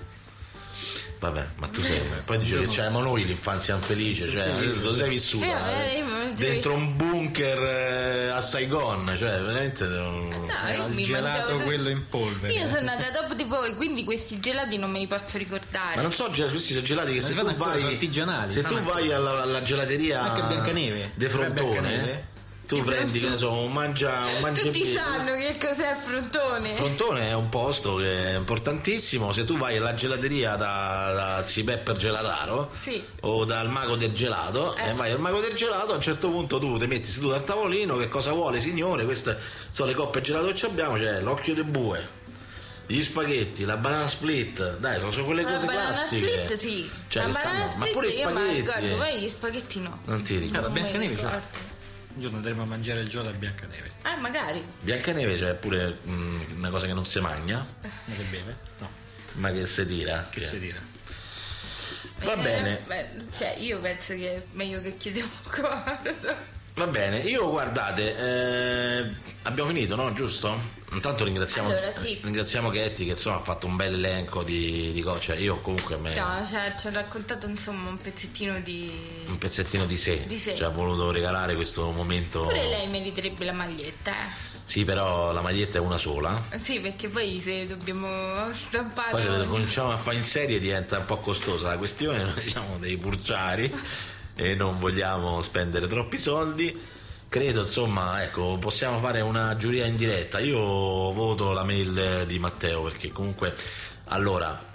[1.23, 2.01] Vabbè, ma tu sei.
[2.25, 4.45] Poi dice che c'avevamo noi l'infanzia infelice, cioè
[4.81, 9.85] lo sei vissuta Eh, eh, dentro un bunker eh, a Saigon, cioè veramente.
[9.85, 10.29] No,
[10.67, 12.51] Era mi gelato quello in polvere.
[12.53, 15.95] Io sono nata dopo di voi, quindi questi gelati non me li posso ricordare.
[15.95, 17.77] Ma non so, questi sono gelati che Ma se tu vai.
[17.79, 21.11] sono artigianali, Se tu vai alla, alla gelateria Anche Biancaneve.
[21.15, 22.31] de Frontone, Biancaneve.
[22.67, 26.73] Tu prendi, che ne so, un mangia un mangia Tutti sanno che cos'è il frontone.
[26.73, 29.31] Frontone è un posto che è importantissimo.
[29.33, 33.03] Se tu vai alla gelateria da, da Zi Pepper Gelataro Sì.
[33.21, 34.89] o dal mago del gelato Eh.
[34.89, 37.43] e vai al mago del gelato, a un certo punto tu ti metti seduto al
[37.43, 37.97] tavolino.
[37.97, 39.03] Che cosa vuole, signore?
[39.05, 39.37] Queste
[39.69, 40.95] sono le coppe gelato che abbiamo.
[40.95, 42.07] C'è l'occhio del bue,
[42.87, 44.77] gli spaghetti, la banana split.
[44.77, 46.27] Dai, sono, sono quelle La cose banana classiche.
[46.27, 46.89] split sì.
[47.09, 48.55] Cioè, la banana stanno- ma split pure i la spaghetti.
[48.55, 48.95] ricordo, eh.
[48.97, 49.99] poi gli spaghetti no.
[50.05, 50.67] Non ti Eh, ricordo.
[50.67, 51.39] li Biancaneve c'è.
[52.15, 53.91] Un giorno andremo a mangiare il gelato a Biancaneve.
[54.03, 54.63] Eh, magari.
[54.81, 58.55] Biancaneve c'è pure mm, una cosa che non si mangia, Ma che beve?
[58.79, 58.89] No,
[59.33, 60.27] ma che si tira.
[60.29, 60.79] che si tira.
[62.19, 62.81] Va Eh, bene.
[62.85, 66.01] beh, cioè, io penso che è meglio che chiudiamo qua.
[66.75, 69.13] Va bene, io guardate, eh,
[69.43, 70.11] abbiamo finito, no?
[70.13, 70.81] Giusto?
[70.93, 72.19] Intanto ringraziamo, Allora, sì.
[72.23, 75.19] ringraziamo Ketty che insomma ha fatto un bel elenco di, di cose.
[75.19, 78.91] Cioè, io comunque me No, cioè, ci ho raccontato insomma un pezzettino di.
[79.27, 80.55] un pezzettino di sé, Di sé.
[80.55, 82.41] ci ha voluto regalare questo momento.
[82.41, 84.51] Pure lei meriterebbe la maglietta, eh.
[84.63, 86.41] Sì, però la maglietta è una sola.
[86.55, 88.07] Sì, perché poi se dobbiamo
[88.53, 89.11] stampare.
[89.11, 92.77] Poi se cominciamo a fare in serie diventa un po' costosa la questione, noi siamo
[92.79, 93.71] dei purciari
[94.35, 96.77] e non vogliamo spendere troppi soldi.
[97.29, 100.39] Credo, insomma, ecco, possiamo fare una giuria in diretta.
[100.39, 103.55] Io voto la mail di Matteo perché comunque
[104.05, 104.71] allora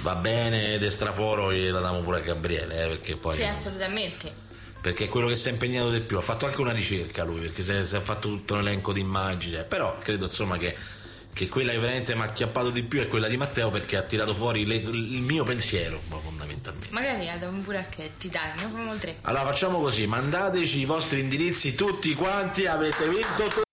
[0.00, 4.32] va bene Destraforo e la diamo pure a Gabriele, eh, perché poi Sì, assolutamente.
[4.80, 6.16] perché è quello che si è impegnato di più.
[6.16, 8.92] Ha fatto anche una ricerca lui, perché si è, si è fatto tutto un elenco
[8.94, 9.62] di immagini.
[9.68, 10.74] Però credo insomma che,
[11.32, 14.02] che quella che veramente mi ha acchiappato di più è quella di Matteo perché ha
[14.02, 16.88] tirato fuori le- il mio pensiero, ma fondamentalmente.
[16.90, 19.16] Magari la diamo pure a Chetti, dai, ne facciamo tre.
[19.22, 23.70] Allora facciamo così, mandateci i vostri indirizzi tutti quanti, avete vinto.